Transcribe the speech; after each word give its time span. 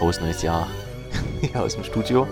frohes 0.00 0.18
neues 0.18 0.40
Jahr 0.40 0.66
hier 1.42 1.62
aus 1.62 1.74
dem 1.74 1.84
Studio 1.84 2.26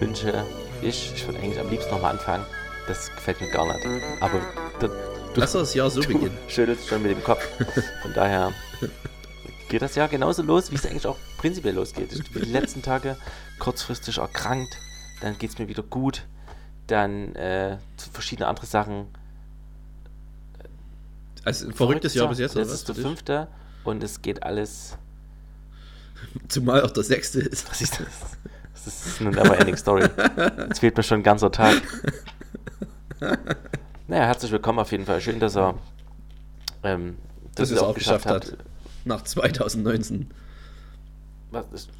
wünsche 0.00 0.46
ich. 0.80 1.12
Ich 1.14 1.26
würde 1.26 1.38
eigentlich 1.40 1.60
am 1.60 1.68
liebsten 1.68 1.90
nochmal 1.90 2.12
anfangen. 2.12 2.46
Das 2.88 3.10
gefällt 3.14 3.38
mir 3.42 3.50
gar 3.50 3.66
nicht. 3.66 3.86
Aber 4.20 4.40
du, 4.80 4.88
Lass 5.36 5.52
das 5.52 5.74
Jahr 5.74 5.90
so 5.90 6.00
beginnen. 6.00 6.36
schüttelst 6.48 6.88
schon 6.88 7.02
mit 7.02 7.10
dem 7.10 7.22
Kopf. 7.22 7.46
Von 8.00 8.14
daher 8.14 8.52
geht 9.68 9.82
das 9.82 9.94
Jahr 9.94 10.08
genauso 10.08 10.42
los, 10.42 10.70
wie 10.70 10.76
es 10.76 10.86
eigentlich 10.86 11.06
auch 11.06 11.18
prinzipiell 11.36 11.74
losgeht. 11.74 12.12
Ich 12.14 12.32
bin 12.32 12.44
die 12.44 12.50
letzten 12.50 12.80
Tage 12.80 13.18
kurzfristig 13.58 14.16
erkrankt, 14.16 14.74
dann 15.20 15.36
geht 15.36 15.50
es 15.50 15.58
mir 15.58 15.68
wieder 15.68 15.82
gut, 15.82 16.22
dann 16.86 17.34
äh, 17.36 17.76
verschiedene 18.12 18.48
andere 18.48 18.64
Sachen. 18.64 19.08
Also 21.44 21.66
ein 21.66 21.74
verrücktes 21.74 22.14
Jahr 22.14 22.28
bis 22.28 22.38
jetzt, 22.38 22.56
Das 22.56 22.62
oder 22.62 22.72
was? 22.72 22.72
ist 22.80 22.88
der 22.88 22.94
fünfte 22.94 23.48
und 23.84 24.02
es 24.02 24.22
geht 24.22 24.42
alles. 24.42 24.96
Zumal 26.48 26.82
auch 26.82 26.90
der 26.90 27.02
sechste 27.04 27.40
ist. 27.40 27.68
Was 27.70 27.80
ist 27.80 28.00
das? 28.00 28.38
Das 28.84 29.06
ist 29.06 29.20
eine 29.20 29.30
never-ending 29.30 29.76
Story. 29.76 30.08
Jetzt 30.68 30.80
fehlt 30.80 30.96
mir 30.96 31.02
schon 31.02 31.20
ein 31.20 31.22
ganzer 31.22 31.52
Tag. 31.52 31.80
Naja, 34.08 34.24
herzlich 34.26 34.50
willkommen 34.50 34.78
auf 34.80 34.90
jeden 34.92 35.06
Fall. 35.06 35.20
Schön, 35.20 35.38
dass 35.38 35.56
er 35.56 35.74
ähm, 36.82 37.16
Dass 37.54 37.70
es 37.70 37.78
auch 37.78 37.94
geschafft 37.94 38.26
hat. 38.26 38.56
Nach 39.04 39.22
2019. 39.22 40.30
Was 41.50 41.66
ist, 41.72 41.90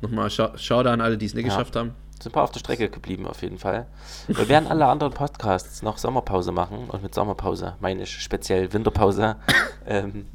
Nochmal 0.00 0.30
scha 0.30 0.56
Schade 0.56 0.90
an 0.90 1.00
alle, 1.00 1.18
die 1.18 1.26
es 1.26 1.34
nicht 1.34 1.44
Ja. 1.46 1.50
geschafft 1.50 1.76
haben. 1.76 1.94
sind 2.14 2.26
ein 2.26 2.32
paar 2.32 2.44
auf 2.44 2.52
der 2.52 2.60
Strecke 2.60 2.88
geblieben 2.88 3.26
auf 3.26 3.42
jeden 3.42 3.58
Fall. 3.58 3.86
Wir 4.28 4.48
werden 4.48 4.66
alle 4.66 4.86
anderen 4.86 5.12
Podcasts 5.12 5.82
noch 5.82 5.98
Sommerpause 5.98 6.52
machen 6.52 6.88
und 6.88 7.02
mit 7.02 7.14
Sommerpause 7.14 7.74
meine 7.80 8.02
ich 8.04 8.10
speziell 8.22 8.72
Winterpause. 8.72 9.36
ähm, 9.86 10.26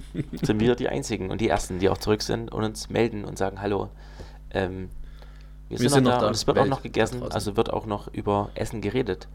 sind 0.42 0.60
wir 0.60 0.74
die 0.74 0.88
einzigen 0.88 1.30
und 1.30 1.40
die 1.40 1.48
ersten, 1.48 1.78
die 1.78 1.88
auch 1.88 1.98
zurück 1.98 2.22
sind 2.22 2.52
und 2.52 2.64
uns 2.64 2.90
melden 2.90 3.24
und 3.24 3.38
sagen 3.38 3.60
Hallo. 3.60 3.88
Ähm, 4.50 4.90
wir, 5.68 5.78
sind, 5.88 6.04
noch 6.04 6.20
da, 6.20 6.26
und 6.26 6.34
es 6.34 6.46
wird 6.46 6.58
auch 6.58 6.62
Welt 6.62 6.70
noch 6.70 6.78
da 6.78 6.82
gegessen, 6.82 7.22
also 7.32 7.56
wird 7.56 7.72
auch 7.72 7.86
noch 7.86 8.08
über 8.08 8.50
Essen 8.54 8.82
geredet. 8.82 9.28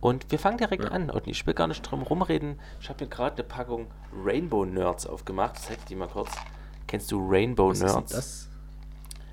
Und 0.00 0.30
wir 0.30 0.38
fangen 0.38 0.56
direkt 0.56 0.84
Ja. 0.84 0.90
an 0.90 1.10
und 1.10 1.26
ich 1.26 1.46
will 1.46 1.54
gar 1.54 1.66
nicht 1.66 1.82
drum 1.82 2.02
rumreden. 2.02 2.58
Ich 2.80 2.88
habe 2.88 3.04
mir 3.04 3.10
gerade 3.10 3.36
eine 3.36 3.44
Packung 3.44 3.88
Rainbow 4.24 4.64
Nerds 4.64 5.06
aufgemacht. 5.06 5.58
Zeig 5.58 5.84
die 5.86 5.96
mal 5.96 6.08
kurz. 6.08 6.30
Kennst 6.86 7.10
du 7.12 7.28
Rainbow 7.28 7.70
Was 7.70 7.78
ist 7.80 7.84
Nerds? 7.84 8.12
das? 8.12 8.48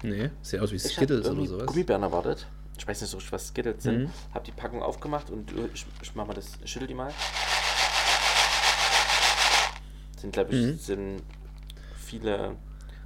Nee, 0.04 0.30
sieht 0.42 0.60
aus 0.60 0.72
wie 0.72 0.80
Skittles 0.80 1.28
oder 1.30 1.46
sowas. 1.46 1.66
Gummibären 1.68 2.04
erwartet. 2.04 2.48
Ich 2.78 2.88
weiß 2.88 3.02
nicht 3.02 3.10
so, 3.10 3.18
was 3.32 3.48
Skittles 3.48 3.84
sind. 3.84 4.04
Mhm. 4.04 4.10
Hab 4.34 4.44
die 4.44 4.52
Packung 4.52 4.84
aufgemacht 4.84 5.30
und 5.32 5.52
äh, 5.52 5.70
ich, 5.74 5.86
ich 6.02 6.16
mach 6.16 6.28
mal 6.28 6.34
das, 6.34 6.58
schüttel 6.66 6.88
die 6.88 6.94
mal. 6.94 7.12
Sind, 10.18 10.34
glaube 10.34 10.54
ich, 10.54 10.66
Mhm. 10.66 10.78
sind 10.78 11.24
viele. 11.98 12.56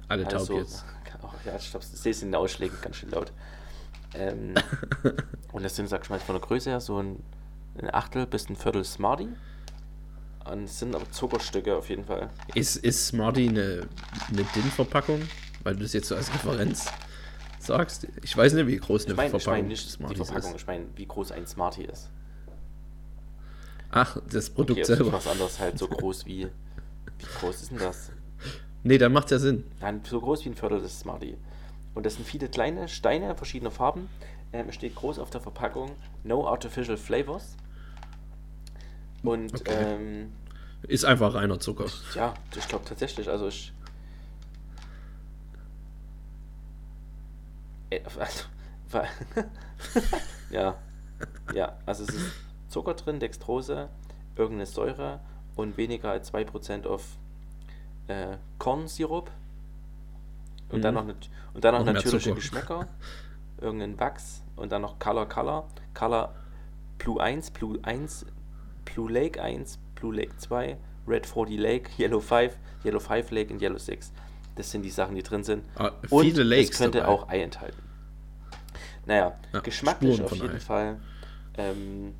Alle 0.08 0.24
taub 0.24 0.34
also, 0.40 0.58
jetzt. 0.58 0.84
Oh, 1.24 1.28
ja, 1.46 1.54
ich 1.56 1.70
glaube, 1.70 1.84
ich 1.92 2.00
sehe 2.00 2.10
es 2.10 2.20
in 2.22 2.28
den 2.30 2.34
Ausschlägen 2.34 2.76
ganz 2.82 2.96
schön 2.96 3.10
laut. 3.10 3.32
Ähm, 4.14 4.54
und 5.52 5.62
das 5.62 5.76
sind, 5.76 5.88
sag 5.88 6.02
ich 6.02 6.10
mal, 6.10 6.18
von 6.18 6.34
der 6.34 6.42
Größe 6.42 6.70
her 6.70 6.80
so 6.80 6.98
ein, 7.00 7.22
ein 7.78 7.94
Achtel 7.94 8.26
bis 8.26 8.48
ein 8.48 8.56
Viertel 8.56 8.82
Smarty. 8.82 9.28
Und 10.50 10.64
es 10.64 10.80
sind 10.80 10.96
aber 10.96 11.08
Zuckerstücke 11.12 11.76
auf 11.76 11.88
jeden 11.90 12.04
Fall. 12.06 12.28
Ist, 12.54 12.74
ist 12.76 13.06
Smarty 13.06 13.48
eine, 13.48 13.86
eine 14.30 14.42
DIN-Verpackung? 14.42 15.22
Weil 15.62 15.76
du 15.76 15.82
das 15.82 15.92
jetzt 15.92 16.08
so 16.08 16.16
als 16.16 16.32
Referenz 16.34 16.86
sagst. 17.60 18.08
Ich 18.22 18.36
weiß 18.36 18.54
nicht, 18.54 18.66
wie 18.66 18.78
groß 18.78 19.04
eine 19.04 19.12
Ich 19.12 19.16
meine 19.18 19.26
ich 19.26 19.30
Verpackung 19.42 19.52
mein 19.60 19.68
nicht 19.68 19.84
die 19.86 19.90
Smarties 19.92 20.26
Verpackung, 20.26 20.50
ist. 20.56 20.60
ich 20.62 20.66
meine, 20.66 20.86
wie 20.96 21.06
groß 21.06 21.30
ein 21.30 21.46
Smarty 21.46 21.84
ist. 21.84 22.10
Ach, 23.90 24.16
das 24.30 24.50
Produkt 24.50 24.80
Okay, 24.80 24.90
also 24.90 25.04
selber. 25.04 25.12
was 25.18 25.26
anderes 25.28 25.60
halt 25.60 25.78
so 25.78 25.86
groß 25.86 26.26
wie. 26.26 26.48
Wie 27.22 27.38
groß 27.38 27.62
ist 27.62 27.70
denn 27.70 27.78
das? 27.78 28.10
Nee, 28.82 28.98
dann 28.98 29.12
macht 29.12 29.30
ja 29.30 29.38
Sinn. 29.38 29.64
Nein, 29.80 30.00
so 30.04 30.20
groß 30.20 30.44
wie 30.44 30.50
ein 30.50 30.54
Viertel 30.56 30.80
des 30.80 31.00
Smarty. 31.00 31.36
Und 31.94 32.04
das 32.06 32.14
sind 32.16 32.26
viele 32.26 32.48
kleine 32.48 32.88
Steine 32.88 33.34
verschiedener 33.36 33.70
Farben. 33.70 34.08
Ähm, 34.52 34.68
es 34.68 34.74
steht 34.74 34.94
groß 34.96 35.18
auf 35.18 35.30
der 35.30 35.40
Verpackung 35.40 35.92
No 36.24 36.48
Artificial 36.48 36.96
Flavors. 36.96 37.56
Und 39.22 39.54
Okay. 39.54 39.84
ähm, 39.84 40.32
Ist 40.88 41.04
einfach 41.04 41.34
reiner 41.34 41.60
Zucker. 41.60 41.86
ja, 42.14 42.34
ich 42.56 42.66
glaube 42.68 42.84
tatsächlich, 42.84 43.28
also 43.28 43.46
ich. 43.48 43.72
Also, 48.92 49.06
ja, 50.50 50.76
ja, 51.54 51.78
also 51.86 52.04
es 52.04 52.10
ist 52.10 52.32
Zucker 52.68 52.92
drin, 52.94 53.20
Dextrose, 53.20 53.88
irgendeine 54.36 54.66
Säure 54.66 55.20
und 55.56 55.76
weniger 55.76 56.10
als 56.10 56.32
2% 56.32 56.86
auf 56.86 57.04
äh, 58.08 58.36
Kornsirup. 58.58 59.30
Und, 60.70 60.82
dann 60.82 60.94
Mhm. 60.94 61.00
noch, 61.00 61.06
nat- 61.06 61.30
und 61.54 61.64
dann 61.64 61.74
noch 61.74 61.80
Noch 61.80 61.86
mehr 61.86 61.94
natürliche. 61.94 62.34
Geschmäcker, 62.34 62.86
irgendein 63.60 63.98
Wachs 64.00 64.42
und 64.56 64.72
dann 64.72 64.82
noch 64.82 64.98
Color 64.98 65.28
Color, 65.28 65.68
Color 65.94 66.34
Blue 66.98 67.20
1, 67.22 67.50
Blue 67.50 67.78
1, 67.82 68.24
Blue 68.86 69.10
Lake 69.12 69.40
1, 69.42 69.78
Blue 69.94 70.14
Lake 70.14 70.34
2, 70.38 70.76
Red 71.06 71.26
40 71.26 71.58
Lake, 71.58 71.90
Yellow 71.98 72.20
5, 72.20 72.56
Yellow 72.84 73.00
5 73.00 73.30
Lake 73.32 73.52
und 73.52 73.60
Yellow 73.60 73.76
6. 73.78 74.12
Das 74.56 74.70
sind 74.70 74.82
die 74.82 74.90
Sachen, 74.90 75.14
die 75.14 75.22
drin 75.22 75.44
sind. 75.44 75.64
Ah, 75.76 75.90
Und 76.10 76.38
es 76.38 76.70
könnte 76.78 76.98
dabei. 76.98 77.08
auch 77.12 77.28
Ei 77.28 77.42
enthalten. 77.42 77.82
Naja, 79.06 79.34
Ja, 79.52 79.60
geschmacklich 79.60 80.16
Spuren 80.16 80.32
auf 80.32 80.36
jeden 80.38 80.56
Ei. 80.56 80.60
Fall. 80.60 81.00
Ähm, 81.58 82.14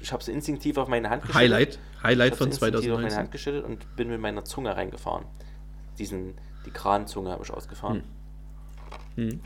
ich 0.00 0.12
habe 0.12 0.20
es 0.22 0.28
instinktiv 0.28 0.76
auf 0.78 0.88
meine 0.88 1.10
Hand 1.10 1.22
geschüttet. 1.22 1.40
Highlight, 1.40 1.78
Highlight 2.02 2.32
Ich 2.32 2.38
von 2.38 2.46
hab's 2.48 2.56
instinktiv 2.62 2.92
auf 2.92 2.98
meine 3.00 3.08
2019. 3.10 3.18
Hand 3.18 3.32
geschüttet 3.32 3.64
und 3.64 3.96
bin 3.96 4.08
mit 4.08 4.20
meiner 4.20 4.44
Zunge 4.44 4.76
reingefahren. 4.76 5.24
Diesen, 5.98 6.34
die 6.64 6.70
Kranzunge 6.70 7.30
habe 7.30 7.42
ich 7.44 7.50
ausgefahren. 7.50 8.04
Hm. 9.16 9.40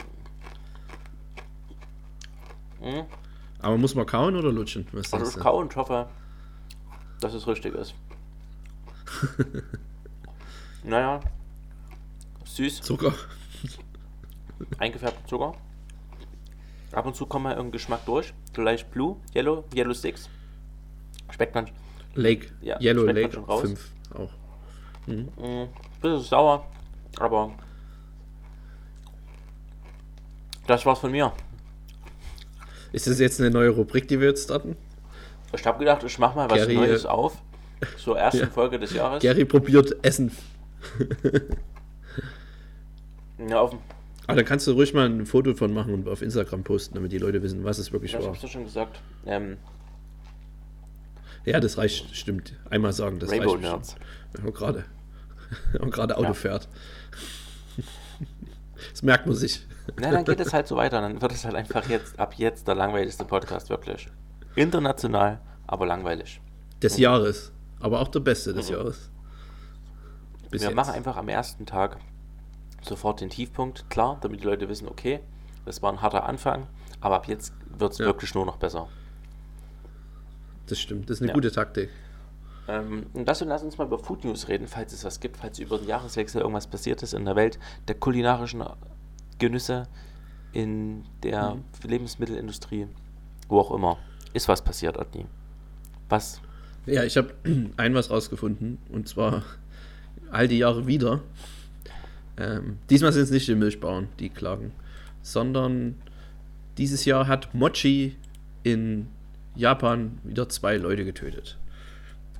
Mhm. 2.81 3.05
Aber 3.61 3.79
muss 3.79 3.95
man 3.95 4.07
kauen 4.07 4.37
oder 4.37 4.53
lutschen? 4.53 4.87
Was 4.93 5.13
Also 5.13 5.27
ich 5.27 5.35
du? 5.35 5.41
kau 5.41 5.59
und 5.59 5.75
hoffe, 5.77 6.09
dass 7.21 7.33
es 7.33 7.47
richtig 7.47 7.75
ist. 7.75 7.95
naja, 10.83 11.21
süß, 12.45 12.81
Zucker. 12.83 13.15
eingefärbter 14.79 15.25
Zucker. 15.27 15.55
Ab 16.93 17.07
und 17.07 17.15
zu 17.15 17.25
kommt 17.27 17.45
mal 17.45 17.51
irgendein 17.53 17.73
Geschmack 17.73 18.05
durch. 18.05 18.35
Vielleicht 18.53 18.91
Blue, 18.91 19.17
Yellow, 19.35 19.65
Yellow 19.75 19.93
Six. 19.95 20.29
Schmeckt 21.31 21.55
man 21.55 21.71
Lake. 22.15 22.49
Ja, 22.61 22.79
Yellow 22.81 23.05
Lake 23.07 23.33
schon 23.33 23.45
raus. 23.45 23.63
5 23.63 23.91
auch. 24.15 24.31
mh, 25.07 25.15
ein 25.43 25.69
bisschen 26.01 26.21
sauer, 26.21 26.67
aber 27.19 27.53
das 30.67 30.85
war's 30.85 30.99
von 30.99 31.11
mir. 31.11 31.33
Ist 32.93 33.07
das 33.07 33.19
jetzt 33.19 33.41
eine 33.41 33.51
neue 33.51 33.71
Rubrik, 33.71 34.07
die 34.09 34.21
wir 34.21 34.29
jetzt 34.29 34.45
starten? 34.45 34.77
Ich 35.55 35.67
habe 35.67 35.79
gedacht, 35.79 36.03
ich 36.05 36.19
mache 36.19 36.37
mal 36.37 36.51
was 36.51 36.59
Gary, 36.59 36.75
Neues 36.75 37.05
äh, 37.05 37.09
auf. 37.09 37.39
Zur 37.97 38.19
ersten 38.19 38.41
Ja. 38.43 38.47
Folge 38.49 38.79
des 38.79 38.93
Jahres. 38.93 39.23
Gary 39.23 39.45
probiert 39.47 39.97
Essen. 40.05 40.31
Ja, 43.39 43.61
auf, 43.61 43.75
Ah, 44.29 44.35
da 44.35 44.43
kannst 44.45 44.67
du 44.67 44.73
ruhig 44.73 44.95
mal 44.95 45.07
ein 45.09 45.27
Foto 45.27 45.55
von 45.55 45.73
machen 45.75 45.93
und 45.95 46.09
auf 46.09 46.23
Instagram 46.23 46.63
posten, 46.65 46.95
damit 46.95 47.11
die 47.13 47.19
Leute 47.19 47.43
wissen, 47.43 47.65
was 47.65 47.79
es 47.79 47.93
wirklich 47.93 48.13
ja, 48.13 48.19
ich 48.21 48.25
war. 48.25 48.33
hab's 48.33 48.43
ja 48.43 48.49
schon 48.49 48.65
gesagt. 48.65 49.01
Ähm, 49.27 49.57
Ja, 51.45 51.59
das 51.59 51.77
reicht, 51.77 52.15
stimmt. 52.15 52.55
Einmal 52.71 52.93
sagen, 52.93 53.19
das 53.19 53.31
Rainbow 53.31 53.51
reicht. 53.53 53.63
Nerds. 53.63 53.97
Und 54.45 54.55
gerade. 54.55 54.85
Und 55.81 55.91
gerade 55.93 56.17
Auto 56.17 56.29
Ja. 56.29 56.35
fährt. 56.35 56.69
Das 58.93 59.03
merkt 59.03 59.27
man 59.27 59.35
sich. 59.37 59.67
Na, 60.01 60.11
dann 60.11 60.25
geht 60.25 60.41
es 60.41 60.53
halt 60.53 60.67
so 60.69 60.77
weiter. 60.77 61.01
Dann 61.01 61.21
wird 61.21 61.33
es 61.33 61.45
halt 61.45 61.55
einfach 61.57 61.89
jetzt, 61.89 62.19
ab 62.19 62.35
jetzt 62.37 62.69
der 62.69 62.75
langweiligste 62.77 63.25
Podcast, 63.25 63.69
wirklich. 63.71 64.09
International, 64.55 65.41
aber 65.67 65.87
langweilig. 65.87 66.41
Des 66.83 66.97
Jahres. 66.99 67.53
Aber 67.81 68.01
auch 68.01 68.09
der 68.09 68.21
beste 68.21 68.55
des 68.55 68.69
Mhm. 68.69 68.77
Jahres. 68.77 69.11
Bis 70.51 70.63
Wir 70.63 70.69
jetzt. 70.69 70.77
machen 70.77 70.95
einfach 70.95 71.17
am 71.17 71.29
ersten 71.29 71.67
Tag 71.67 71.97
sofort 72.83 73.21
den 73.21 73.31
Tiefpunkt, 73.31 73.89
klar, 73.91 74.19
damit 74.21 74.41
die 74.41 74.45
Leute 74.45 74.69
wissen, 74.69 74.89
okay, 74.89 75.21
das 75.65 75.83
war 75.83 75.93
ein 75.93 76.03
harter 76.03 76.25
Anfang, 76.27 76.67
aber 77.01 77.17
ab 77.17 77.29
jetzt 77.29 77.53
wird 77.79 77.93
es 77.93 77.99
Ja. 77.99 78.07
wirklich 78.07 78.35
nur 78.35 78.45
noch 78.47 78.57
besser. 78.57 78.89
Das 80.67 80.79
stimmt. 80.81 81.11
Das 81.11 81.19
ist 81.19 81.23
eine 81.23 81.29
Ja. 81.29 81.35
gute 81.35 81.51
Taktik. 81.53 81.91
Ähm, 82.69 83.07
und 83.13 83.27
das 83.27 83.43
und 83.43 83.49
lass 83.49 83.63
uns 83.63 83.77
mal 83.79 83.87
über 83.87 83.99
Food 83.99 84.25
News 84.25 84.49
reden, 84.49 84.69
falls 84.69 84.93
es 84.93 85.05
was 85.05 85.19
gibt, 85.21 85.37
falls 85.37 85.59
über 85.59 85.79
den 85.79 85.89
Jahreswechsel 85.89 86.41
irgendwas 86.41 86.69
passiert 86.69 87.03
ist 87.03 87.13
in 87.13 87.25
der 87.25 87.35
Welt 87.37 87.59
der 87.89 87.97
kulinarischen 87.97 88.63
Genüsse, 89.39 89.89
in 90.53 91.05
der 91.25 91.57
Mhm. 91.57 91.65
Lebensmittelindustrie, 91.89 92.87
wo 93.49 93.59
auch 93.59 93.73
immer. 93.73 93.99
Ist 94.33 94.49
was 94.49 94.63
passiert, 94.63 94.97
Otni? 94.97 95.27
Was? 96.09 96.41
Ja, 96.87 97.03
ich 97.05 97.17
habe 97.17 97.35
ein 97.77 97.95
was 97.95 98.11
rausgefunden. 98.11 98.79
Und 98.91 99.09
zwar 99.09 99.43
all 100.31 100.47
die 100.47 100.59
Jahre 100.59 100.87
wieder. 100.87 101.21
Ähm, 102.37 102.79
diesmal 102.91 103.13
sind 103.13 103.25
es 103.25 103.31
nicht 103.31 103.49
die 103.49 103.55
Milchbauern, 103.55 104.09
die 104.19 104.31
klagen. 104.31 104.73
Sondern 105.23 105.97
dieses 106.79 107.05
Jahr 107.05 107.27
hat 107.27 107.55
Mochi 107.55 108.17
in 108.63 109.09
Japan 109.55 110.19
wieder 110.25 110.49
zwei 110.49 110.77
Leute 110.77 111.05
getötet. 111.05 111.59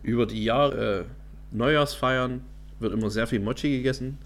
Über 0.03 0.27
die 0.27 0.45
Jahre 0.45 1.01
äh, 1.01 1.05
Neujahrsfeiern 1.57 2.41
wird 2.81 2.93
immer 2.93 3.11
sehr 3.11 3.27
viel 3.27 3.41
Mochi 3.41 3.71
gegessen. 3.77 4.19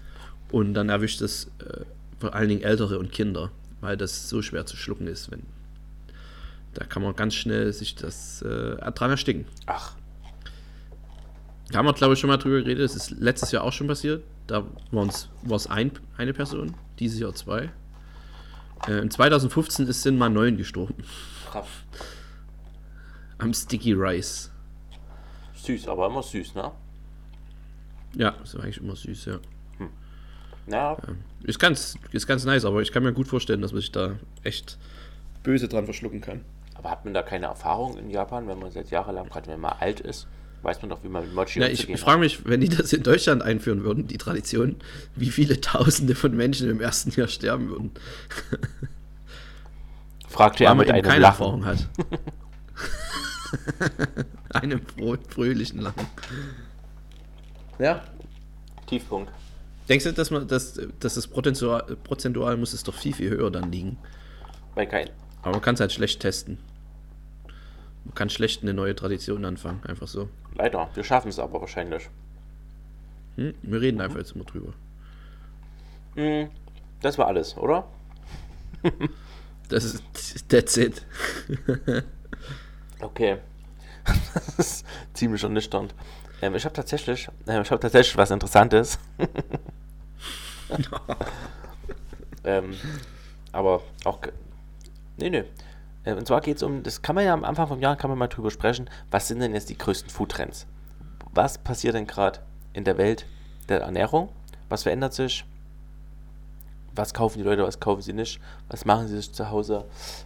Und 0.51 0.73
dann 0.73 0.89
erwischt 0.89 1.21
es 1.21 1.51
äh, 1.59 1.81
vor 2.19 2.33
allen 2.33 2.49
Dingen 2.49 2.61
Ältere 2.61 2.99
und 2.99 3.11
Kinder, 3.11 3.51
weil 3.81 3.97
das 3.97 4.29
so 4.29 4.41
schwer 4.41 4.65
zu 4.65 4.77
schlucken 4.77 5.07
ist, 5.07 5.29
wenn 5.29 5.43
da 6.77 6.85
kann 6.85 7.01
man 7.01 7.15
ganz 7.15 7.33
schnell 7.33 7.73
sich 7.73 7.95
das 7.95 8.43
äh, 8.43 8.75
dran 8.91 9.09
ersticken. 9.09 9.45
Ach, 9.65 9.95
Da 11.71 11.79
haben 11.79 11.87
wir, 11.87 11.93
glaube 11.93 12.13
ich, 12.13 12.19
schon 12.19 12.27
mal 12.29 12.37
drüber 12.37 12.61
geredet. 12.61 12.83
Das 12.83 12.95
ist 12.95 13.11
letztes 13.19 13.51
Jahr 13.51 13.63
auch 13.63 13.73
schon 13.73 13.87
passiert. 13.87 14.23
Da 14.47 14.65
war 14.91 15.07
es 15.55 15.67
ein, 15.67 15.91
eine 16.17 16.33
Person, 16.33 16.73
dieses 16.99 17.19
Jahr 17.19 17.33
zwei. 17.35 17.69
Äh, 18.87 18.99
in 18.99 19.11
2015 19.11 19.87
ist, 19.87 20.03
sind 20.03 20.17
mal 20.17 20.29
neun 20.29 20.57
gestorben. 20.57 20.95
krass. 21.51 21.67
Am 23.39 23.53
Sticky 23.53 23.93
Rice. 23.93 24.51
Süß, 25.53 25.87
aber 25.87 26.07
immer 26.07 26.23
süß, 26.23 26.55
ne? 26.55 26.71
Ja, 28.15 28.29
ist 28.41 28.55
eigentlich 28.55 28.77
immer 28.77 28.95
süß, 28.95 29.25
ja. 29.25 29.39
Ja, 30.69 30.97
Ist 31.43 31.59
ganz, 31.59 31.97
ist 32.11 32.27
ganz 32.27 32.43
nice, 32.43 32.65
aber 32.65 32.81
ich 32.81 32.91
kann 32.91 33.01
mir 33.03 33.13
gut 33.13 33.27
vorstellen, 33.29 33.61
dass 33.61 33.71
man 33.71 33.79
sich 33.79 33.91
da 33.91 34.15
echt 34.43 34.77
böse 35.41 35.69
dran 35.69 35.85
verschlucken 35.85 36.19
kann. 36.19 36.41
aber 36.75 36.91
hat 36.91 37.05
man 37.05 37.13
da 37.13 37.21
keine 37.23 37.45
Erfahrung 37.45 37.97
in 37.97 38.09
Japan, 38.09 38.47
wenn 38.49 38.59
man 38.59 38.69
seit 38.71 38.89
jahrelang, 38.89 39.29
gerade 39.29 39.47
wenn 39.47 39.61
man 39.61 39.73
alt 39.79 40.01
ist, 40.01 40.27
weiß 40.61 40.81
man 40.81 40.89
doch, 40.89 41.03
wie 41.03 41.07
man 41.07 41.23
mit 41.23 41.33
Mochi 41.33 41.59
Ja, 41.59 41.67
ich, 41.67 41.89
ich 41.89 41.99
frage 41.99 42.19
mich, 42.19 42.45
wenn 42.45 42.61
die 42.61 42.69
das 42.69 42.93
in 42.93 43.03
Deutschland 43.03 43.41
einführen 43.41 43.83
würden, 43.83 44.07
die 44.07 44.17
Tradition, 44.17 44.75
wie 45.15 45.29
viele 45.29 45.61
Tausende 45.61 46.15
von 46.15 46.35
Menschen 46.35 46.69
im 46.69 46.81
ersten 46.81 47.11
Jahr 47.11 47.27
sterben 47.27 47.69
würden. 47.69 47.91
Fragte 50.27 50.65
er 50.65 50.75
mit 50.75 50.89
einem 50.89 51.03
keine 51.03 51.21
Lachen. 51.21 51.41
Erfahrung 51.41 51.65
hat. 51.65 51.87
einem 54.53 54.81
fröhlichen 55.29 55.81
Lachen. 55.81 56.07
Ja. 57.79 58.03
Tiefpunkt. 58.87 59.31
Denkst 59.89 60.05
du, 60.05 60.13
dass 60.13 60.31
man 60.31 60.47
dass, 60.47 60.79
dass 60.99 61.15
das 61.15 61.27
prozentual, 61.27 61.83
prozentual 62.03 62.57
muss 62.57 62.73
es 62.73 62.83
doch 62.83 62.95
viel, 62.95 63.13
viel 63.13 63.29
höher 63.29 63.51
dann 63.51 63.71
liegen? 63.71 63.97
Bei 64.75 64.85
kein. 64.85 65.09
Aber 65.41 65.53
man 65.53 65.61
kann 65.61 65.75
es 65.75 65.81
halt 65.81 65.93
schlecht 65.93 66.19
testen. 66.19 66.57
Man 68.07 68.15
kann 68.15 68.29
schlecht 68.29 68.63
eine 68.63 68.73
neue 68.73 68.95
Tradition 68.95 69.43
anfangen, 69.43 69.83
einfach 69.85 70.07
so. 70.07 70.29
Leider, 70.55 70.89
wir 70.93 71.03
schaffen 71.03 71.27
es 71.27 71.39
aber 71.39 71.59
wahrscheinlich. 71.59 72.09
Hm? 73.35 73.53
Wir 73.61 73.81
reden 73.81 73.99
einfach 73.99 74.17
jetzt 74.17 74.31
immer 74.31 74.45
drüber. 74.45 74.71
Hm, 76.15 76.49
das 77.01 77.17
war 77.17 77.27
alles, 77.27 77.57
oder? 77.57 77.87
Das 79.69 79.83
ist 79.83 80.47
that's 80.47 80.77
it. 80.77 81.05
Okay. 83.01 83.37
das 84.33 84.57
ist 84.57 84.85
ziemlich 85.13 85.43
ernüchternd. 85.43 85.93
Ähm, 86.41 86.55
ich 86.55 86.63
habe 86.63 86.73
tatsächlich, 86.73 87.27
ähm, 87.45 87.61
ich 87.61 87.69
habe 87.69 87.81
tatsächlich 87.81 88.17
was 88.17 88.31
Interessantes. 88.31 88.97
ähm, 92.45 92.73
aber 93.51 93.83
auch, 94.05 94.19
nee, 95.17 95.29
nee. 95.29 95.43
Äh, 96.07 96.13
Und 96.13 96.25
zwar 96.25 96.41
geht 96.41 96.57
es 96.57 96.63
um, 96.63 96.83
das 96.83 97.01
kann 97.01 97.15
man 97.15 97.25
ja 97.25 97.33
am 97.33 97.43
Anfang 97.43 97.67
vom 97.67 97.81
Jahr, 97.81 97.97
kann 97.97 98.09
man 98.09 98.17
mal 98.17 98.27
drüber 98.27 98.51
sprechen, 98.51 98.89
was 99.11 99.27
sind 99.27 99.39
denn 99.39 99.53
jetzt 99.53 99.69
die 99.69 99.77
größten 99.77 100.09
Foodtrends? 100.09 100.65
Was 101.33 101.57
passiert 101.57 101.95
denn 101.95 102.07
gerade 102.07 102.39
in 102.73 102.83
der 102.85 102.97
Welt 102.97 103.25
der 103.69 103.81
Ernährung? 103.81 104.29
Was 104.69 104.83
verändert 104.83 105.13
sich? 105.13 105.45
Was 106.95 107.13
kaufen 107.13 107.37
die 107.37 107.43
Leute, 107.43 107.63
was 107.63 107.79
kaufen 107.79 108.01
sie 108.01 108.13
nicht? 108.13 108.39
Was 108.69 108.85
machen 108.85 109.07
sie 109.07 109.17
sich 109.17 109.31
zu 109.31 109.51
Hause? 109.51 109.85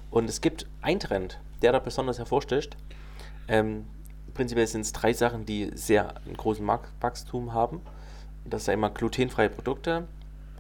Und 0.09 0.29
es 0.29 0.39
gibt 0.39 0.67
einen 0.81 0.99
Trend, 0.99 1.39
der 1.61 1.73
da 1.73 1.79
besonders 1.79 2.17
hervorsticht. 2.17 2.77
Ähm, 3.47 3.85
prinzipiell 4.33 4.67
sind 4.67 4.81
es 4.81 4.93
drei 4.93 5.11
Sachen, 5.11 5.45
die 5.45 5.71
sehr 5.73 6.15
einen 6.25 6.37
großen 6.37 6.63
Marktwachstum 6.63 7.53
haben. 7.53 7.81
Das 8.45 8.63
ist 8.63 8.69
einmal 8.69 8.91
glutenfreie 8.91 9.49
Produkte, 9.49 10.07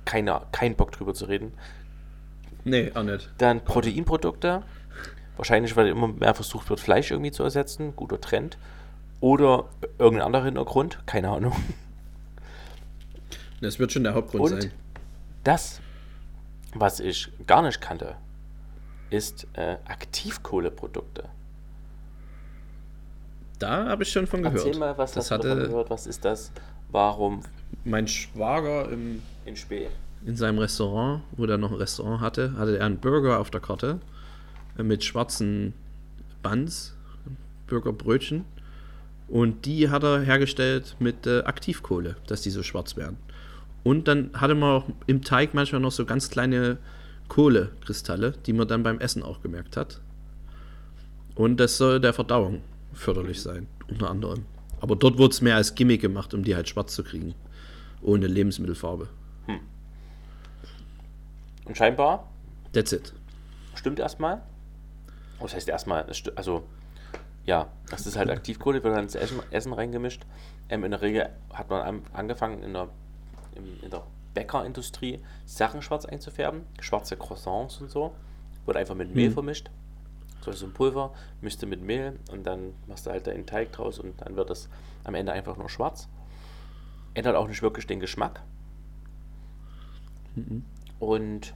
keine, 0.03 0.41
kein 0.51 0.75
Bock 0.75 0.91
drüber 0.91 1.13
zu 1.13 1.25
reden. 1.25 1.53
Nee, 2.63 2.91
auch 2.93 3.03
nicht. 3.03 3.29
Dann 3.37 3.63
Proteinprodukte, 3.63 4.63
wahrscheinlich, 5.41 5.75
weil 5.75 5.87
immer 5.87 6.07
mehr 6.07 6.35
versucht 6.35 6.69
wird, 6.69 6.79
Fleisch 6.79 7.09
irgendwie 7.09 7.31
zu 7.31 7.43
ersetzen, 7.43 7.95
guter 7.95 8.21
Trend. 8.21 8.57
Oder 9.19 9.65
irgendein 9.97 10.27
anderer 10.27 10.45
Hintergrund, 10.45 10.99
keine 11.05 11.29
Ahnung. 11.29 11.53
Das 13.59 13.77
wird 13.77 13.91
schon 13.91 14.03
der 14.03 14.13
Hauptgrund 14.13 14.43
Und 14.43 14.61
sein. 14.61 14.71
das, 15.43 15.81
was 16.73 16.99
ich 16.99 17.31
gar 17.45 17.61
nicht 17.61 17.81
kannte, 17.81 18.15
ist 19.09 19.45
äh, 19.53 19.77
Aktivkohleprodukte. 19.85 21.25
Da 23.59 23.85
habe 23.87 24.03
ich 24.03 24.11
schon 24.11 24.25
von 24.25 24.41
gehört. 24.41 24.65
Erzähl 24.65 24.79
mal, 24.79 24.97
was 24.97 25.11
das 25.11 25.29
hast 25.29 25.43
du 25.43 25.47
davon 25.47 25.63
gehört? 25.63 25.89
Was 25.91 26.07
ist 26.07 26.25
das? 26.25 26.51
Warum 26.89 27.41
mein 27.83 28.07
Schwager 28.07 28.89
im, 28.89 29.21
in 29.45 29.55
Spee? 29.55 29.89
in 30.25 30.35
seinem 30.35 30.59
Restaurant, 30.59 31.23
wo 31.31 31.45
er 31.45 31.57
noch 31.57 31.71
ein 31.71 31.77
Restaurant 31.77 32.21
hatte, 32.21 32.53
hatte 32.57 32.77
er 32.77 32.85
einen 32.85 32.99
Burger 32.99 33.39
auf 33.39 33.49
der 33.49 33.59
Karte 33.59 33.99
mit 34.77 35.03
schwarzen 35.03 35.73
Buns, 36.43 36.95
Burgerbrötchen. 37.67 38.45
Und 39.27 39.65
die 39.65 39.89
hat 39.89 40.03
er 40.03 40.21
hergestellt 40.21 40.95
mit 40.99 41.25
äh, 41.25 41.43
Aktivkohle, 41.43 42.17
dass 42.27 42.41
die 42.41 42.49
so 42.49 42.63
schwarz 42.63 42.97
werden. 42.97 43.17
Und 43.83 44.07
dann 44.07 44.29
hatte 44.33 44.55
man 44.55 44.81
auch 44.81 44.85
im 45.07 45.23
Teig 45.23 45.53
manchmal 45.53 45.81
noch 45.81 45.91
so 45.91 46.05
ganz 46.05 46.29
kleine 46.29 46.77
Kohlekristalle, 47.29 48.33
die 48.45 48.53
man 48.53 48.67
dann 48.67 48.83
beim 48.83 48.99
Essen 48.99 49.23
auch 49.23 49.41
gemerkt 49.41 49.77
hat. 49.77 50.01
Und 51.35 51.59
das 51.59 51.77
soll 51.77 52.01
der 52.01 52.13
Verdauung 52.13 52.61
förderlich 52.93 53.41
sein, 53.41 53.67
unter 53.87 54.09
anderem. 54.09 54.45
Aber 54.81 54.95
dort 54.95 55.17
wurde 55.17 55.31
es 55.31 55.41
mehr 55.41 55.55
als 55.55 55.75
Gimmick 55.75 56.01
gemacht, 56.01 56.33
um 56.33 56.43
die 56.43 56.55
halt 56.55 56.67
schwarz 56.67 56.93
zu 56.93 57.03
kriegen. 57.03 57.33
Ohne 58.01 58.27
Lebensmittelfarbe. 58.27 59.07
Und 61.65 61.77
scheinbar 61.77 62.27
That's 62.73 62.91
it. 62.91 63.13
stimmt 63.75 63.99
erstmal. 63.99 64.41
Was 65.41 65.53
heißt 65.55 65.69
erstmal? 65.69 66.05
Also, 66.35 66.63
ja, 67.45 67.67
das 67.89 68.05
ist 68.05 68.17
halt 68.17 68.29
Aktivkohle, 68.37 68.83
wird 68.83 68.95
dann 68.95 69.03
ins 69.03 69.15
Essen, 69.15 69.39
Essen 69.51 69.73
reingemischt. 69.73 70.23
Ähm, 70.69 70.83
in 70.83 70.91
der 70.91 71.01
Regel 71.01 71.29
hat 71.53 71.69
man 71.69 71.81
an, 71.81 72.01
angefangen 72.13 72.63
in 72.63 72.73
der, 72.73 72.89
in 73.55 73.89
der 73.89 74.03
Bäckerindustrie 74.33 75.19
Sachen 75.45 75.81
schwarz 75.81 76.05
einzufärben, 76.05 76.63
schwarze 76.79 77.17
Croissants 77.17 77.81
und 77.81 77.89
so. 77.91 78.13
Wird 78.65 78.77
einfach 78.77 78.95
mit 78.95 79.13
Mehl 79.13 79.27
Hm. 79.27 79.33
vermischt. 79.33 79.69
So 80.41 80.51
ist 80.51 80.63
ein 80.63 80.73
Pulver, 80.73 81.13
mischt 81.41 81.61
du 81.61 81.67
mit 81.67 81.81
Mehl 81.83 82.17
und 82.31 82.45
dann 82.45 82.73
machst 82.87 83.05
du 83.05 83.11
halt 83.11 83.27
da 83.27 83.31
einen 83.31 83.45
Teig 83.45 83.71
draus 83.73 83.99
und 83.99 84.21
dann 84.21 84.35
wird 84.35 84.49
das 84.49 84.69
am 85.03 85.13
Ende 85.15 85.31
einfach 85.33 85.57
nur 85.57 85.69
schwarz. 85.69 86.07
Ändert 87.13 87.35
auch 87.35 87.47
nicht 87.47 87.61
wirklich 87.61 87.85
den 87.85 87.99
Geschmack. 87.99 88.41
Und 90.99 91.53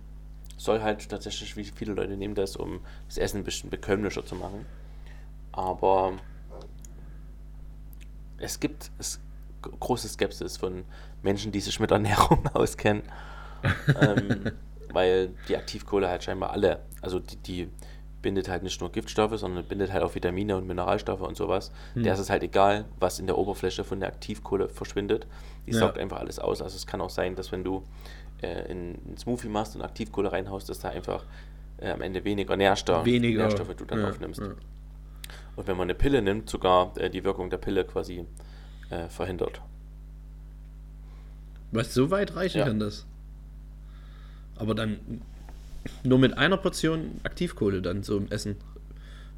soll 0.58 0.82
halt 0.82 1.10
tatsächlich, 1.10 1.56
wie 1.58 1.64
viele 1.64 1.94
Leute 1.94 2.16
nehmen 2.18 2.36
das, 2.36 2.56
um 2.56 2.80
das 3.08 3.18
Essen 3.18 3.38
ein 3.42 3.44
bisschen 3.44 3.70
bekömmlicher 3.70 4.26
zu 4.26 4.36
machen. 4.36 4.66
Aber 5.52 6.14
es 8.38 8.60
gibt 8.60 8.92
es, 9.00 9.20
große 9.62 10.08
Skepsis 10.08 10.58
von 10.58 10.84
Menschen, 11.24 11.52
die 11.52 11.60
sich 11.60 11.80
mit 11.80 11.92
Ernährung 11.92 12.48
auskennen. 12.54 13.04
ähm, 14.00 14.52
weil 14.92 15.30
die 15.48 15.58
Aktivkohle 15.58 16.08
halt 16.08 16.24
scheinbar 16.24 16.52
alle, 16.52 16.80
also 17.02 17.20
die, 17.20 17.36
die 17.38 17.70
bindet 18.22 18.48
halt 18.50 18.64
nicht 18.64 18.80
nur 18.82 18.92
Giftstoffe, 18.92 19.38
sondern 19.38 19.64
bindet 19.66 19.92
halt 19.92 20.04
auch 20.04 20.16
Vitamine 20.16 20.56
und 20.58 20.66
Mineralstoffe 20.66 21.22
und 21.22 21.36
sowas. 21.38 21.72
Der 21.96 22.14
ist 22.14 22.20
es 22.20 22.30
halt 22.32 22.42
egal, 22.44 22.86
was 23.00 23.20
in 23.20 23.28
der 23.28 23.38
Oberfläche 23.38 23.84
von 23.84 24.00
der 24.00 24.10
Aktivkohle 24.10 24.68
verschwindet. 24.68 25.28
Die 25.68 25.72
Ja. 25.72 25.80
saugt 25.80 25.98
einfach 26.00 26.20
alles 26.20 26.40
aus. 26.40 26.62
Also 26.62 26.76
es 26.76 26.88
kann 26.88 27.02
auch 27.02 27.10
sein, 27.12 27.36
dass 27.36 27.52
wenn 27.52 27.64
du 27.64 27.84
äh, 28.46 28.72
in 28.72 28.78
einen 29.06 29.18
Smoothie 29.18 29.50
machst 29.50 29.76
und 29.76 29.82
Aktivkohle 29.82 30.32
reinhaust, 30.32 30.70
dass 30.70 30.80
da 30.80 30.90
einfach 30.90 31.24
äh, 31.78 31.92
am 31.92 32.02
Ende 32.02 32.24
weniger 32.24 32.56
Nährstoff, 32.56 33.06
Weniger. 33.06 33.44
Nährstoffe 33.44 33.76
du 33.76 33.86
dann 33.86 34.00
Ja, 34.02 34.10
aufnimmst. 34.10 34.40
ja. 34.42 34.54
Und 35.56 35.68
wenn 35.68 35.78
man 35.78 35.86
eine 35.86 35.96
Pille 35.96 36.22
nimmt, 36.22 36.50
sogar 36.50 36.96
äh, 36.98 37.10
die 37.10 37.24
Wirkung 37.24 37.50
der 37.50 37.58
Pille 37.58 37.86
quasi 37.86 38.26
äh, 38.90 39.08
verhindert. 39.10 39.62
Was, 41.72 41.94
so 41.94 42.12
weit 42.12 42.36
reichen 42.36 42.60
Ja. 42.60 42.66
kann 42.66 42.80
das? 42.80 43.06
Aber 44.58 44.76
dann 44.76 45.00
nur 46.04 46.20
mit 46.20 46.38
einer 46.38 46.58
Portion 46.58 47.20
Aktivkohle 47.24 47.82
dann 47.82 48.04
so 48.04 48.18
im 48.18 48.32
Essen 48.32 48.56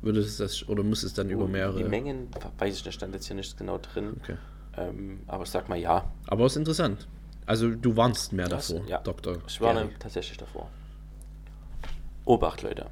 würde 0.02 0.20
es 0.20 0.38
das, 0.38 0.68
oder 0.70 0.84
muss 0.84 1.02
es 1.04 1.14
dann 1.14 1.30
über 1.30 1.48
mehrere... 1.48 1.78
Die 1.78 1.84
Mengen, 1.84 2.28
weiß 2.60 2.78
ich 2.78 2.86
nicht, 2.86 2.94
stand 2.94 3.16
jetzt 3.16 3.26
hier 3.26 3.36
nicht 3.36 3.58
genau 3.58 3.80
drin. 3.80 4.18
Okay. 4.22 4.36
Ähm, 4.78 5.22
aber 5.26 5.44
ich 5.44 5.50
sag 5.50 5.70
mal 5.70 5.78
ja. 5.78 6.12
Aber 6.28 6.46
ist 6.46 6.56
interessant. 6.56 7.08
Also 7.48 7.70
du 7.72 7.96
warnst 7.98 8.34
mehr 8.34 8.48
Das- 8.48 8.68
davor, 8.68 8.86
ja. 8.88 9.00
Doktor. 9.00 9.38
Ich 9.48 9.60
warne 9.62 9.82
Gary. 9.86 9.96
tatsächlich 9.98 10.38
davor. 10.38 10.70
Obacht, 12.26 12.62
Leute. 12.62 12.88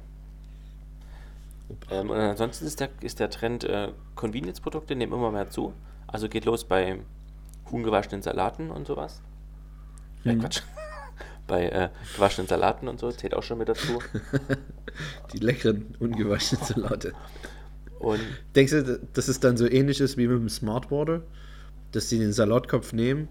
Ähm, 1.90 2.10
und 2.10 2.16
ansonsten 2.16 2.64
ist 2.66 2.80
der, 2.80 2.88
ist 3.00 3.20
der 3.20 3.28
Trend, 3.30 3.64
äh, 3.64 3.92
Convenience-Produkte 4.14 4.96
nehmen 4.96 5.12
immer 5.12 5.30
mehr 5.30 5.50
zu. 5.50 5.72
Also 6.06 6.28
geht 6.28 6.44
los 6.44 6.64
bei 6.64 6.98
ungewaschenen 7.70 8.22
Salaten 8.22 8.70
und 8.70 8.86
sowas. 8.86 9.20
Äh, 10.24 10.34
Mhm. 10.34 10.40
Quatsch. 10.40 10.62
bei 11.46 11.68
äh, 11.68 11.88
gewaschenen 12.14 12.48
Salaten 12.48 12.88
und 12.88 12.98
so, 12.98 13.10
zählt 13.12 13.34
auch 13.34 13.42
schon 13.42 13.58
mit 13.58 13.68
dazu. 13.68 13.98
Die 15.32 15.38
leckeren, 15.38 15.94
ungewaschenen 16.00 16.64
Salate. 16.64 17.12
Und 17.98 18.20
Denkst 18.54 18.72
du, 18.72 19.00
dass 19.12 19.28
es 19.28 19.38
dann 19.40 19.56
so 19.56 19.68
ähnlich 19.68 20.00
ist 20.00 20.16
wie 20.16 20.26
mit 20.28 20.38
dem 20.38 20.48
Smart 20.48 20.90
Water? 20.90 21.22
Dass 21.92 22.08
sie 22.08 22.18
den 22.18 22.32
Salatkopf 22.32 22.92
nehmen, 22.92 23.28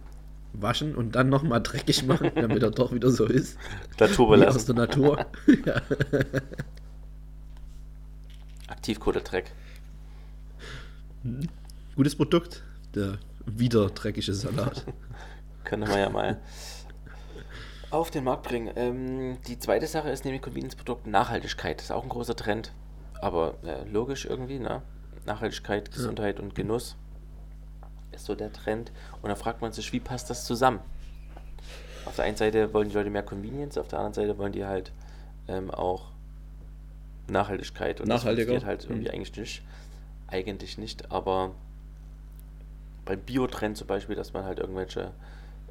waschen 0.62 0.96
und 0.96 1.16
dann 1.16 1.30
nochmal 1.30 1.62
dreckig 1.62 2.06
machen, 2.06 2.32
damit 2.36 2.64
er 2.64 2.72
doch 2.72 2.94
wieder 2.94 3.10
so 3.10 3.26
ist. 3.26 3.58
Natur 4.00 4.28
Wie 4.28 4.32
belassen. 4.32 4.60
aus 4.60 4.66
der 4.66 4.76
Natur. 4.76 5.26
ja. 5.66 5.82
Aktivkohle-Dreck. 8.68 9.52
Gutes 11.96 12.16
Produkt, 12.16 12.64
der 12.94 13.18
wieder 13.46 13.90
dreckige 13.90 14.34
Salat. 14.34 14.86
Können 15.64 15.88
wir 15.88 15.98
ja 15.98 16.10
mal 16.10 16.40
auf 17.90 18.12
den 18.12 18.24
Markt 18.24 18.44
bringen. 18.44 18.72
Ähm, 18.76 19.38
die 19.48 19.58
zweite 19.58 19.88
Sache 19.88 20.10
ist 20.10 20.26
nämlich 20.26 20.42
Convenience-Produkt 20.42 21.08
Nachhaltigkeit. 21.08 21.78
Das 21.78 21.86
ist 21.86 21.92
auch 21.92 22.04
ein 22.04 22.10
großer 22.10 22.36
Trend, 22.36 22.74
aber 23.22 23.56
äh, 23.64 23.88
logisch 23.90 24.26
irgendwie, 24.26 24.60
ne? 24.60 24.82
Nachhaltigkeit, 25.26 25.92
Gesundheit 25.92 26.40
und 26.40 26.54
Genuss 26.54 26.98
ist 28.16 28.26
so 28.26 28.36
der 28.36 28.52
Trend. 28.54 28.92
Und 29.22 29.30
da 29.30 29.36
fragt 29.36 29.62
man 29.62 29.72
sich, 29.72 29.92
wie 29.94 30.00
passt 30.00 30.30
das 30.30 30.46
zusammen? 30.46 30.80
Auf 32.06 32.16
der 32.16 32.26
einen 32.26 32.38
Seite 32.38 32.74
wollen 32.74 32.90
die 32.90 32.96
Leute 32.96 33.10
mehr 33.10 33.24
Convenience, 33.24 33.78
auf 33.78 33.88
der 33.88 34.00
anderen 34.00 34.14
Seite 34.14 34.38
wollen 34.38 34.52
die 34.52 34.66
halt 34.66 34.92
ähm, 35.48 35.72
auch 35.72 36.12
Nachhaltigkeit. 37.28 38.02
Und 38.02 38.08
Nachhaltiger. 38.08 38.54
das 38.54 38.66
halt 38.66 38.84
irgendwie 38.86 39.08
Mhm. 39.10 39.14
eigentlich 39.16 39.36
nicht. 39.38 39.64
Eigentlich 40.28 40.78
nicht, 40.78 41.12
aber 41.12 41.52
beim 43.06 43.20
Biotrend 43.20 43.78
zum 43.78 43.88
Beispiel, 43.88 44.16
dass 44.16 44.34
man 44.34 44.44
halt 44.44 44.60
irgendwelche 44.60 45.12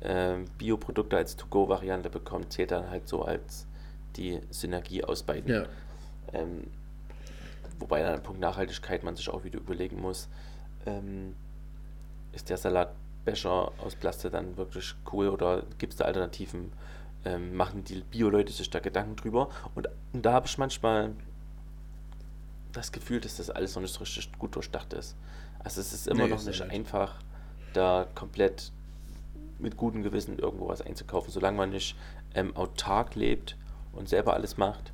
ähm, 0.02 0.44
Bioprodukte 0.58 1.16
als 1.16 1.36
To-Go-Variante 1.36 2.08
bekommt, 2.10 2.52
zählt 2.52 2.70
dann 2.70 2.88
halt 2.90 3.08
so 3.08 3.22
als 3.22 3.66
die 4.16 4.40
Synergie 4.50 5.02
aus 5.02 5.22
beiden. 5.24 5.50
Ja. 5.52 5.64
Ähm, 6.32 6.64
wobei 7.80 8.02
dann 8.02 8.12
der 8.12 8.20
Punkt 8.20 8.40
Nachhaltigkeit 8.40 9.02
man 9.02 9.16
sich 9.16 9.28
auch 9.28 9.42
wieder 9.44 9.58
überlegen 9.58 10.00
muss, 10.00 10.28
ähm, 10.86 11.34
ist 12.34 12.50
der 12.50 12.56
Salatbecher 12.56 13.72
aus 13.78 13.94
Plastik 13.96 14.32
dann 14.32 14.56
wirklich 14.56 14.94
cool 15.12 15.28
oder 15.28 15.62
gibt 15.78 15.92
es 15.94 15.98
da 15.98 16.04
Alternativen? 16.04 16.72
Ähm, 17.24 17.56
machen 17.56 17.84
die 17.84 18.02
Bio-Leute 18.02 18.52
sich 18.52 18.68
da 18.68 18.80
Gedanken 18.80 19.16
drüber? 19.16 19.48
Und, 19.74 19.88
und 20.12 20.24
da 20.26 20.32
habe 20.32 20.46
ich 20.46 20.58
manchmal 20.58 21.12
das 22.72 22.92
Gefühl, 22.92 23.20
dass 23.20 23.36
das 23.36 23.50
alles 23.50 23.74
noch 23.74 23.82
nicht 23.82 23.94
so 23.94 24.00
richtig 24.00 24.30
gut 24.38 24.54
durchdacht 24.56 24.92
ist. 24.92 25.16
Also 25.60 25.80
es 25.80 25.92
ist 25.92 26.06
immer 26.08 26.24
Nee, 26.24 26.30
noch 26.30 26.36
ist 26.38 26.46
nicht 26.46 26.60
nicht. 26.60 26.70
einfach, 26.70 27.14
da 27.72 28.06
komplett 28.14 28.72
mit 29.58 29.76
gutem 29.76 30.02
Gewissen 30.02 30.38
irgendwo 30.38 30.68
was 30.68 30.82
einzukaufen, 30.82 31.32
solange 31.32 31.56
man 31.56 31.70
nicht 31.70 31.96
ähm, 32.34 32.54
autark 32.56 33.14
lebt 33.14 33.56
und 33.92 34.08
selber 34.08 34.34
alles 34.34 34.56
macht, 34.58 34.92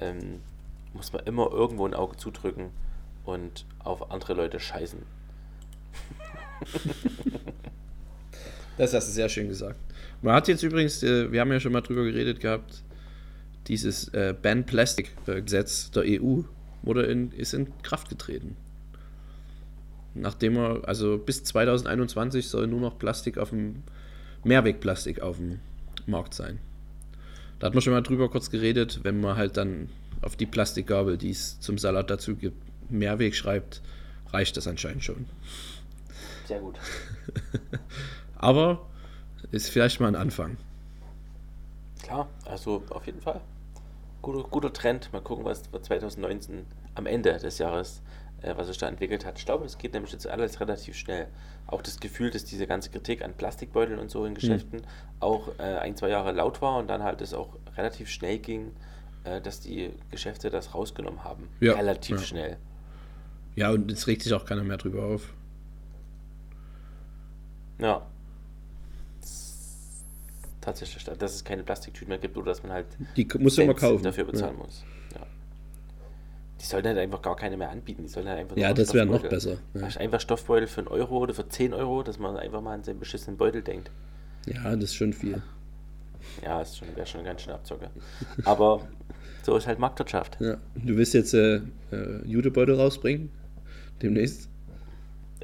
ähm, 0.00 0.40
muss 0.94 1.12
man 1.12 1.22
immer 1.26 1.50
irgendwo 1.52 1.86
ein 1.86 1.94
Auge 1.94 2.16
zudrücken 2.16 2.70
und 3.24 3.66
auf 3.78 4.10
andere 4.10 4.34
Leute 4.34 4.58
scheißen. 4.58 5.02
Das 8.78 8.94
hast 8.94 9.08
du 9.08 9.12
sehr 9.12 9.28
schön 9.28 9.48
gesagt. 9.48 9.78
Man 10.22 10.34
hat 10.34 10.48
jetzt 10.48 10.62
übrigens, 10.62 11.02
äh, 11.02 11.30
wir 11.30 11.40
haben 11.40 11.52
ja 11.52 11.60
schon 11.60 11.72
mal 11.72 11.82
drüber 11.82 12.04
geredet 12.04 12.40
gehabt, 12.40 12.82
dieses 13.68 14.08
äh, 14.08 14.34
Ban 14.40 14.64
Plastic 14.64 15.10
äh, 15.26 15.42
Gesetz 15.42 15.90
der 15.90 16.04
EU 16.06 16.40
wurde 16.82 17.02
in, 17.02 17.32
ist 17.32 17.52
in 17.52 17.68
Kraft 17.82 18.08
getreten. 18.08 18.56
Nachdem 20.14 20.56
er, 20.56 20.88
also 20.88 21.18
bis 21.18 21.44
2021 21.44 22.48
soll 22.48 22.66
nur 22.66 22.80
noch 22.80 22.98
Plastik 22.98 23.36
auf 23.36 23.50
dem, 23.50 23.82
Mehrwegplastik 24.44 25.20
auf 25.20 25.36
dem 25.36 25.60
Markt 26.06 26.34
sein. 26.34 26.58
Da 27.58 27.68
hat 27.68 27.74
man 27.74 27.82
schon 27.82 27.92
mal 27.92 28.02
drüber 28.02 28.28
kurz 28.28 28.50
geredet, 28.50 29.00
wenn 29.04 29.20
man 29.20 29.36
halt 29.36 29.56
dann 29.56 29.88
auf 30.20 30.36
die 30.36 30.46
Plastikgabel, 30.46 31.16
die 31.16 31.30
es 31.30 31.60
zum 31.60 31.78
Salat 31.78 32.10
dazu 32.10 32.34
gibt, 32.34 32.56
Mehrweg 32.90 33.34
schreibt, 33.34 33.82
reicht 34.32 34.56
das 34.56 34.66
anscheinend 34.66 35.04
schon. 35.04 35.26
Sehr 36.52 36.60
gut. 36.60 36.78
Aber 38.36 38.86
ist 39.52 39.70
vielleicht 39.70 40.00
mal 40.00 40.08
ein 40.08 40.16
Anfang. 40.16 40.58
Klar, 42.02 42.28
also 42.44 42.82
auf 42.90 43.06
jeden 43.06 43.22
Fall. 43.22 43.40
Guter, 44.20 44.46
guter 44.50 44.70
Trend. 44.70 45.10
Mal 45.14 45.22
gucken, 45.22 45.46
was 45.46 45.62
2019 45.62 46.66
am 46.94 47.06
Ende 47.06 47.32
des 47.38 47.56
Jahres, 47.56 48.02
äh, 48.42 48.54
was 48.54 48.66
sich 48.66 48.76
da 48.76 48.86
entwickelt 48.86 49.24
hat. 49.24 49.38
Ich 49.38 49.46
glaube, 49.46 49.64
das 49.64 49.78
geht 49.78 49.94
nämlich 49.94 50.12
jetzt 50.12 50.26
alles 50.26 50.60
relativ 50.60 50.94
schnell. 50.94 51.28
Auch 51.66 51.80
das 51.80 52.00
Gefühl, 52.00 52.30
dass 52.30 52.44
diese 52.44 52.66
ganze 52.66 52.90
Kritik 52.90 53.22
an 53.24 53.32
Plastikbeuteln 53.32 53.98
und 53.98 54.10
so 54.10 54.26
in 54.26 54.34
Geschäften 54.34 54.82
auch 55.20 55.58
äh, 55.58 55.62
ein, 55.62 55.96
zwei 55.96 56.10
Jahre 56.10 56.32
laut 56.32 56.60
war 56.60 56.76
und 56.76 56.88
dann 56.88 57.02
halt 57.02 57.22
es 57.22 57.32
auch 57.32 57.56
relativ 57.78 58.10
schnell 58.10 58.40
ging, 58.40 58.72
äh, 59.24 59.40
dass 59.40 59.60
die 59.60 59.90
Geschäfte 60.10 60.50
das 60.50 60.74
rausgenommen 60.74 61.24
haben. 61.24 61.48
Ja, 61.60 61.72
relativ 61.72 62.18
ja. 62.18 62.26
schnell. 62.26 62.56
Ja, 63.56 63.70
und 63.70 63.90
jetzt 63.90 64.06
regt 64.06 64.22
sich 64.22 64.34
auch 64.34 64.44
keiner 64.44 64.64
mehr 64.64 64.76
drüber 64.76 65.04
auf. 65.04 65.32
Ja. 67.82 68.06
Tatsächlich, 70.60 71.02
dass 71.04 71.34
es 71.34 71.42
keine 71.44 71.64
Plastiktüten 71.64 72.08
mehr 72.08 72.18
gibt 72.18 72.36
oder 72.36 72.46
dass 72.46 72.62
man 72.62 72.72
halt 72.72 72.86
Die 73.16 73.26
du 73.26 73.38
immer 73.38 73.74
kaufen. 73.74 74.04
dafür 74.04 74.24
bezahlen 74.24 74.56
ja. 74.58 74.64
muss. 74.64 74.84
Ja. 75.14 75.26
Die 76.60 76.64
sollten 76.64 76.86
halt 76.88 76.98
einfach 76.98 77.20
gar 77.20 77.34
keine 77.34 77.56
mehr 77.56 77.70
anbieten. 77.70 78.02
Die 78.04 78.08
sollen 78.08 78.28
halt 78.28 78.38
einfach 78.38 78.56
Ja, 78.56 78.72
das 78.72 78.94
wäre 78.94 79.04
noch 79.04 79.26
besser. 79.26 79.58
Ja. 79.74 79.88
Einfach 79.98 80.20
Stoffbeutel 80.20 80.68
für 80.68 80.82
einen 80.82 80.88
Euro 80.88 81.18
oder 81.18 81.34
für 81.34 81.48
10 81.48 81.74
Euro, 81.74 82.04
dass 82.04 82.20
man 82.20 82.36
einfach 82.36 82.60
mal 82.60 82.74
an 82.74 82.84
seinen 82.84 83.00
beschissenen 83.00 83.36
Beutel 83.36 83.62
denkt. 83.62 83.90
ja, 84.46 84.62
das 84.76 84.84
ist 84.84 84.94
schon 84.94 85.12
viel. 85.12 85.42
Ja, 86.44 86.60
das 86.60 86.78
schon, 86.78 86.94
wäre 86.94 87.06
schon 87.08 87.24
ganz 87.24 87.42
schöne 87.42 87.54
Abzocke. 87.56 87.90
Aber 88.44 88.86
so 89.42 89.56
ist 89.56 89.66
halt 89.66 89.80
Marktwirtschaft. 89.80 90.38
Ja. 90.40 90.58
Du 90.76 90.96
willst 90.96 91.14
jetzt 91.14 91.34
äh, 91.34 91.56
äh, 91.90 92.24
Judebeutel 92.24 92.76
rausbringen? 92.76 93.30
Demnächst? 94.00 94.48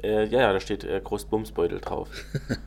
Äh, 0.03 0.25
ja, 0.25 0.41
ja, 0.41 0.53
da 0.53 0.59
steht 0.59 0.83
äh, 0.83 1.01
Großbumsbeutel 1.03 1.79
drauf. 1.79 2.09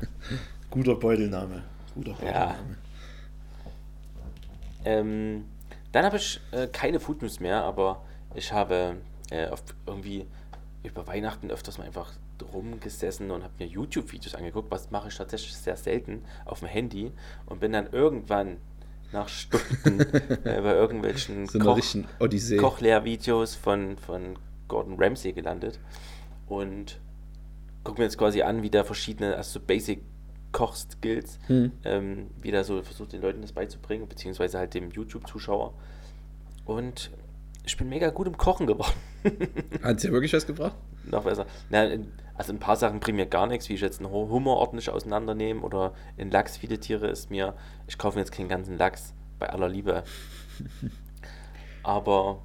Guter 0.70 0.94
Beutelname. 0.94 1.62
Guter 1.94 2.16
Ja. 2.24 2.56
Ähm, 4.84 5.44
dann 5.92 6.04
habe 6.04 6.16
ich 6.16 6.40
äh, 6.50 6.66
keine 6.66 6.98
Food 6.98 7.22
News 7.22 7.40
mehr, 7.40 7.62
aber 7.62 8.02
ich 8.34 8.52
habe 8.52 8.96
äh, 9.30 9.48
irgendwie 9.86 10.26
über 10.82 11.06
Weihnachten 11.06 11.50
öfters 11.50 11.78
mal 11.78 11.84
einfach 11.84 12.12
rumgesessen 12.52 13.30
und 13.30 13.44
habe 13.44 13.52
mir 13.58 13.66
YouTube-Videos 13.66 14.34
angeguckt, 14.34 14.70
was 14.70 14.90
mache 14.90 15.08
ich 15.08 15.16
tatsächlich 15.16 15.54
sehr 15.54 15.76
selten 15.76 16.24
auf 16.44 16.58
dem 16.58 16.68
Handy 16.68 17.12
und 17.46 17.60
bin 17.60 17.72
dann 17.72 17.92
irgendwann 17.92 18.56
nach 19.12 19.28
Stunden 19.28 20.00
äh, 20.44 20.60
bei 20.60 20.74
irgendwelchen 20.74 21.46
So 21.46 21.58
Koch. 21.58 21.78
Kochlehrvideos 22.58 23.54
von, 23.54 23.96
von 23.96 24.38
Gordon 24.68 24.96
Ramsay 24.98 25.32
gelandet 25.32 25.78
und 26.48 26.98
gucke 27.84 28.00
mir 28.00 28.04
jetzt 28.04 28.18
quasi 28.18 28.42
an, 28.42 28.62
wie 28.62 28.70
der 28.70 28.84
verschiedene, 28.84 29.36
also 29.36 29.58
so 29.58 29.64
Basic 29.66 30.02
Koch-Skills, 30.52 31.38
Hm. 31.46 31.72
ähm, 31.84 32.30
wie 32.40 32.50
der 32.50 32.62
so 32.64 32.82
versucht, 32.82 33.12
den 33.12 33.22
Leuten 33.22 33.40
das 33.42 33.52
beizubringen, 33.52 34.06
beziehungsweise 34.08 34.58
halt 34.58 34.74
dem 34.74 34.90
YouTube-Zuschauer. 34.90 35.72
Und 36.66 37.10
ich 37.64 37.76
bin 37.76 37.88
mega 37.88 38.10
gut 38.10 38.26
im 38.26 38.36
Kochen 38.36 38.66
geworden. 38.66 38.92
Hat 39.82 39.96
es 39.96 40.02
ja 40.02 40.10
wirklich 40.12 40.32
was 40.32 40.46
gebracht? 40.46 40.74
Noch 41.04 41.24
besser. 41.24 41.46
Na, 41.70 41.88
also 42.34 42.52
ein 42.52 42.58
paar 42.58 42.76
Sachen 42.76 43.00
bringen 43.00 43.16
mir 43.16 43.26
gar 43.26 43.46
nichts, 43.46 43.68
wie 43.68 43.74
ich 43.74 43.80
jetzt 43.80 44.00
einen 44.00 44.10
Hu- 44.10 44.28
Hummer 44.28 44.52
ordentlich 44.56 44.90
auseinandernehme 44.90 45.60
oder 45.62 45.94
in 46.16 46.30
Lachs 46.30 46.56
filetiere, 46.58 47.08
ist 47.08 47.30
mir, 47.30 47.54
ich 47.86 47.98
kaufe 47.98 48.16
mir 48.16 48.22
jetzt 48.22 48.32
keinen 48.32 48.48
ganzen 48.48 48.76
Lachs, 48.78 49.14
bei 49.38 49.48
aller 49.48 49.68
Liebe. 49.68 50.04
Aber 51.82 52.42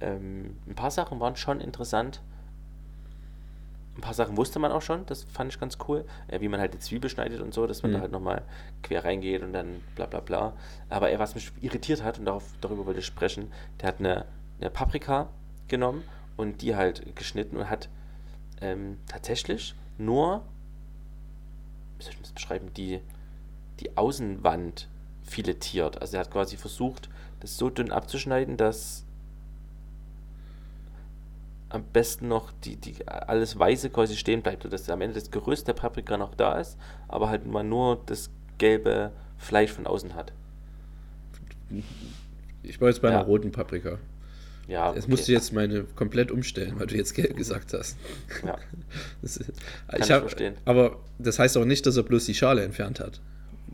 ähm, 0.00 0.56
ein 0.66 0.74
paar 0.74 0.90
Sachen 0.90 1.20
waren 1.20 1.36
schon 1.36 1.60
interessant. 1.60 2.22
Ein 3.96 4.00
paar 4.00 4.14
Sachen 4.14 4.36
wusste 4.38 4.58
man 4.58 4.72
auch 4.72 4.80
schon, 4.80 5.04
das 5.06 5.24
fand 5.24 5.52
ich 5.52 5.60
ganz 5.60 5.76
cool. 5.86 6.04
Äh, 6.28 6.40
wie 6.40 6.48
man 6.48 6.60
halt 6.60 6.72
die 6.74 6.78
Zwiebel 6.78 7.10
schneidet 7.10 7.40
und 7.40 7.52
so, 7.52 7.66
dass 7.66 7.82
man 7.82 7.90
Mhm. 7.92 7.94
da 7.96 8.00
halt 8.00 8.12
nochmal 8.12 8.42
quer 8.82 9.04
reingeht 9.04 9.42
und 9.42 9.52
dann 9.52 9.82
bla 9.94 10.06
bla 10.06 10.20
bla. 10.20 10.54
Aber 10.88 11.10
er, 11.10 11.18
was 11.18 11.34
mich 11.34 11.52
irritiert 11.60 12.02
hat, 12.02 12.18
und 12.18 12.24
darauf, 12.24 12.44
darüber 12.62 12.86
wollte 12.86 13.00
ich 13.00 13.06
sprechen, 13.06 13.52
der 13.80 13.88
hat 13.88 13.98
eine, 14.00 14.24
eine 14.60 14.70
Paprika 14.70 15.28
genommen 15.68 16.02
und 16.36 16.62
die 16.62 16.74
halt 16.74 17.14
geschnitten 17.16 17.56
und 17.58 17.68
hat 17.68 17.90
ähm, 18.62 18.98
tatsächlich 19.08 19.74
nur, 19.98 20.42
wie 21.98 22.04
soll 22.04 22.12
ich 22.14 22.20
das 22.22 22.32
beschreiben, 22.32 22.72
die, 22.74 23.00
die 23.80 23.96
Außenwand 23.96 24.88
filetiert. 25.22 26.00
Also 26.00 26.16
er 26.16 26.20
hat 26.20 26.30
quasi 26.30 26.56
versucht, 26.56 27.08
das 27.40 27.56
so 27.58 27.68
dünn 27.70 27.92
abzuschneiden, 27.92 28.56
dass 28.56 29.04
am 31.72 31.84
besten 31.92 32.28
noch 32.28 32.52
die, 32.64 32.76
die 32.76 33.06
alles 33.08 33.58
Weiße 33.58 33.90
quasi 33.90 34.16
stehen 34.16 34.42
bleibt 34.42 34.64
und 34.64 34.72
dass 34.72 34.88
am 34.90 35.00
Ende 35.00 35.14
das 35.18 35.30
Gerüst 35.30 35.66
der 35.68 35.72
Paprika 35.72 36.16
noch 36.18 36.34
da 36.34 36.58
ist, 36.60 36.76
aber 37.08 37.28
halt 37.30 37.46
man 37.46 37.68
nur 37.68 38.00
das 38.06 38.30
gelbe 38.58 39.10
Fleisch 39.38 39.72
von 39.72 39.86
außen 39.86 40.14
hat. 40.14 40.32
Ich 42.62 42.80
war 42.80 42.88
jetzt 42.88 43.00
bei 43.02 43.10
Ja. 43.10 43.18
einer 43.18 43.26
roten 43.26 43.50
Paprika. 43.52 43.98
Ja, 44.68 44.88
Jetzt 44.94 45.04
okay. 45.04 45.10
musst 45.10 45.28
du 45.28 45.32
jetzt 45.32 45.52
meine 45.52 45.82
komplett 45.82 46.30
umstellen, 46.30 46.78
weil 46.78 46.86
du 46.86 46.96
jetzt 46.96 47.14
gelb 47.14 47.36
gesagt 47.36 47.72
hast. 47.74 47.96
Ja. 48.44 48.56
Das 49.22 49.36
ist, 49.36 49.52
ich 49.98 50.10
hab- 50.10 50.20
verstehen. 50.20 50.54
Aber 50.64 50.96
das 51.18 51.38
heißt 51.38 51.56
auch 51.56 51.64
nicht, 51.64 51.86
dass 51.86 51.96
er 51.96 52.02
bloß 52.02 52.26
die 52.26 52.34
Schale 52.34 52.62
entfernt 52.62 53.00
hat. 53.00 53.20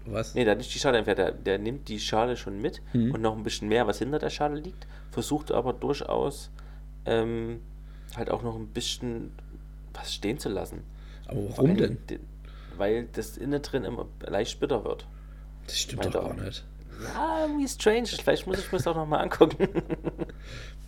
Was? 0.06 0.34
Nee, 0.34 0.44
der 0.44 0.52
hat 0.52 0.58
nicht 0.58 0.74
die 0.74 0.78
Schale 0.78 0.98
entfernt, 0.98 1.18
der, 1.18 1.32
der 1.32 1.58
nimmt 1.58 1.88
die 1.88 2.00
Schale 2.00 2.36
schon 2.36 2.60
mit 2.62 2.80
Mhm. 2.94 3.12
und 3.12 3.20
noch 3.20 3.36
ein 3.36 3.42
bisschen 3.42 3.68
mehr, 3.68 3.86
was 3.86 3.98
hinter 3.98 4.18
der 4.18 4.30
Schale 4.30 4.58
liegt, 4.60 4.86
versucht 5.10 5.52
aber 5.52 5.72
durchaus 5.74 6.50
ähm, 7.04 7.60
halt 8.16 8.30
auch 8.30 8.42
noch 8.42 8.56
ein 8.56 8.68
bisschen 8.68 9.32
was 9.94 10.14
stehen 10.14 10.38
zu 10.38 10.48
lassen. 10.48 10.82
Aber 11.26 11.48
warum 11.50 11.66
allem 11.66 11.76
denn? 11.76 11.98
Den, 12.08 12.20
weil 12.76 13.08
das 13.12 13.36
innen 13.36 13.60
drin 13.62 13.84
immer 13.84 14.06
leicht 14.20 14.60
bitter 14.60 14.84
wird. 14.84 15.06
Das 15.66 15.78
stimmt 15.78 16.02
Meint 16.04 16.14
doch 16.14 16.24
gar 16.24 16.34
nicht. 16.34 16.64
Ja, 17.02 17.42
irgendwie 17.42 17.68
strange. 17.68 18.06
Vielleicht 18.06 18.46
muss 18.46 18.58
ich 18.58 18.72
mir 18.72 18.78
das 18.78 18.86
auch 18.86 18.96
nochmal 18.96 19.22
angucken. 19.22 19.68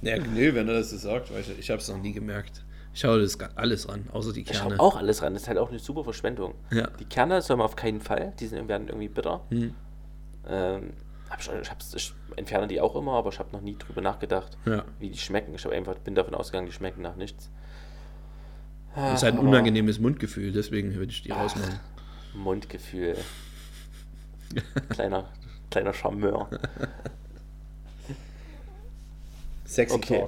Ja, 0.02 0.16
nö, 0.16 0.54
wenn 0.54 0.66
er 0.66 0.74
das 0.74 0.88
so 0.90 0.96
sagt, 0.96 1.30
weißt 1.30 1.50
du, 1.50 1.52
ich 1.58 1.68
habe 1.68 1.78
es 1.80 1.88
noch 1.88 1.98
nie 1.98 2.12
gemerkt. 2.12 2.64
Ich 2.94 3.00
schaue 3.00 3.20
das 3.20 3.38
alles 3.54 3.86
ran, 3.86 4.08
außer 4.12 4.32
die 4.32 4.40
Ich 4.40 4.46
Kerne. 4.46 4.72
habe 4.76 4.80
auch 4.80 4.96
alles 4.96 5.20
ran. 5.22 5.34
Das 5.34 5.42
ist 5.42 5.48
halt 5.48 5.58
auch 5.58 5.68
eine 5.68 5.78
super 5.78 6.04
Verschwendung. 6.04 6.54
Ja. 6.70 6.88
Die 6.98 7.04
Kerne 7.04 7.42
soll 7.42 7.58
man 7.58 7.66
auf 7.66 7.76
keinen 7.76 8.00
Fall. 8.00 8.32
Die 8.40 8.46
sind, 8.46 8.66
werden 8.66 8.88
irgendwie 8.88 9.08
bitter. 9.08 9.42
Hm. 9.50 9.74
Ähm, 10.48 10.92
hab 11.30 11.42
schon, 11.42 11.54
ich, 11.62 11.70
ich 11.94 12.14
entferne 12.36 12.66
die 12.68 12.80
auch 12.80 12.94
immer, 12.96 13.12
aber 13.12 13.30
ich 13.30 13.38
habe 13.38 13.50
noch 13.52 13.60
nie 13.62 13.76
drüber 13.78 14.00
nachgedacht, 14.00 14.58
Ja. 14.66 14.84
wie 14.98 15.10
die 15.10 15.18
schmecken. 15.18 15.54
Ich 15.54 15.66
einfach, 15.66 15.94
bin 15.96 16.14
davon 16.14 16.34
ausgegangen, 16.34 16.66
die 16.66 16.72
schmecken 16.72 17.02
nach 17.02 17.16
nichts. 17.16 17.50
Das 18.96 19.14
ist 19.18 19.22
halt 19.22 19.34
ein 19.34 19.38
Aber- 19.38 19.48
unangenehmes 19.48 19.98
Mundgefühl, 20.00 20.50
deswegen 20.52 20.94
würde 20.96 21.12
ich 21.12 21.22
die 21.22 21.30
rausmachen. 21.30 21.78
Mundgefühl. 22.34 23.16
kleiner, 24.90 25.28
kleiner 25.70 25.92
Charmeur. 25.94 26.48
Sexy 29.64 29.94
Okay. 29.94 30.26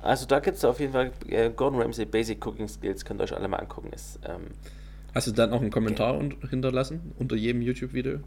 Also 0.00 0.26
da 0.26 0.38
gibt 0.38 0.56
es 0.56 0.64
auf 0.64 0.78
jeden 0.78 0.92
Fall 0.92 1.10
äh, 1.28 1.50
Gordon 1.50 1.80
Ramsay 1.82 2.04
Basic 2.04 2.44
Cooking 2.46 2.68
Skills, 2.68 3.04
könnt 3.04 3.20
ihr 3.20 3.24
euch 3.24 3.34
alle 3.34 3.48
mal 3.48 3.56
angucken. 3.56 3.92
Ist, 3.92 4.20
ähm, 4.24 4.46
Hast 5.14 5.26
du 5.26 5.32
dann 5.32 5.52
auch 5.52 5.60
einen 5.60 5.70
Kommentar 5.72 6.16
un 6.16 6.36
hinterlassen 6.48 7.12
unter 7.18 7.34
jedem 7.34 7.62
YouTube-Video? 7.62 8.20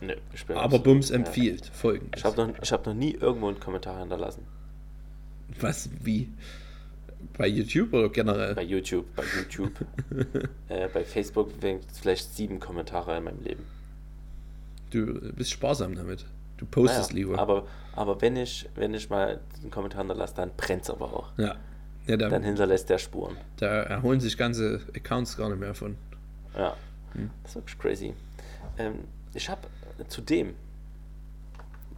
Bin 0.00 0.56
Aber 0.56 0.78
Bums 0.78 1.10
empfiehlt 1.10 1.66
folgendes. 1.66 2.20
Ich 2.20 2.24
habe 2.24 2.46
noch, 2.46 2.62
ich 2.62 2.72
hab 2.72 2.86
noch 2.86 2.94
nie 2.94 3.12
irgendwo 3.14 3.48
einen 3.48 3.60
Kommentar 3.60 4.00
hinterlassen. 4.00 4.42
Was, 5.60 5.88
wie? 6.02 6.28
Bei 7.36 7.46
YouTube 7.48 7.92
oder 7.92 8.08
generell? 8.10 8.54
Bei 8.54 8.62
YouTube, 8.62 9.06
bei 9.16 9.24
YouTube. 9.36 9.72
äh, 10.68 10.88
bei 10.88 11.04
Facebook 11.04 11.50
vielleicht 11.92 12.34
sieben 12.34 12.60
Kommentare 12.60 13.16
in 13.16 13.24
meinem 13.24 13.42
Leben. 13.42 13.64
Du 14.90 15.32
bist 15.34 15.50
sparsam 15.50 15.94
damit. 15.94 16.24
Du 16.58 16.66
postest 16.66 17.12
Naja, 17.12 17.24
lieber. 17.26 17.38
Aber, 17.38 17.66
aber 17.94 18.20
wenn 18.20 18.36
ich, 18.36 18.68
wenn 18.74 18.94
ich 18.94 19.10
mal 19.10 19.40
einen 19.60 19.70
Kommentar 19.70 20.00
hinterlasse, 20.00 20.34
dann 20.36 20.50
brennt 20.56 20.82
es 20.82 20.90
aber 20.90 21.12
auch. 21.12 21.30
ja. 21.38 21.56
Ja, 22.06 22.16
da, 22.16 22.30
Dann 22.30 22.42
hinterlässt 22.42 22.88
der 22.88 22.96
Spuren. 22.96 23.36
da 23.58 23.66
erholen 23.82 24.18
sich 24.18 24.38
ganze 24.38 24.80
Accounts 24.96 25.36
gar 25.36 25.50
nicht 25.50 25.60
mehr 25.60 25.74
von. 25.74 25.94
Ja, 26.56 26.74
Hm. 27.12 27.28
das 27.42 27.50
ist 27.50 27.56
wirklich 27.56 27.78
crazy. 27.78 28.14
Ähm, 28.78 29.00
ich 29.34 29.46
habe 29.50 29.60
zudem 30.06 30.54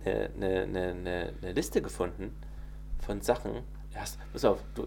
eine, 0.05 0.31
eine, 0.37 0.63
eine, 0.63 1.35
eine, 1.43 1.53
Liste 1.53 1.83
gefunden 1.83 2.35
von 3.05 3.21
Sachen. 3.21 3.63
Erst, 3.95 4.19
pass 4.33 4.45
auf, 4.45 4.63
du, 4.75 4.87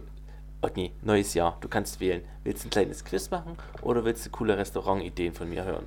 Otni, 0.62 0.92
neues 1.02 1.34
Jahr, 1.34 1.58
du 1.62 1.68
kannst 1.68 2.00
wählen. 2.00 2.24
Willst 2.44 2.64
du 2.64 2.68
ein 2.68 2.72
kleines 2.72 3.04
Quiz 3.04 3.30
machen 3.30 3.58
oder 3.82 4.04
willst 4.06 4.26
du 4.26 4.30
coole 4.32 4.58
Restaurantideen 4.58 5.34
von 5.34 5.50
mir 5.50 5.64
hören? 5.64 5.86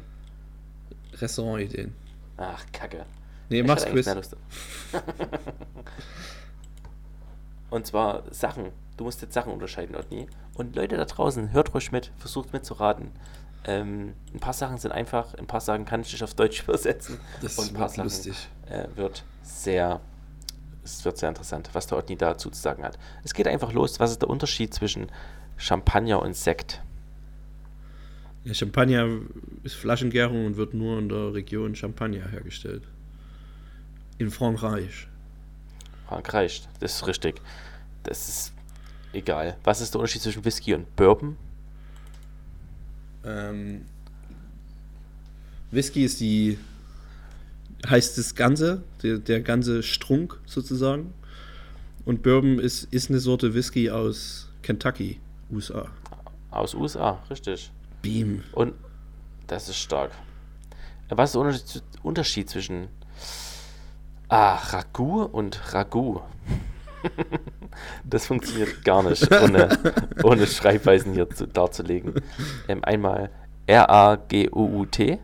Restaurantideen. 1.14 1.94
Ach, 2.36 2.64
Kacke. 2.72 3.06
Nee, 3.48 3.60
Ich 3.60 3.66
mach's 3.66 3.86
Quiz. 3.86 4.06
Und 7.70 7.86
zwar 7.86 8.22
Sachen. 8.32 8.72
Du 8.96 9.04
musst 9.04 9.22
jetzt 9.22 9.34
Sachen 9.34 9.52
unterscheiden, 9.52 9.96
Otni. 9.96 10.26
Und 10.54 10.76
Leute 10.76 10.96
da 10.96 11.04
draußen, 11.04 11.52
hört 11.52 11.74
ruhig 11.74 11.92
mit, 11.92 12.12
versucht 12.18 12.52
mitzuraten. 12.52 13.10
Ähm, 13.68 14.14
ein 14.32 14.38
paar 14.38 14.52
Sachen 14.52 14.78
sind 14.78 14.92
einfach, 14.92 15.34
ein 15.34 15.46
paar 15.46 15.60
Sachen 15.60 15.84
kann 15.84 16.00
ich 16.02 16.12
nicht 16.12 16.22
auf 16.22 16.34
Deutsch 16.34 16.62
übersetzen. 16.64 17.18
Das 17.42 17.58
und 17.58 17.70
ein 17.70 17.74
paar 17.74 17.82
wird 17.82 17.90
Sachen 17.90 18.04
lustig. 18.04 18.48
Äh, 18.68 18.86
wird 18.94 19.24
sehr, 19.42 20.00
es 20.84 21.04
wird 21.04 21.18
sehr 21.18 21.28
interessant, 21.28 21.70
was 21.72 21.88
der 21.88 21.98
Otni 21.98 22.16
dazu 22.16 22.48
zu 22.50 22.60
sagen 22.60 22.84
hat. 22.84 22.96
Es 23.24 23.34
geht 23.34 23.48
einfach 23.48 23.72
los. 23.72 23.98
Was 23.98 24.12
ist 24.12 24.22
der 24.22 24.30
Unterschied 24.30 24.72
zwischen 24.72 25.10
Champagner 25.56 26.22
und 26.22 26.36
Sekt? 26.36 26.80
Ja, 28.44 28.54
Champagner 28.54 29.08
ist 29.64 29.74
Flaschengärung 29.74 30.46
und 30.46 30.56
wird 30.56 30.72
nur 30.72 31.00
in 31.00 31.08
der 31.08 31.34
Region 31.34 31.74
Champagner 31.74 32.28
hergestellt. 32.28 32.84
In 34.18 34.30
Frankreich. 34.30 35.08
Frankreich, 36.06 36.68
das 36.78 36.94
ist 36.94 37.06
richtig. 37.08 37.42
Das 38.04 38.28
ist 38.28 38.52
egal. 39.12 39.56
Was 39.64 39.80
ist 39.80 39.92
der 39.92 40.00
Unterschied 40.00 40.22
zwischen 40.22 40.44
Whisky 40.44 40.74
und 40.74 40.94
Bourbon? 40.94 41.36
Ähm, 43.26 43.84
Whisky 45.70 46.04
ist 46.04 46.20
die, 46.20 46.58
heißt 47.86 48.16
das 48.16 48.34
Ganze, 48.34 48.82
der, 49.02 49.18
der 49.18 49.40
ganze 49.40 49.82
Strunk 49.82 50.38
sozusagen. 50.46 51.12
Und 52.04 52.22
Bourbon 52.22 52.60
ist, 52.60 52.84
ist 52.84 53.10
eine 53.10 53.18
Sorte 53.18 53.52
Whisky 53.54 53.90
aus 53.90 54.48
Kentucky, 54.62 55.20
USA. 55.50 55.88
Aus 56.50 56.74
USA, 56.74 57.22
richtig. 57.28 57.72
Beam. 58.00 58.44
Und 58.52 58.74
das 59.48 59.68
ist 59.68 59.78
stark. 59.78 60.12
Was 61.08 61.30
ist 61.30 61.34
der 61.34 61.40
Unterschied, 61.42 61.82
Unterschied 62.02 62.50
zwischen 62.50 62.88
ah, 64.28 64.54
Ragout 64.54 65.26
und 65.32 65.74
Ragout? 65.74 66.22
Das 68.04 68.26
funktioniert 68.26 68.84
gar 68.84 69.02
nicht, 69.02 69.30
ohne, 69.32 69.68
ohne 70.22 70.46
Schreibweisen 70.46 71.12
hier 71.14 71.28
zu, 71.30 71.46
darzulegen. 71.46 72.14
Ähm, 72.68 72.82
einmal 72.84 73.30
R-A-G-U-U-T 73.66 75.18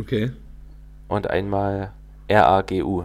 Okay. 0.00 0.32
und 1.08 1.28
einmal 1.30 1.92
R-A-G-U. 2.28 3.04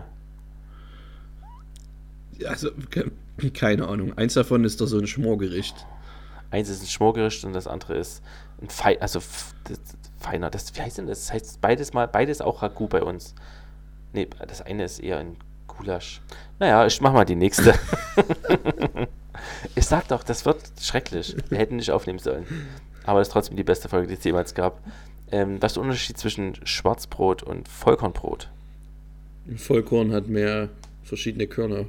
Also, 2.47 2.71
ke- 2.89 3.12
keine 3.53 3.88
Ahnung. 3.88 4.17
Eins 4.17 4.34
davon 4.34 4.63
ist 4.63 4.82
doch 4.82 4.88
so 4.88 4.97
ein 4.99 5.08
Schmorgericht. 5.08 5.86
Eins 6.51 6.69
ist 6.69 6.84
ein 6.84 6.88
Schmorgericht 6.88 7.43
und 7.45 7.53
das 7.53 7.67
andere 7.67 7.95
ist 7.97 8.21
ein 8.62 8.69
Fei 8.69 9.01
also 9.01 9.19
das, 9.63 9.79
feiner. 10.19 10.49
Das, 10.49 10.75
wie 10.75 10.82
heißt 10.82 10.97
denn 10.99 11.08
das? 11.08 11.21
Das 11.21 11.34
heißt 11.34 11.62
beides 11.62 11.93
mal, 11.93 12.08
beides 12.08 12.41
auch 12.41 12.62
Ragout 12.62 12.88
bei 12.89 13.01
uns. 13.01 13.34
Nee, 14.13 14.27
das 14.47 14.62
eine 14.62 14.84
ist 14.84 14.99
eher 14.99 15.17
ein 15.17 15.36
Gulasch. 15.78 16.22
Naja, 16.60 16.86
ich 16.86 17.00
mach 17.02 17.14
mal 17.14 17.26
die 17.26 17.36
nächste. 17.36 17.74
ich 19.76 19.86
sag 19.86 20.08
doch, 20.08 20.24
das 20.24 20.46
wird 20.46 20.58
schrecklich. 20.80 21.36
Wir 21.50 21.58
hätten 21.58 21.76
nicht 21.78 21.92
aufnehmen 21.92 22.20
sollen. 22.20 22.46
Aber 23.06 23.20
das 23.20 23.28
ist 23.28 23.34
trotzdem 23.34 23.58
die 23.58 23.64
beste 23.64 23.90
Folge, 23.90 24.08
die 24.08 24.14
es 24.14 24.24
jemals 24.24 24.54
gab. 24.54 24.80
Ähm, 25.32 25.62
was 25.62 25.72
ist 25.72 25.76
der 25.78 25.84
Unterschied 25.84 26.18
zwischen 26.18 26.56
Schwarzbrot 26.66 27.44
und 27.44 27.68
Vollkornbrot? 27.68 28.50
Ein 29.48 29.58
Vollkorn 29.58 30.12
hat 30.14 30.28
mehr 30.28 30.70
verschiedene 31.04 31.48
Körner 31.48 31.86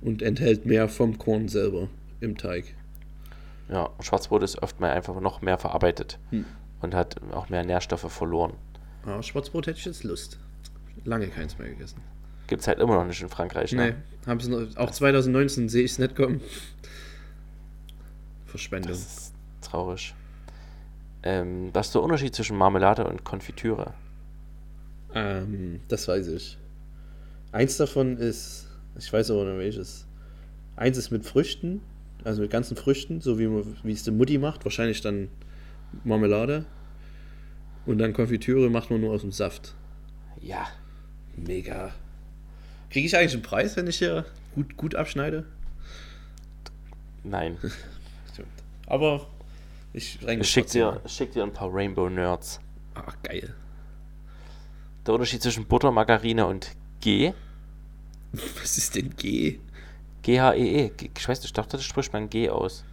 und 0.00 0.22
enthält 0.22 0.64
mehr 0.66 0.88
vom 0.88 1.18
Korn 1.18 1.48
selber 1.48 1.88
im 2.20 2.36
Teig. 2.36 2.74
Ja, 3.68 3.90
Schwarzbrot 4.00 4.42
ist 4.42 4.62
oft 4.62 4.78
mal 4.80 4.90
einfach 4.92 5.18
noch 5.20 5.42
mehr 5.42 5.58
verarbeitet 5.58 6.18
Hm. 6.30 6.44
und 6.80 6.94
hat 6.94 7.16
auch 7.32 7.48
mehr 7.48 7.64
Nährstoffe 7.64 8.10
verloren. 8.12 8.52
Aber 9.04 9.22
Schwarzbrot 9.22 9.66
hätte 9.66 9.78
ich 9.78 9.84
jetzt 9.86 10.04
Lust. 10.04 10.38
Lange 11.04 11.28
keins 11.28 11.58
mehr 11.58 11.68
gegessen. 11.68 12.00
Gibt 12.48 12.62
es 12.62 12.66
halt 12.68 12.80
immer 12.80 12.94
noch 12.96 13.04
nicht 13.04 13.22
in 13.22 13.28
Frankreich. 13.28 13.72
Nee, 13.72 13.90
Ne? 13.90 13.96
haben 14.26 14.40
sie 14.40 14.68
auch 14.76 14.90
2019 14.90 15.68
sehe 15.68 15.84
ich 15.84 15.92
es 15.92 15.98
nicht 15.98 16.16
kommen. 16.16 16.40
Verschwendung. 18.46 18.90
Das 18.90 19.00
ist 19.00 19.32
traurig. 19.60 20.14
Ähm, 21.22 21.70
was 21.72 21.86
ist 21.88 21.94
der 21.94 22.02
Unterschied 22.02 22.34
zwischen 22.34 22.56
Marmelade 22.56 23.06
und 23.06 23.24
Konfitüre? 23.24 23.94
Ähm, 25.14 25.80
das 25.88 26.08
weiß 26.08 26.28
ich. 26.28 26.58
Eins 27.52 27.76
davon 27.76 28.16
ist, 28.16 28.66
ich 28.98 29.12
weiß 29.12 29.30
aber 29.30 29.44
nicht 29.44 29.58
welches. 29.58 30.06
Eins 30.76 30.96
ist 30.96 31.10
mit 31.10 31.24
Früchten, 31.24 31.80
also 32.24 32.42
mit 32.42 32.50
ganzen 32.50 32.76
Früchten, 32.76 33.20
so 33.20 33.38
wie, 33.38 33.48
wie 33.82 33.92
es 33.92 34.04
die 34.04 34.10
Mutti 34.10 34.38
macht. 34.38 34.64
Wahrscheinlich 34.64 35.00
dann 35.00 35.28
Marmelade. 36.04 36.66
Und 37.86 37.98
dann 37.98 38.12
Konfitüre 38.12 38.68
macht 38.70 38.90
man 38.90 39.00
nur 39.00 39.12
aus 39.12 39.22
dem 39.22 39.32
Saft. 39.32 39.74
Ja, 40.40 40.66
Mega. 41.36 41.92
Kriege 42.90 43.06
ich 43.06 43.16
eigentlich 43.16 43.34
einen 43.34 43.42
Preis, 43.42 43.76
wenn 43.76 43.86
ich 43.86 43.98
hier 43.98 44.24
gut, 44.54 44.76
gut 44.76 44.94
abschneide? 44.94 45.44
nein. 47.24 47.58
Stimmt. 48.32 48.48
Aber 48.86 49.26
ich 49.92 50.18
Ich 50.22 50.50
schick 50.50 50.66
dir, 50.68 51.00
schick 51.06 51.32
dir 51.32 51.42
ein 51.42 51.52
paar 51.52 51.68
Rainbow 51.72 52.08
Nerds. 52.08 52.60
Ach, 52.94 53.14
geil. 53.22 53.54
Der 55.06 55.14
Unterschied 55.14 55.42
zwischen 55.42 55.66
Butter, 55.66 55.90
Margarine 55.90 56.46
und 56.46 56.70
G. 57.00 57.32
Was 58.32 58.78
ist 58.78 58.94
denn 58.94 59.14
G? 59.16 59.58
G-H-E-E. 60.22 60.90
G- 60.96 61.10
Ich 61.16 61.28
weiß 61.28 61.38
nicht, 61.38 61.46
ich 61.46 61.52
dachte, 61.52 61.76
das 61.76 61.84
spricht 61.84 62.12
man 62.12 62.28
G 62.30 62.48
aus. 62.50 62.84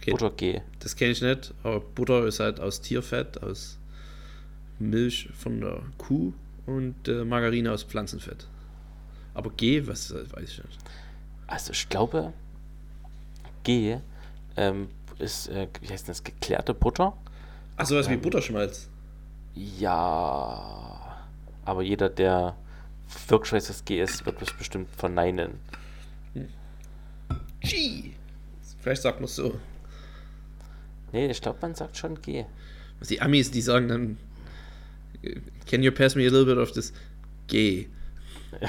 Okay, 0.00 0.10
Butter 0.10 0.30
G. 0.30 0.60
Das 0.80 0.96
kenne 0.96 1.12
ich 1.12 1.22
nicht, 1.22 1.54
aber 1.62 1.80
Butter 1.80 2.26
ist 2.26 2.40
halt 2.40 2.60
aus 2.60 2.80
Tierfett, 2.80 3.42
aus 3.42 3.78
Milch 4.78 5.28
von 5.38 5.60
der 5.60 5.80
Kuh 5.98 6.32
und 6.66 7.08
äh, 7.08 7.24
Margarine 7.24 7.72
aus 7.72 7.84
Pflanzenfett. 7.84 8.46
Aber 9.34 9.50
G, 9.50 9.86
was 9.86 10.10
äh, 10.10 10.24
weiß 10.32 10.48
ich 10.48 10.64
nicht. 10.64 10.78
Also 11.46 11.72
ich 11.72 11.88
glaube, 11.88 12.32
G 13.64 13.98
ähm, 14.56 14.88
ist, 15.18 15.48
äh, 15.48 15.68
wie 15.80 15.88
heißt 15.88 16.08
das, 16.08 16.22
geklärte 16.22 16.72
Butter? 16.74 17.16
Ach, 17.76 17.86
sowas 17.86 18.08
wie 18.08 18.14
Ähm. 18.14 18.22
Butterschmalz. 18.22 18.88
Ja. 19.54 21.16
Aber 21.64 21.82
jeder, 21.82 22.08
der 22.08 22.56
wirklich 23.28 23.52
weiß, 23.52 23.70
was 23.70 23.84
G 23.84 24.00
ist, 24.00 24.24
wird 24.26 24.40
mich 24.40 24.52
bestimmt 24.54 24.88
verneinen. 24.90 25.58
G. 27.60 28.12
Vielleicht 28.80 29.02
sagt 29.02 29.18
man 29.18 29.24
es 29.24 29.36
so. 29.36 29.58
Nee, 31.12 31.30
ich 31.30 31.40
glaube, 31.40 31.58
man 31.62 31.74
sagt 31.74 31.96
schon 31.96 32.20
G. 32.20 32.44
Die 33.08 33.20
Amis, 33.20 33.50
die 33.50 33.62
sagen 33.62 33.88
dann, 33.88 34.18
can 35.66 35.82
you 35.82 35.90
pass 35.90 36.14
me 36.14 36.22
a 36.22 36.30
little 36.30 36.44
bit 36.44 36.58
of 36.58 36.72
this 36.72 36.92
G, 37.46 37.88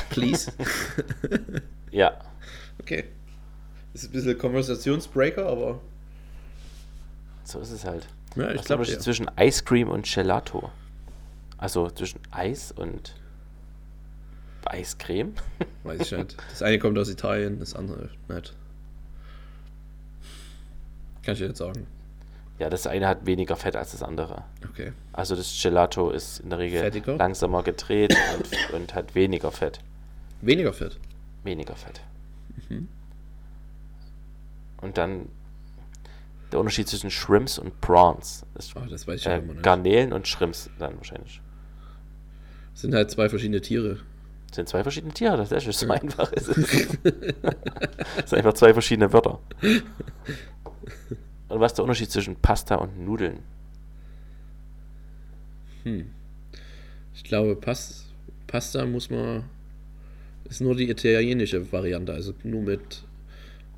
please? 0.10 0.52
Ja. 1.92 2.20
okay. 2.82 3.06
Ist 3.94 4.06
ein 4.06 4.12
bisschen 4.12 4.38
Konversationsbreaker, 4.38 5.46
aber 5.46 5.80
So 7.46 7.60
ist 7.62 7.72
es 7.72 7.86
halt. 7.86 8.06
ja, 8.36 8.52
ich 8.52 8.64
glaube 8.64 8.84
ja. 8.84 9.00
zwischen 9.00 9.32
Ice 9.40 9.64
Cream 9.64 9.88
und 9.90 10.06
Gelato? 10.06 10.72
Also 11.58 11.90
zwischen 11.90 12.20
Eis 12.32 12.74
und 12.74 13.16
Eiscreme? 14.66 15.34
Weiß 15.84 16.02
ich 16.02 16.12
nicht. 16.18 16.36
Das 16.50 16.62
eine 16.62 16.80
kommt 16.80 16.98
aus 16.98 17.10
Italien, 17.10 17.60
das 17.60 17.74
andere 17.76 18.10
nicht. 18.28 18.54
Kann 21.24 21.34
ich 21.34 21.40
dir 21.40 21.48
nicht 21.48 21.58
sagen. 21.58 21.88
Ja, 22.58 22.70
das 22.70 22.88
eine 22.88 23.08
hat 23.08 23.26
weniger 23.26 23.58
Fett 23.58 23.76
als 23.76 23.92
das 23.92 24.02
andere. 24.02 24.44
Okay. 24.70 24.94
Also 25.12 25.36
das 25.36 25.60
Gelato 25.62 26.10
ist 26.10 26.40
in 26.40 26.50
der 26.50 26.60
Regel 26.60 26.80
Fettiger? 26.82 27.18
langsamer 27.18 27.64
gedreht 27.64 28.16
und, 28.38 28.74
und 28.74 28.96
hat 28.96 29.14
weniger 29.14 29.52
Fett. 29.52 29.80
Weniger 30.42 30.72
Fett. 30.72 30.98
Weniger 31.44 31.76
Fett. 31.76 32.02
Mhm. 32.70 32.88
Und 34.82 34.98
dann 34.98 35.28
der 36.52 36.60
Unterschied 36.60 36.88
zwischen 36.88 37.12
Shrimps 37.12 37.60
und 37.60 37.82
Prawns. 37.82 38.46
Ist, 38.58 38.74
Oh, 38.78 38.86
das 38.90 39.06
weiß 39.06 39.20
ich 39.22 39.28
äh, 39.28 39.40
immer 39.40 39.54
nicht. 39.54 39.64
Garnelen 39.64 40.14
und 40.14 40.28
Shrimps 40.28 40.70
dann 40.80 40.96
wahrscheinlich. 40.98 41.42
Das 42.72 42.82
sind 42.82 42.94
halt 42.94 43.12
zwei 43.12 43.28
verschiedene 43.28 43.60
Tiere. 43.62 44.00
Das 44.48 44.56
sind 44.56 44.70
zwei 44.70 44.84
verschiedene 44.84 45.14
Tiere, 45.14 45.36
das 45.36 45.52
ist 45.52 45.80
so 45.80 45.90
einfach. 45.90 46.32
ist 46.32 46.48
das 46.48 46.56
sind 48.30 48.38
einfach 48.38 48.54
zwei 48.54 48.72
verschiedene 48.74 49.12
Wörter. 49.12 49.40
Und 51.48 51.60
was 51.60 51.72
ist 51.74 51.78
der 51.78 51.84
Unterschied 51.86 52.12
zwischen 52.12 52.36
Pasta 52.36 52.76
und 52.76 53.00
Nudeln? 53.06 53.40
Ich 57.14 57.24
glaube, 57.24 57.56
Pas 57.56 58.06
Pasta 58.48 58.86
muss 58.86 59.10
man. 59.10 59.44
Ist 60.46 60.62
nur 60.62 60.76
die 60.76 60.90
italienische 60.90 61.72
Variante, 61.72 62.14
also 62.14 62.34
nur 62.44 62.62
mit 62.62 63.04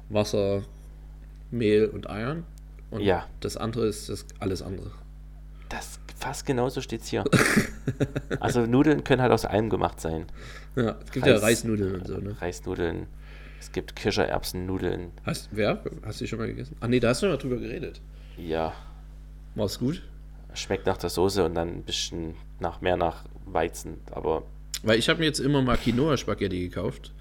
Wasser, 0.09 0.63
Mehl 1.49 1.85
und 1.85 2.09
Eiern. 2.09 2.43
Und 2.91 3.01
Ja. 3.01 3.25
das 3.39 3.55
andere 3.57 3.87
ist 3.87 4.09
das 4.09 4.25
alles 4.39 4.61
andere. 4.61 4.91
Das 5.69 5.99
fast 6.17 6.45
genauso 6.45 6.81
steht 6.81 7.01
es 7.01 7.07
hier. 7.07 7.23
also 8.41 8.65
Nudeln 8.65 9.03
können 9.03 9.21
halt 9.21 9.31
aus 9.31 9.45
allem 9.45 9.69
gemacht 9.69 9.99
sein. 10.01 10.25
Ja, 10.75 10.97
es 11.05 11.11
gibt 11.11 11.25
ja 11.25 11.33
Reis- 11.33 11.41
Reisnudeln 11.43 11.95
und 11.95 12.07
so, 12.07 12.17
ne? 12.17 12.35
Reisnudeln, 12.41 13.07
es 13.59 13.71
gibt 13.71 13.95
Kichererbsennudeln. 13.95 15.11
Hast, 15.25 15.49
wer? 15.51 15.81
Hast 16.05 16.19
du 16.19 16.23
die 16.25 16.29
schon 16.29 16.39
mal 16.39 16.47
gegessen? 16.47 16.75
Ah, 16.79 16.87
nee, 16.87 16.99
da 16.99 17.09
hast 17.09 17.23
du 17.23 17.27
mal 17.27 17.37
drüber 17.37 17.57
geredet. 17.57 18.01
Ja, 18.37 18.73
War's 19.55 19.79
gut? 19.79 20.01
schmeckt 20.53 20.85
nach 20.87 20.97
der 20.97 21.09
Soße 21.11 21.43
und 21.45 21.53
dann 21.55 21.67
ein 21.69 21.83
bisschen 21.83 22.33
nach 22.59 22.81
mehr 22.81 22.97
nach 22.97 23.25
Weizen. 23.45 23.97
Aber 24.11 24.43
Weil 24.83 24.97
ich 24.97 25.07
habe 25.09 25.19
mir 25.19 25.25
jetzt 25.25 25.39
immer 25.39 25.61
mal 25.61 25.77
Quinoa-Spaghetti 25.77 26.59
gekauft, 26.67 27.13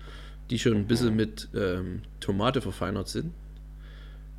die 0.48 0.58
schon 0.58 0.74
ein 0.74 0.86
bisschen 0.86 1.14
mit 1.16 1.48
ähm, 1.54 2.02
Tomate 2.20 2.60
verfeinert 2.62 3.08
sind. 3.08 3.32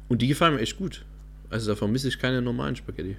Und 0.10 0.22
die 0.24 0.28
gefallen 0.28 0.56
mir 0.56 0.62
echt 0.62 0.78
gut. 0.78 1.06
Also 1.52 1.72
da 1.72 1.76
vermisse 1.76 2.08
ich 2.08 2.18
keine 2.18 2.42
normalen 2.42 2.76
Spaghetti. 2.76 3.18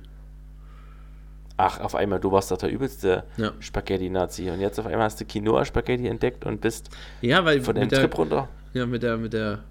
ach, 1.57 1.81
auf 1.81 1.95
einmal, 1.95 2.19
du 2.21 2.31
warst 2.33 2.51
doch 2.51 2.59
der 2.59 2.71
übelste 2.71 3.25
Ja. 3.37 3.53
Spaghetti-Nazi. 3.61 4.51
Und 4.51 4.61
jetzt 4.61 4.79
auf 4.81 4.87
einmal 4.87 5.05
hast 5.05 5.21
du 5.21 5.25
Quinoa-Spaghetti 5.25 6.07
entdeckt 6.09 6.45
und 6.45 6.61
bist 6.61 6.91
Ja, 7.21 7.45
weil 7.45 7.61
von 7.63 7.75
dem 7.77 7.89
Trip 7.89 8.17
runter. 8.19 8.49
Ja, 8.75 8.87
mit 8.87 9.03
der, 9.03 9.17
mit 9.17 9.33
der, 9.33 9.65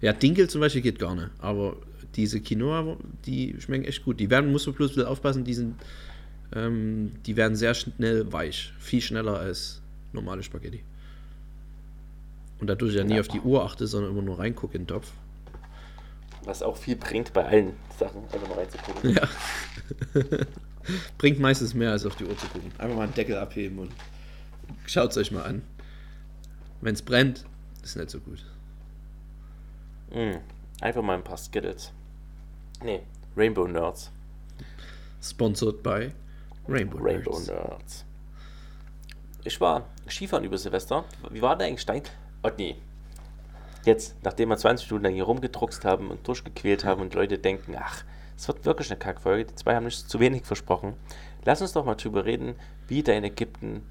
ja, 0.00 0.12
Dinkel 0.12 0.48
zum 0.48 0.60
Beispiel 0.60 0.82
geht 0.82 0.98
gar 0.98 1.14
nicht. 1.14 1.30
Aber 1.38 1.76
diese 2.14 2.40
Quinoa, 2.40 2.96
die 3.26 3.56
schmecken 3.60 3.84
echt 3.84 4.04
gut. 4.04 4.20
Die 4.20 4.30
werden, 4.30 4.52
muss 4.52 4.66
man 4.66 4.74
bloß 4.74 4.90
ein 4.90 4.94
bisschen 4.94 5.08
aufpassen, 5.08 5.44
die 5.44 5.54
sind, 5.54 5.74
ähm, 6.54 7.12
die 7.26 7.36
werden 7.36 7.56
sehr 7.56 7.74
schnell 7.74 8.32
weich. 8.32 8.72
Viel 8.78 9.00
schneller 9.00 9.38
als 9.38 9.80
normale 10.12 10.42
Spaghetti. 10.42 10.82
Und 12.60 12.68
dadurch 12.68 12.92
ich 12.92 12.98
ja 12.98 13.04
nie 13.04 13.20
auf 13.20 13.28
die 13.28 13.40
Uhr 13.40 13.64
achte, 13.64 13.86
sondern 13.86 14.12
immer 14.12 14.22
nur 14.22 14.38
reingucke 14.38 14.76
in 14.76 14.82
den 14.82 14.88
Topf. 14.88 15.12
Was 16.44 16.62
auch 16.62 16.76
viel 16.76 16.96
bringt 16.96 17.32
bei 17.32 17.44
allen 17.44 17.72
Sachen, 17.98 18.22
einfach 18.24 18.48
mal 18.48 18.58
reinzugucken. 18.58 19.10
Ja. 19.14 19.28
Bringt 21.18 21.40
meistens 21.40 21.72
mehr 21.72 21.92
als 21.92 22.04
auf 22.04 22.16
die 22.16 22.24
Uhr 22.24 22.36
zu 22.36 22.46
gucken. 22.48 22.70
Einfach 22.76 22.96
mal 22.96 23.04
einen 23.04 23.14
Deckel 23.14 23.36
abheben 23.36 23.78
und 23.78 23.90
schaut 24.86 25.10
es 25.10 25.16
euch 25.16 25.32
mal 25.32 25.42
an. 25.42 25.62
Wenn 26.82 26.94
es 26.94 27.02
brennt, 27.02 27.44
ist 27.84 27.96
nicht 27.96 28.10
so 28.10 28.20
gut. 28.20 28.44
Mm, 30.10 30.38
einfach 30.80 31.02
mal 31.02 31.14
ein 31.14 31.24
paar 31.24 31.36
Skittles. 31.36 31.92
Nee, 32.82 33.02
Rainbow 33.36 33.66
Nerds. 33.66 34.10
Sponsored 35.22 35.82
by 35.82 36.12
Rainbow, 36.68 36.98
Rainbow 36.98 37.32
Nerds. 37.32 37.48
Nerds. 37.48 38.04
Ich 39.44 39.60
war 39.60 39.86
Skifahren 40.08 40.44
über 40.44 40.56
Silvester. 40.58 41.04
Wie 41.30 41.42
war 41.42 41.56
der 41.56 41.66
eigentlich 41.66 41.82
Stein? 41.82 42.02
Oh 42.42 42.50
nee. 42.56 42.76
Jetzt, 43.84 44.16
nachdem 44.22 44.48
wir 44.48 44.56
20 44.56 44.90
Minuten 44.90 45.04
lang 45.04 45.14
hier 45.14 45.24
rumgedruckst 45.24 45.84
haben 45.84 46.10
und 46.10 46.26
durchgequält 46.26 46.84
haben 46.84 47.02
und 47.02 47.14
Leute 47.14 47.38
denken, 47.38 47.76
ach, 47.78 48.04
es 48.36 48.48
wird 48.48 48.64
wirklich 48.64 48.90
eine 48.90 48.98
Kackfolge, 48.98 49.44
die 49.44 49.54
zwei 49.54 49.74
haben 49.74 49.84
nicht 49.84 50.08
zu 50.08 50.20
wenig 50.20 50.44
versprochen. 50.44 50.94
Lass 51.44 51.60
uns 51.60 51.74
doch 51.74 51.84
mal 51.84 51.94
drüber 51.94 52.24
reden, 52.24 52.54
wie 52.88 53.02
dein 53.02 53.24
Ägypten 53.24 53.82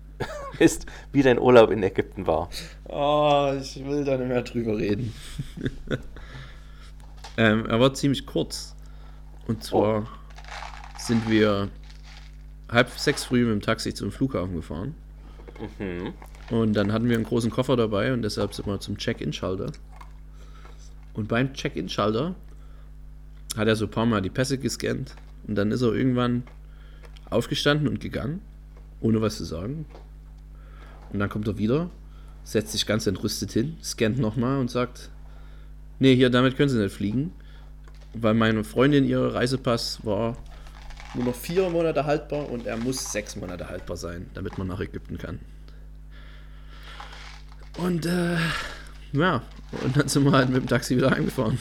ist, 0.59 0.85
wie 1.11 1.21
dein 1.21 1.39
Urlaub 1.39 1.71
in 1.71 1.83
Ägypten 1.83 2.27
war. 2.27 2.49
Oh, 2.89 3.53
ich 3.59 3.83
will 3.85 4.03
da 4.03 4.17
nicht 4.17 4.27
mehr 4.27 4.41
drüber 4.41 4.77
reden. 4.77 5.13
ähm, 7.37 7.65
er 7.65 7.79
war 7.79 7.93
ziemlich 7.93 8.25
kurz. 8.25 8.75
Und 9.47 9.63
zwar 9.63 10.07
sind 10.97 11.29
wir 11.29 11.69
halb 12.69 12.89
sechs 12.91 13.25
früh 13.25 13.43
mit 13.43 13.51
dem 13.51 13.61
Taxi 13.61 13.93
zum 13.93 14.11
Flughafen 14.11 14.55
gefahren. 14.55 14.95
Mhm. 15.79 16.13
Und 16.49 16.73
dann 16.73 16.91
hatten 16.91 17.07
wir 17.09 17.15
einen 17.15 17.25
großen 17.25 17.51
Koffer 17.51 17.75
dabei 17.75 18.13
und 18.13 18.21
deshalb 18.21 18.53
sind 18.53 18.67
wir 18.67 18.79
zum 18.79 18.97
Check-in-Schalter. 18.97 19.71
Und 21.13 21.27
beim 21.27 21.53
Check-in-Schalter 21.53 22.35
hat 23.55 23.67
er 23.67 23.75
so 23.75 23.85
ein 23.85 23.91
paar 23.91 24.05
Mal 24.05 24.21
die 24.21 24.29
Pässe 24.29 24.57
gescannt 24.57 25.15
und 25.47 25.55
dann 25.55 25.71
ist 25.71 25.81
er 25.81 25.93
irgendwann 25.93 26.43
aufgestanden 27.29 27.87
und 27.87 27.99
gegangen, 27.99 28.41
ohne 28.99 29.21
was 29.21 29.37
zu 29.37 29.45
sagen. 29.45 29.85
Und 31.13 31.19
dann 31.19 31.29
kommt 31.29 31.47
er 31.47 31.57
wieder, 31.57 31.89
setzt 32.43 32.71
sich 32.71 32.85
ganz 32.85 33.07
entrüstet 33.07 33.51
hin, 33.51 33.77
scannt 33.83 34.19
nochmal 34.19 34.59
und 34.59 34.69
sagt, 34.69 35.09
nee, 35.99 36.15
hier, 36.15 36.29
damit 36.29 36.57
können 36.57 36.69
Sie 36.69 36.79
nicht 36.79 36.95
fliegen, 36.95 37.31
weil 38.13 38.33
meine 38.33 38.63
Freundin, 38.63 39.05
ihr 39.05 39.21
Reisepass 39.21 40.05
war 40.05 40.35
nur 41.13 41.25
noch 41.25 41.35
vier 41.35 41.69
Monate 41.69 42.05
haltbar 42.05 42.49
und 42.49 42.65
er 42.65 42.77
muss 42.77 43.11
sechs 43.11 43.35
Monate 43.35 43.69
haltbar 43.69 43.97
sein, 43.97 44.29
damit 44.33 44.57
man 44.57 44.65
nach 44.67 44.79
Ägypten 44.79 45.19
kann. 45.19 45.39
Und 47.77 48.05
äh, 48.07 48.37
ja, 49.13 49.43
und 49.83 49.95
dann 49.95 50.07
sind 50.07 50.25
wir 50.25 50.31
halt 50.31 50.49
mit 50.49 50.63
dem 50.63 50.67
Taxi 50.67 50.97
wieder 50.97 51.11
heimgefahren. 51.11 51.59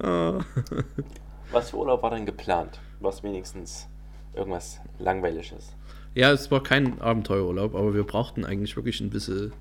Was 1.50 1.70
für 1.70 1.76
Urlaub 1.76 2.02
war 2.02 2.10
denn 2.10 2.26
geplant? 2.26 2.78
Was 3.00 3.22
wenigstens 3.22 3.88
irgendwas 4.36 4.80
Langweiliges? 4.98 5.74
Ja, 6.14 6.30
es 6.32 6.50
war 6.50 6.62
kein 6.62 7.00
Abenteuerurlaub, 7.00 7.74
aber 7.74 7.94
wir 7.94 8.04
brauchten 8.04 8.44
eigentlich 8.44 8.76
wirklich 8.76 9.00
ein 9.00 9.10
bisschen 9.10 9.52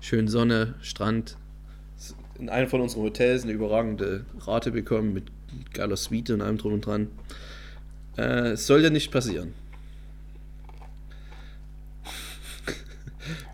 schön 0.00 0.28
Sonne, 0.28 0.74
Strand. 0.80 1.36
In 2.38 2.48
einem 2.48 2.68
von 2.68 2.80
unseren 2.80 3.02
Hotels 3.02 3.42
eine 3.42 3.52
überragende 3.52 4.24
Rate 4.40 4.70
bekommen 4.70 5.12
mit 5.12 5.24
geiler 5.72 5.96
Suite 5.96 6.30
und 6.30 6.40
allem 6.40 6.56
drum 6.56 6.74
und 6.74 6.86
dran. 6.86 7.08
Äh, 8.16 8.50
es 8.50 8.66
soll 8.66 8.82
ja 8.82 8.90
nicht 8.90 9.10
passieren. 9.10 9.54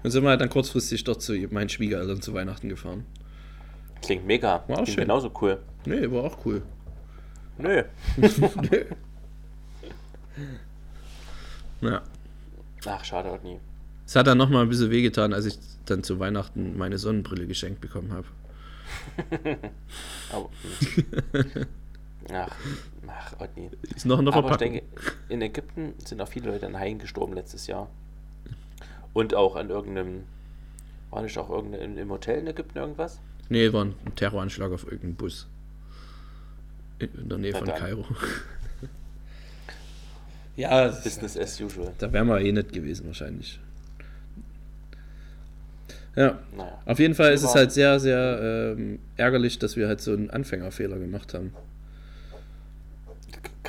Dann 0.03 0.13
sind 0.13 0.23
wir 0.23 0.29
halt 0.29 0.41
dann 0.43 0.51
kurzfristig 0.51 1.03
dort 1.05 1.23
zu 1.23 1.33
meinen 1.51 1.71
Schwiegereltern 1.71 2.21
zu 2.21 2.35
Weihnachten 2.35 2.69
gefahren. 2.69 3.07
Klingt 4.03 4.27
mega. 4.27 4.49
War 4.49 4.61
auch 4.61 4.85
Klingt 4.85 4.89
schön. 4.89 4.97
genauso 5.05 5.33
cool. 5.41 5.59
Nee, 5.87 6.11
war 6.11 6.25
auch 6.25 6.45
cool. 6.45 6.63
Nö. 7.57 7.85
Ja. 11.81 12.03
Ach, 12.87 13.05
schade, 13.05 13.31
Otni. 13.31 13.59
Es 14.07 14.17
hat 14.17 14.27
dann 14.27 14.39
nochmal 14.39 14.63
ein 14.63 14.69
bisschen 14.69 14.91
wehgetan, 14.91 15.33
als 15.33 15.47
ich 15.47 15.59
dann 15.87 16.03
zu 16.03 16.19
Weihnachten 16.19 16.77
meine 16.77 16.99
Sonnenbrille 16.99 17.47
geschenkt 17.47 17.81
bekommen 17.81 18.13
habe. 18.13 18.27
Aber, 20.33 20.51
ach, 22.33 22.57
ach, 23.09 23.41
Otni. 23.41 23.71
Ist 23.95 24.07
noch 24.07 24.23
der 24.23 24.35
Aber 24.35 24.51
ich 24.51 24.57
denke, 24.57 24.83
in 25.29 25.43
Ägypten 25.43 25.95
sind 26.05 26.21
auch 26.21 26.29
viele 26.29 26.51
Leute 26.51 26.67
an 26.67 26.79
Haien 26.79 26.99
gestorben 26.99 27.35
letztes 27.35 27.67
Jahr. 27.67 27.89
Und 29.13 29.35
auch 29.35 29.57
an 29.57 29.71
irgendeinem, 29.71 30.25
war 31.11 31.23
nicht 31.23 31.39
auch 31.39 31.49
irgendein, 31.49 31.97
im 31.97 32.11
Hotel 32.11 32.41
in 32.41 32.47
Ägypten 32.49 32.79
irgendwas? 32.79 33.21
Nee, 33.49 33.73
war 33.73 33.85
ein 33.85 33.95
Terroranschlag 34.17 34.73
auf 34.73 34.85
irgendeinen 34.85 35.15
Bus. 35.15 35.47
In 36.99 37.09
in 37.15 37.29
der 37.29 37.39
Nähe 37.39 37.53
Na 37.53 37.59
von 37.59 37.69
dann. 37.69 37.79
Kairo. 37.79 38.05
Ja, 40.57 40.89
Business 40.89 41.37
as 41.37 41.61
usual. 41.61 41.93
da 41.99 42.13
wären 42.13 42.27
wir 42.29 42.41
eh 42.41 42.53
nicht 42.53 42.73
gewesen 42.73 43.07
wahrscheinlich. 43.07 43.59
Ja, 46.17 46.39
Naja. 46.57 46.79
auf 46.87 46.99
jeden 47.01 47.15
Fall 47.17 47.33
ist 47.33 47.43
es 47.43 47.55
halt 47.57 47.73
sehr, 47.73 47.99
sehr 47.99 48.75
ähm, 48.79 49.01
ärgerlich, 49.17 49.59
dass 49.59 49.75
wir 49.77 49.89
halt 49.89 50.01
so 50.01 50.13
einen 50.13 50.31
Anfängerfehler 50.31 50.99
gemacht 50.99 51.35
haben. 51.35 51.53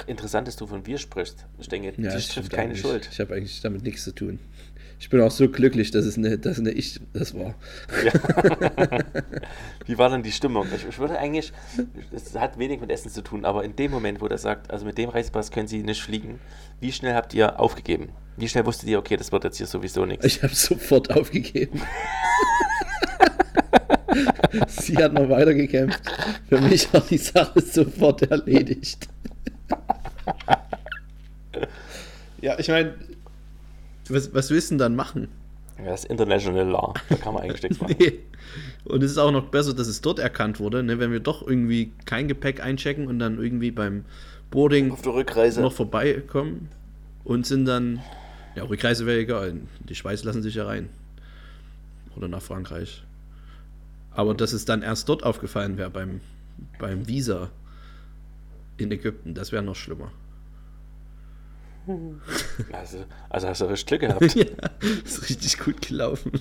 interessant, 0.08 0.48
dass 0.48 0.56
du 0.56 0.68
von 0.68 0.86
wir 0.86 1.00
sprichst. 1.00 1.46
Ich 1.58 1.70
denke, 1.70 1.88
Ja, 1.88 1.94
die 1.96 2.04
das 2.04 2.28
trifft 2.28 2.52
keine. 2.52 2.76
Schuld. 2.76 3.10
Ich 3.12 3.20
habe 3.20 3.34
eigentlich 3.34 3.62
damit 3.62 3.82
nichts 3.82 4.04
zu 4.04 4.14
tun. 4.14 4.38
Ich 5.00 5.10
bin 5.10 5.22
auch 5.22 5.32
so 5.32 5.50
glücklich, 5.50 5.92
dass 5.92 6.06
es 6.06 6.18
eine, 6.18 6.38
dass 6.38 6.60
eine 6.60 6.72
ich 6.72 7.00
das 7.14 7.38
war. 7.38 7.56
Wie 9.86 9.98
war 9.98 10.10
denn 10.10 10.24
die 10.24 10.32
Stimmung? 10.32 10.68
Ich, 10.76 10.88
ich 10.88 11.00
würde 11.00 11.20
eigentlich, 11.20 11.52
es 12.14 12.36
hat 12.36 12.58
wenig 12.58 12.80
mit 12.80 12.90
Essen 12.90 13.12
zu 13.12 13.22
tun, 13.22 13.46
aber 13.46 13.64
in 13.64 13.76
dem 13.76 13.92
Moment, 13.92 14.22
wo 14.22 14.28
der 14.28 14.38
sagt, 14.38 14.72
also 14.72 14.86
mit 14.86 14.98
dem 14.98 15.10
Reisepass 15.10 15.52
können 15.52 15.68
Sie 15.68 15.84
nicht 15.84 16.02
fliegen, 16.02 16.40
wie 16.80 16.92
schnell 16.92 17.14
habt 17.14 17.34
ihr 17.34 17.60
aufgegeben? 17.60 18.10
Wie 18.38 18.48
schnell 18.48 18.66
wusstet 18.66 18.90
ihr, 18.90 19.00
okay, 19.00 19.18
das 19.18 19.32
wird 19.32 19.44
jetzt 19.44 19.58
hier 19.58 19.68
sowieso 19.68 20.06
nichts? 20.06 20.26
Ich 20.26 20.44
habe 20.44 20.56
sofort 20.56 21.12
aufgegeben. 21.12 21.82
Sie 24.68 24.98
hat 24.98 25.14
noch 25.14 25.30
weiter 25.30 25.54
gekämpft. 25.54 26.02
Für 26.48 26.62
mich 26.62 26.92
war 26.94 27.02
die 27.02 27.18
Sache 27.18 27.62
sofort 27.62 28.22
erledigt. 28.24 29.08
ja, 32.42 32.58
ich 32.58 32.70
meine, 32.70 32.94
was, 34.10 34.34
was 34.34 34.50
willst 34.50 34.70
du 34.70 34.74
denn 34.74 34.80
dann 34.80 34.96
machen? 34.96 35.28
Ja, 35.78 35.86
das 35.86 36.04
ist 36.04 36.10
International 36.10 36.68
Law. 36.68 36.94
Da 37.10 37.16
kann 37.16 37.34
man 37.34 37.44
eigentlich 37.44 37.64
nichts 37.64 37.82
machen. 37.82 37.96
Nee. 38.00 38.20
Und 38.86 39.04
es 39.04 39.12
ist 39.12 39.18
auch 39.18 39.32
noch 39.32 39.48
besser, 39.48 39.74
dass 39.74 39.88
es 39.88 40.02
dort 40.02 40.20
erkannt 40.20 40.60
wurde, 40.60 40.84
ne? 40.84 41.00
wenn 41.00 41.12
wir 41.12 41.20
doch 41.20 41.46
irgendwie 41.46 41.92
kein 42.06 42.28
Gepäck 42.28 42.62
einchecken 42.64 43.08
und 43.08 43.20
dann 43.20 43.42
irgendwie 43.42 43.72
beim 43.72 44.06
Boarding 44.52 44.92
Auf 44.92 45.02
der 45.02 45.14
Rückreise. 45.16 45.62
noch 45.62 45.74
vorbeikommen 45.74 46.70
und 47.24 47.46
sind 47.46 47.66
dann, 47.66 48.02
ja, 48.56 48.64
Rückreise 48.64 49.06
wäre 49.06 49.20
egal. 49.20 49.56
Die 49.90 49.96
Schweiz 49.96 50.24
lassen 50.24 50.44
sich 50.44 50.56
ja 50.56 50.66
rein. 50.66 50.90
Oder 52.16 52.28
nach 52.28 52.42
Frankreich. 52.42 53.04
Aber 54.12 54.34
dass 54.34 54.54
es 54.54 54.64
dann 54.64 54.82
erst 54.82 55.10
dort 55.10 55.24
aufgefallen 55.24 55.78
wäre 55.78 55.90
beim, 55.90 56.22
beim 56.80 57.08
Visa 57.08 57.50
in 58.78 58.92
Ägypten, 58.92 59.34
das 59.34 59.52
wäre 59.52 59.64
noch 59.64 59.76
schlimmer. 59.76 60.12
Also, 62.72 63.06
also 63.30 63.48
hast 63.48 63.62
du 63.62 63.66
richtig 63.66 63.86
Glück 63.88 64.02
gehabt. 64.02 64.36
ja, 64.36 64.46
ist 65.04 65.30
richtig 65.30 65.60
gut 65.60 65.82
gelaufen. 65.88 66.32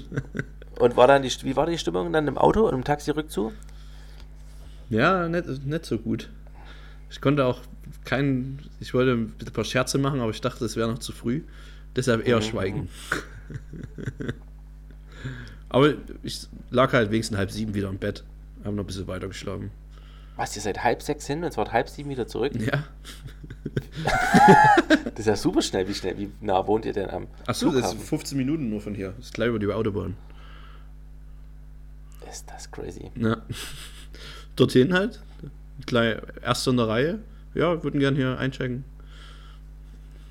Und 0.79 0.97
war 0.97 1.07
dann 1.07 1.23
die, 1.23 1.31
wie 1.43 1.57
war 1.57 1.67
die 1.67 1.79
Stimmung 1.79 2.13
dann 2.13 2.27
im 2.29 2.39
Auto 2.39 2.67
und 2.67 2.75
im 2.75 2.85
Taxi 2.85 3.11
rückzu? 3.11 3.53
Ja, 4.91 5.29
nicht, 5.29 5.65
nicht 5.67 5.85
so 5.87 5.99
gut. 5.99 6.31
Ich 7.11 7.21
konnte 7.21 7.45
auch 7.45 7.61
keinen, 8.05 8.59
ich 8.81 8.93
wollte 8.95 9.13
ein 9.13 9.53
paar 9.53 9.65
Scherze 9.65 9.99
machen, 9.99 10.21
aber 10.21 10.31
ich 10.31 10.41
dachte, 10.41 10.65
es 10.65 10.77
wäre 10.77 10.91
noch 10.91 10.99
zu 10.99 11.13
früh. 11.13 11.43
Deshalb 11.97 12.27
eher 12.27 12.39
Mhm. 12.39 12.43
schweigen. 12.43 12.89
aber 15.69 15.95
ich 16.23 16.47
lag 16.71 16.93
halt 16.93 17.11
wenigstens 17.11 17.39
halb 17.39 17.51
sieben 17.51 17.75
wieder 17.75 17.89
im 17.89 17.99
Bett. 17.99 18.25
Haben 18.65 18.77
noch 18.77 18.85
ein 18.85 18.87
bisschen 18.87 19.07
weiter 19.07 19.29
geschlafen. 19.29 19.71
Was, 20.37 20.57
ihr 20.57 20.63
seid 20.63 20.83
halb 20.83 21.03
sechs 21.03 21.27
hin 21.27 21.39
und 21.39 21.51
es 21.51 21.57
war 21.57 21.71
halb 21.71 21.89
sieben 21.89 22.11
wieder 22.11 22.27
zurück? 22.27 22.53
Ja. 22.55 22.85
Das 25.05 25.21
ist 25.21 25.27
ja 25.27 25.37
super 25.37 25.63
schnell. 25.63 25.89
Wie 25.89 25.95
schnell, 25.95 26.19
wie 26.19 26.29
nah 26.41 26.67
wohnt 26.67 26.85
ihr 26.85 26.93
denn 26.93 27.09
am 27.09 27.29
Achso, 27.47 27.67
das 27.67 27.77
ist 27.77 27.81
Flughafen? 27.83 28.01
15 28.01 28.39
Minuten 28.39 28.69
nur 28.69 28.81
von 28.81 28.95
hier. 28.95 29.15
Das 29.17 29.27
ist 29.27 29.35
gleich 29.35 29.49
über 29.49 29.61
die 29.61 29.69
Autobahn. 29.69 30.17
Ist 32.29 32.51
das 32.51 32.71
crazy. 32.71 33.11
Ja. 33.17 33.37
Dorthin 34.57 34.93
halt. 34.93 35.21
Gleich 35.87 36.19
erst 36.43 36.67
in 36.67 36.77
der 36.77 36.89
Reihe. 36.89 37.21
Ja, 37.55 37.83
würden 37.85 38.01
gern 38.01 38.17
hier 38.17 38.37
einchecken. 38.39 38.85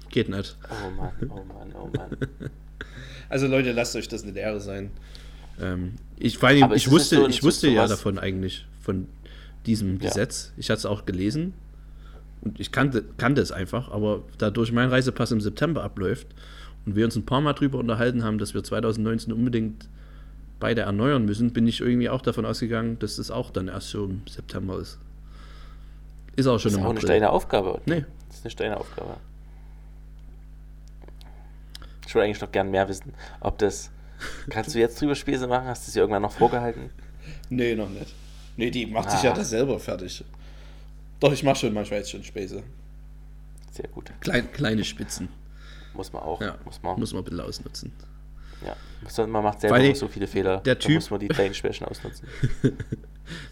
Geht 0.10 0.28
nicht. 0.28 0.58
Oh 0.70 0.90
Mann, 0.92 1.14
oh 1.30 1.44
Mann, 1.46 1.74
oh 1.74 1.90
Mann. 1.96 2.18
Also 3.30 3.48
Leute, 3.48 3.72
lasst 3.72 3.96
euch 3.96 4.08
das 4.08 4.22
eine 4.22 4.34
Lehre 4.34 4.60
sein. 4.60 4.92
Ähm, 5.60 5.96
ich 6.18 6.38
vor 6.38 6.50
allem, 6.50 6.72
ich 6.74 6.92
wusste, 6.92 7.16
so 7.16 7.28
ich 7.28 7.42
wusste 7.42 7.68
so 7.68 7.74
ja 7.74 7.88
davon 7.88 8.20
eigentlich, 8.20 8.68
von 8.80 9.08
diesem 9.66 10.00
Ja. 10.02 10.10
Gesetz. 10.10 10.54
Ich 10.58 10.70
hatte 10.70 10.80
es 10.80 10.86
auch 10.86 11.06
gelesen. 11.06 11.54
Und 12.42 12.60
ich 12.60 12.72
kannte, 12.72 13.04
kannte 13.18 13.42
es 13.42 13.52
einfach, 13.54 13.90
aber 13.92 14.22
dadurch 14.38 14.72
mein 14.74 14.90
Reisepass 14.90 15.32
im 15.32 15.40
September 15.40 15.84
abläuft 15.84 16.28
und 16.86 16.96
wir 16.98 17.06
uns 17.06 17.16
ein 17.16 17.26
paar 17.26 17.40
Mal 17.40 17.54
drüber 17.54 17.78
unterhalten 17.80 18.24
haben, 18.24 18.38
dass 18.38 18.54
wir 18.54 18.64
2019 18.64 19.32
unbedingt 19.32 19.88
beide 20.60 20.82
erneuern 20.82 21.24
müssen, 21.26 21.54
bin 21.54 21.68
ich 21.68 21.80
irgendwie 21.80 22.10
auch 22.10 22.22
davon 22.22 22.46
ausgegangen, 22.46 23.00
dass 23.00 23.16
das 23.16 23.32
auch 23.32 23.50
dann 23.50 23.70
erst 23.70 23.90
so 23.92 24.06
im 24.06 24.22
September 24.28 24.78
ist. 24.80 24.98
Ist 26.36 26.48
auch 26.48 26.60
schon 26.60 26.72
Das 26.72 26.74
ist 26.74 26.78
im 26.80 26.86
auch 26.86 26.94
nicht 26.94 27.04
April. 27.04 27.16
deine 27.16 27.30
Aufgabe. 27.30 27.80
Nee. 27.86 28.04
Das 28.28 28.38
ist 28.40 28.44
nicht 28.46 28.60
deine 28.60 28.78
Aufgabe. 28.78 29.16
Ich 32.08 32.14
würde 32.14 32.26
eigentlich 32.26 32.42
noch 32.42 32.52
gern 32.52 32.70
mehr 32.70 32.88
wissen, 32.90 33.14
ob 33.40 33.58
das. 33.58 33.90
Kannst 34.50 34.74
du 34.76 34.80
jetzt 34.80 35.00
drüber 35.02 35.16
Späße 35.16 35.48
machen? 35.48 35.68
Hast 35.68 35.86
du 35.86 35.90
es 35.90 35.94
dir 35.94 36.02
irgendwann 36.02 36.22
noch 36.22 36.32
vorgehalten? 36.34 36.90
Nee, 37.50 37.76
noch 37.76 37.90
nicht. 37.90 38.14
Nee, 38.58 38.70
die 38.70 38.86
macht 38.86 39.10
sich 39.12 39.24
ja 39.24 39.34
das 39.34 39.50
selber 39.50 39.80
fertig. 39.80 40.24
Doch, 41.20 41.32
ich 41.34 41.44
mache 41.44 41.56
schon 41.58 41.74
manchmal 41.74 42.00
jetzt 42.00 42.12
schon 42.12 42.24
Späße. 42.24 42.62
Sehr 43.72 43.88
gut. 43.88 44.12
Klein, 44.22 44.52
kleine 44.52 44.84
Spitzen. 44.84 45.30
Muss 45.94 46.12
man 46.14 46.22
auch. 46.24 46.42
Ja, 46.42 46.58
Muss 46.66 46.82
man. 46.84 47.00
muss 47.00 47.14
man 47.14 47.22
ein 47.22 47.26
bisschen 47.26 47.40
ausnutzen. 47.40 47.92
ja. 48.66 48.76
Man 49.28 49.44
macht 49.44 49.62
selber 49.62 49.76
Weil 49.78 49.96
so 49.96 50.08
viele 50.08 50.28
Fehler. 50.28 50.58
der 50.60 50.78
Typ- 50.80 50.96
muss 50.96 51.10
man 51.10 51.20
die 51.20 51.28
kleinen 51.28 51.54
Schwächen 51.54 51.88
ausnutzen. 51.88 52.28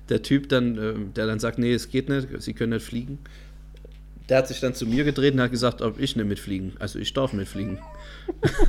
Der 0.10 0.22
Typ 0.22 0.50
dann, 0.50 0.78
ähm, 0.78 1.14
der 1.14 1.28
dann 1.28 1.40
sagt, 1.40 1.58
nee, 1.58 1.74
es 1.74 1.88
geht 1.90 2.10
nicht, 2.10 2.28
sie 2.42 2.54
können 2.54 2.74
nicht 2.74 2.86
fliegen. 2.86 3.20
Der 4.28 4.40
hat 4.40 4.48
sich 4.50 4.60
dann 4.60 4.74
zu 4.76 4.86
mir 4.86 5.06
gedreht 5.06 5.34
und 5.34 5.40
hat 5.40 5.50
gesagt, 5.52 5.82
ob 5.82 5.98
ich 5.98 6.18
nicht 6.18 6.26
mitfliegen. 6.28 6.74
Also 6.80 7.00
ich 7.00 7.14
darf 7.14 7.32
mitfliegen. 7.32 7.80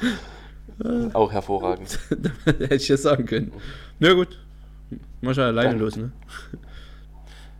auch 1.14 1.32
hervorragend. 1.32 1.98
Hätte 2.44 2.74
ich 2.74 2.88
jetzt 2.88 3.02
sagen 3.02 3.26
können. 3.26 3.52
Na 3.98 4.12
gut, 4.12 4.38
mach 5.20 5.32
ich 5.32 5.38
alleine 5.38 5.70
Dann- 5.70 5.78
los, 5.80 5.96
ne? 5.96 6.12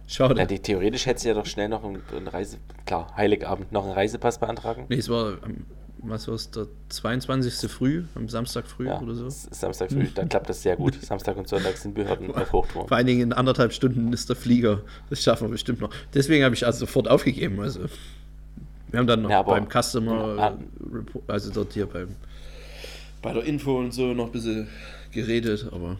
Schade. 0.07 0.39
Ja, 0.41 0.47
die, 0.47 0.59
theoretisch 0.59 1.05
hättest 1.05 1.27
du 1.27 1.29
ja 1.31 1.35
doch 1.35 1.45
schnell 1.47 1.69
noch 1.69 1.85
einen, 1.85 2.01
einen 2.17 2.29
Reise. 2.29 2.57
Klar, 2.87 3.13
Heiligabend 3.17 3.73
noch 3.73 3.85
einen 3.85 3.93
Reisepass 3.93 4.39
beantragen. 4.39 4.87
Nee, 4.89 4.97
es 4.97 5.09
war, 5.11 5.35
am- 5.43 5.67
was 6.01 6.29
war 6.29 6.35
es, 6.35 6.51
der 6.51 6.67
22. 6.89 7.71
früh, 7.71 8.05
am 8.15 8.27
Samstag 8.29 8.67
früh 8.67 8.87
Ja, 8.87 9.01
oder 9.03 9.15
so. 9.15 9.29
Samstag 9.29 9.91
früh, 9.93 10.07
dann 10.15 10.29
klappt 10.31 10.49
das 10.49 10.63
sehr 10.63 10.77
gut. 10.77 10.95
Samstag 11.03 11.37
und 11.37 11.47
Sonntag 11.49 11.77
sind 11.77 11.95
Behörden 11.95 12.31
auf 12.35 12.53
Hochtouren. 12.53 12.89
Vor 12.89 12.97
allen 12.97 13.07
Dingen 13.07 13.21
in 13.21 13.33
anderthalb 13.35 13.73
Stunden 13.75 14.11
ist 14.15 14.29
der 14.31 14.37
Flieger. 14.37 14.81
Das 15.11 15.23
schaffen 15.23 15.49
wir 15.49 15.53
bestimmt 15.53 15.81
noch. 15.83 15.91
Deswegen 16.15 16.43
habe 16.45 16.55
ich 16.55 16.65
also 16.65 16.79
sofort 16.81 17.09
aufgegeben. 17.09 17.61
Also, 17.61 17.81
wir 18.91 19.01
haben 19.01 19.07
dann 19.07 19.21
noch 19.23 19.31
Ja, 19.31 19.43
beim 19.43 19.69
Customer, 19.69 20.37
Ja. 20.37 20.59
Report, 20.91 21.25
also 21.29 21.53
dort 21.53 21.75
hier 21.75 21.85
beim, 21.87 22.09
bei 23.23 23.33
der 23.33 23.45
Info 23.45 23.79
und 23.79 23.93
so 23.93 24.15
noch 24.15 24.27
ein 24.27 24.33
bisschen 24.33 24.69
geredet, 25.13 25.69
aber 25.73 25.97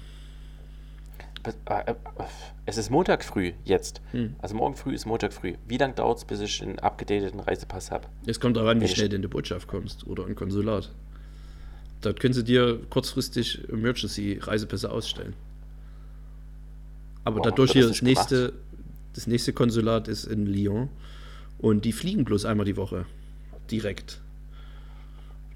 äh, 1.67 1.95
Es 2.67 2.77
ist 2.77 2.91
Montag 2.91 3.25
früh 3.25 3.53
jetzt. 3.65 4.01
Hm. 4.13 4.35
Also 4.39 4.55
morgen 4.55 4.77
früh 4.77 4.95
ist 4.95 5.07
Montag 5.07 5.33
früh. 5.33 5.55
Wie 5.67 5.79
lange 5.79 5.95
dauert 5.95 6.19
es, 6.19 6.25
bis 6.25 6.41
ich 6.41 6.63
einen 6.63 6.79
abgedateten 6.79 7.41
Reisepass 7.41 7.91
habe? 7.91 8.07
es 8.27 8.39
kommt 8.41 8.57
daran, 8.57 8.81
wie 8.81 8.89
schnell 8.89 9.09
du 9.09 9.17
in 9.17 9.23
die 9.23 9.29
Botschaft 9.29 9.69
kommst 9.69 10.07
oder 10.07 10.27
ein 10.27 10.35
Konsulat. 10.35 10.91
Dort 12.01 12.21
können 12.21 12.35
sie 12.35 12.45
dir 12.45 12.81
kurzfristig 12.91 13.69
Emergency-Reisepässe 13.69 14.91
ausstellen. 14.91 15.35
Aber 17.25 17.39
Wow, 17.39 17.47
dadurch 17.47 17.73
hier 17.73 17.89
das 17.89 18.03
nächste, 18.03 18.53
das 19.15 19.27
nächste 19.27 19.53
Konsulat 19.53 20.07
ist 20.07 20.25
in 20.25 20.47
Lyon 20.47 20.89
und 21.59 21.85
die 21.85 21.93
fliegen 21.93 22.25
bloß 22.25 22.45
einmal 22.45 22.67
die 22.67 22.77
Woche 22.77 23.05
direkt 23.71 24.21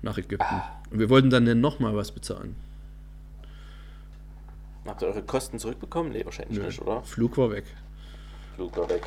nach 0.03 0.19
Ägypten. 0.19 0.45
Ah. 0.45 0.81
Und 0.91 0.99
wir 0.99 1.09
wollten 1.09 1.31
dann 1.31 1.61
nochmal 1.61 1.97
was 1.97 2.13
bezahlen. 2.13 2.57
Habt 4.85 5.03
ihr 5.03 5.09
eure 5.09 5.23
Kosten 5.23 5.59
zurückbekommen? 5.59 6.13
Nee, 6.13 6.25
wahrscheinlich 6.25 6.59
Nö. 6.59 6.67
nicht, 6.67 6.81
oder? 6.83 7.03
Flug 7.03 7.37
war 7.39 7.51
weg. 7.51 7.65
Flug 8.57 8.77
war 8.77 8.89
weg. 8.89 9.07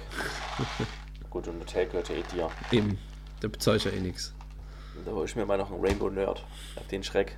Gut, 1.29 1.47
und 1.49 1.59
Hotel 1.59 1.85
gehört 1.87 2.09
ja 2.09 2.15
eh 2.15 2.23
dir. 2.33 2.49
Eben, 2.71 2.97
da 3.41 3.49
bezahle 3.49 3.77
ich 3.77 3.83
ja 3.83 3.91
eh 3.91 3.99
nichts. 3.99 4.33
Da 5.05 5.11
hole 5.11 5.25
ich 5.25 5.35
mir 5.35 5.45
mal 5.45 5.57
noch 5.57 5.69
einen 5.71 5.85
Rainbow 5.85 6.09
Nerd. 6.09 6.45
Auf 6.77 6.87
den 6.87 7.03
Schreck. 7.03 7.37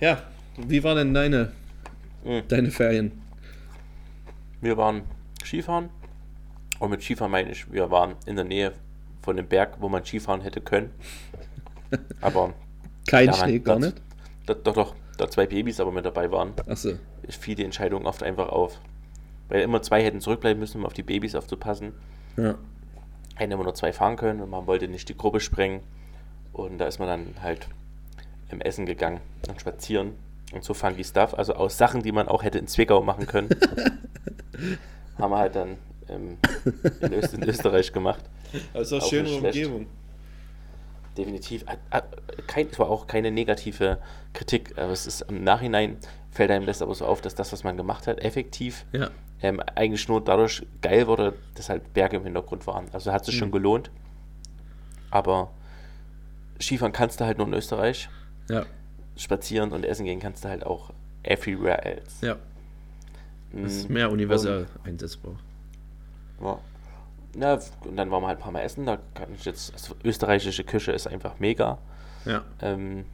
Ja, 0.00 0.22
wie 0.56 0.82
waren 0.84 0.96
denn 0.98 1.14
deine, 1.14 1.52
Mhm. 2.24 2.42
deine 2.46 2.70
Ferien? 2.70 3.20
Wir 4.60 4.76
waren 4.76 5.02
Skifahren. 5.44 5.90
Und 6.78 6.90
mit 6.90 7.02
Skifahren 7.02 7.32
meine 7.32 7.50
ich, 7.50 7.70
wir 7.72 7.90
waren 7.90 8.14
in 8.26 8.36
der 8.36 8.44
Nähe 8.44 8.72
von 9.22 9.36
dem 9.36 9.46
Berg, 9.46 9.76
wo 9.80 9.88
man 9.88 10.04
Skifahren 10.04 10.40
hätte 10.40 10.60
können. 10.60 10.90
Aber 12.20 12.52
Kein 13.06 13.26
Ja, 13.26 13.34
Schnee, 13.34 13.58
gar 13.58 13.78
nicht? 13.78 14.00
da, 14.46 14.54
doch, 14.54 14.74
doch, 14.74 14.94
da 15.18 15.28
zwei 15.30 15.46
Babys 15.46 15.80
aber 15.80 15.92
mit 15.92 16.04
dabei 16.04 16.30
waren, 16.30 16.52
Achso. 16.66 16.92
fiel 17.28 17.54
die 17.54 17.64
Entscheidung 17.64 18.06
oft 18.06 18.22
einfach 18.22 18.48
auf. 18.48 18.78
Weil 19.48 19.60
immer 19.62 19.82
zwei 19.82 20.02
hätten 20.02 20.20
zurückbleiben 20.20 20.58
müssen, 20.58 20.78
um 20.78 20.86
auf 20.86 20.94
die 20.94 21.02
Babys 21.02 21.34
aufzupassen. 21.34 21.92
Ja. 22.36 22.54
Hätten 23.34 23.52
immer 23.52 23.64
nur 23.64 23.74
zwei 23.74 23.92
fahren 23.92 24.16
können 24.16 24.40
und 24.40 24.50
man 24.50 24.66
wollte 24.66 24.88
nicht 24.88 25.08
die 25.08 25.16
Gruppe 25.16 25.40
sprengen. 25.40 25.80
Und 26.52 26.78
da 26.78 26.86
ist 26.86 26.98
man 26.98 27.08
dann 27.08 27.34
halt 27.42 27.68
im 28.50 28.60
Essen 28.60 28.86
gegangen 28.86 29.20
und 29.48 29.60
spazieren. 29.60 30.12
Und 30.52 30.64
so 30.64 30.74
funky 30.74 31.02
Stuff, 31.04 31.34
also 31.34 31.54
aus 31.54 31.78
Sachen, 31.78 32.02
die 32.02 32.12
man 32.12 32.28
auch 32.28 32.42
hätte 32.42 32.58
in 32.58 32.66
Zwickau 32.66 33.02
machen 33.02 33.26
können, 33.26 33.48
haben 35.18 35.30
wir 35.30 35.38
halt 35.38 35.56
dann 35.56 35.78
ähm, 36.08 36.38
in, 37.00 37.12
Öst 37.12 37.34
in 37.34 37.42
Österreich 37.44 37.92
gemacht. 37.92 38.22
Es 38.74 38.92
ist 38.92 39.02
Auch 39.02 39.08
schöne. 39.08 39.30
Umgebung. 39.30 39.86
Definitiv. 41.16 41.64
Äh, 41.68 41.76
äh, 41.98 42.02
Kein, 42.46 42.68
es 42.70 42.78
war 42.78 42.88
auch 42.88 43.06
keine 43.06 43.30
negative 43.30 43.98
Kritik, 44.32 44.72
aber 44.78 44.92
es 44.92 45.06
ist 45.06 45.22
im 45.22 45.44
Nachhinein 45.44 45.98
fällt 46.30 46.50
einem 46.50 46.64
das 46.64 46.80
aber 46.80 46.94
so 46.94 47.04
auf, 47.04 47.20
dass 47.20 47.34
das, 47.34 47.52
was 47.52 47.64
man 47.64 47.76
gemacht 47.76 48.06
hat, 48.06 48.20
effektiv 48.20 48.86
Ja. 48.92 49.10
ähm, 49.42 49.60
eigentlich 49.74 50.08
nur 50.08 50.22
dadurch 50.24 50.64
geil 50.80 51.06
wurde, 51.06 51.34
dass 51.54 51.68
halt 51.68 51.92
Berge 51.92 52.16
im 52.16 52.24
Hintergrund 52.24 52.66
waren. 52.66 52.86
Also 52.92 53.12
hat 53.12 53.26
sich 53.26 53.36
schon 53.36 53.48
Mhm. 53.48 53.52
gelohnt. 53.52 53.90
Aber 55.10 55.50
Skifahren 56.58 56.92
kannst 56.92 57.20
du 57.20 57.26
halt 57.26 57.36
nur 57.36 57.46
in 57.46 57.52
Österreich. 57.52 58.08
Ja, 58.48 58.64
Spazieren 59.16 59.72
und 59.72 59.84
essen 59.84 60.06
gehen 60.06 60.20
kannst 60.20 60.42
du 60.44 60.48
halt 60.48 60.64
auch 60.64 60.90
everywhere 61.22 61.84
else. 61.84 62.26
ja. 62.26 62.36
Das 63.54 63.70
ist 63.74 63.90
Mm, 63.90 63.92
mehr 63.92 64.10
universell 64.10 64.66
einsetzbar. 64.84 65.34
Ja. 66.42 66.58
Na, 67.34 67.58
und 67.84 67.96
dann 67.96 68.10
waren 68.10 68.22
wir 68.22 68.28
halt 68.28 68.38
ein 68.38 68.42
paar 68.42 68.52
Mal 68.52 68.60
essen. 68.60 68.84
Da 68.84 68.98
kann 69.14 69.34
ich 69.34 69.44
jetzt, 69.44 69.72
also 69.72 69.94
österreichische 70.04 70.64
Küche 70.64 70.92
ist 70.92 71.06
einfach 71.06 71.38
mega. 71.38 71.78
Ja. 72.26 72.42
Ähm, 72.60 73.06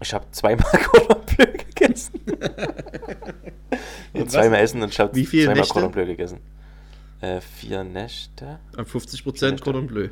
ich 0.00 0.14
habe 0.14 0.24
zweimal 0.30 0.64
Cordon 0.90 1.22
Bleu 1.26 1.46
gegessen. 1.52 2.20
Und 4.14 4.30
zweimal 4.30 4.60
essen 4.60 4.80
und 4.80 4.90
ich 4.90 5.00
habe 5.00 5.10
zweimal 5.12 5.54
Nächte? 5.54 5.72
Cordon 5.72 5.90
Bleu 5.90 6.06
gegessen. 6.06 6.38
Äh, 7.20 7.40
vier 7.40 7.82
Nächte. 7.82 8.60
Am 8.76 8.84
50% 8.84 9.60
Cordon 9.60 9.88
Bleu. 9.88 10.08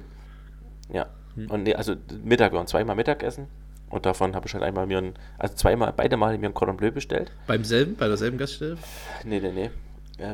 Ja. 0.93 1.07
Hm. 1.35 1.51
Und 1.51 1.63
nee, 1.63 1.75
also 1.75 1.95
Mittag 2.25 2.53
waren 2.53 2.67
zweimal 2.67 2.97
Mittagessen. 2.97 3.47
Und 3.91 4.07
davon 4.07 4.35
habe 4.35 4.47
ich 4.47 4.55
halt 4.55 4.65
einmal 4.65 4.87
mir 4.87 4.99
ein, 4.99 5.15
also 5.39 5.55
zweimal, 5.55 5.93
beide 5.95 6.17
Male 6.17 6.39
mir 6.39 6.47
ein 6.49 6.55
Cordon 6.55 6.77
Bleu 6.77 6.91
bestellt. 6.91 7.31
Beim 7.47 7.63
selben, 7.63 7.95
bei 7.97 8.09
derselben 8.09 8.39
Gaststelle? 8.39 8.77
Nee, 9.25 9.41
nee, 9.41 9.53
nee. 9.53 9.71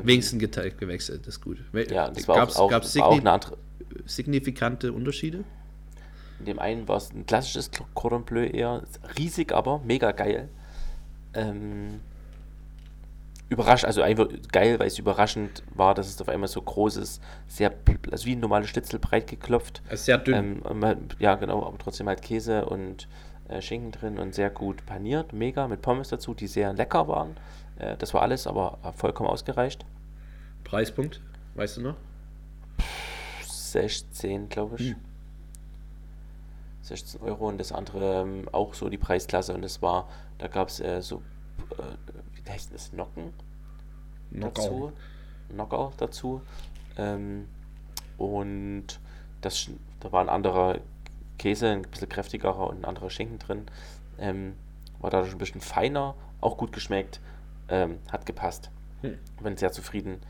Wenigstens 0.03 0.40
geteilt, 0.40 0.79
gewechselt, 0.79 1.20
das 1.27 1.37
ist 1.37 1.40
gut. 1.40 1.59
Ja, 1.90 2.11
das 2.11 2.29
war 2.29 2.37
gab's, 2.37 2.57
auch, 2.57 2.70
gab's 2.70 2.96
war 2.96 3.07
auch 3.07 3.18
eine 3.18 3.40
signifikante 4.07 4.92
Unterschiede? 4.92 5.44
In 6.40 6.44
dem 6.44 6.59
einen 6.59 6.87
war 6.87 6.98
es 6.98 7.12
ein 7.12 7.27
klassisches 7.27 7.70
Cordon 7.94 8.24
Bleu 8.24 8.46
eher. 8.46 8.83
Riesig, 9.18 9.53
aber 9.53 9.81
mega 9.85 10.12
geil. 10.12 10.48
Ähm, 11.35 12.01
überrascht, 13.48 13.85
also 13.85 14.03
einfach 14.03 14.29
geil, 14.53 14.79
weil 14.79 14.87
es 14.87 14.98
überraschend 14.98 15.62
war, 15.74 15.94
dass 15.94 16.09
es 16.09 16.20
auf 16.20 16.29
einmal 16.29 16.48
so 16.48 16.61
groß 16.61 16.96
ist, 16.96 17.22
sehr, 17.46 17.72
also 18.11 18.27
wie 18.27 18.33
ein 18.33 18.40
normales 18.40 18.68
Schnitzel 18.68 18.98
breit 18.98 19.27
geklopft. 19.27 19.83
Also 19.88 20.05
sehr 20.05 20.18
dünn. 20.18 20.62
Ähm, 20.68 20.96
ja, 21.18 21.35
genau, 21.35 21.66
aber 21.66 21.79
trotzdem 21.79 22.09
halt 22.09 22.22
Käse 22.22 22.66
und 22.66 23.09
äh, 23.48 23.62
Schinken 23.62 23.92
drin 23.92 24.18
und 24.18 24.35
sehr 24.35 24.51
gut 24.51 24.85
paniert, 24.87 25.33
mega, 25.33 25.66
mit 25.66 25.83
Pommes 25.83 26.09
dazu, 26.09 26.35
die 26.35 26.46
sehr 26.46 26.72
lecker 26.72 27.09
waren. 27.09 27.37
Äh, 27.78 27.96
das 27.96 28.14
war 28.14 28.22
alles, 28.22 28.46
aber 28.46 28.78
vollkommen 28.96 29.28
ausgereicht. 29.28 29.84
Preispunkt, 30.64 31.20
weißt 31.54 31.78
du 31.78 31.80
noch? 31.82 31.96
16, 33.42 34.48
glaube 34.48 34.76
ich. 34.78 34.90
Hm. 34.90 34.96
16 36.88 37.20
Euro 37.20 37.48
und 37.48 37.58
das 37.58 37.72
andere 37.72 38.22
ähm, 38.22 38.48
auch 38.52 38.74
so 38.74 38.88
die 38.88 38.96
Preisklasse 38.96 39.52
und 39.52 39.62
das 39.62 39.82
war, 39.82 40.08
da 40.38 40.48
gab 40.48 40.68
es 40.68 40.80
äh, 40.80 41.02
so, 41.02 41.22
äh, 41.72 41.82
wie 42.34 42.50
heißt 42.50 42.72
das, 42.72 42.92
Nocken 42.92 43.34
dazu, 44.30 44.92
Nocker 45.50 45.92
dazu 45.98 46.40
ähm, 46.96 47.46
und 48.16 48.86
das, 49.42 49.68
da 50.00 50.12
war 50.12 50.22
ein 50.22 50.30
anderer 50.30 50.78
Käse, 51.36 51.68
ein 51.68 51.82
bisschen 51.82 52.08
kräftigerer 52.08 52.68
und 52.70 52.80
ein 52.80 52.84
anderer 52.84 53.10
Schinken 53.10 53.38
drin, 53.38 53.66
ähm, 54.18 54.54
war 54.98 55.10
dadurch 55.10 55.32
ein 55.32 55.38
bisschen 55.38 55.60
feiner, 55.60 56.14
auch 56.40 56.56
gut 56.56 56.72
geschmeckt, 56.72 57.20
ähm, 57.68 57.98
hat 58.11 58.26
gepasst, 58.26 58.70
Hm. 59.02 59.18
bin 59.42 59.57
sehr 59.57 59.72
zufrieden. 59.72 60.20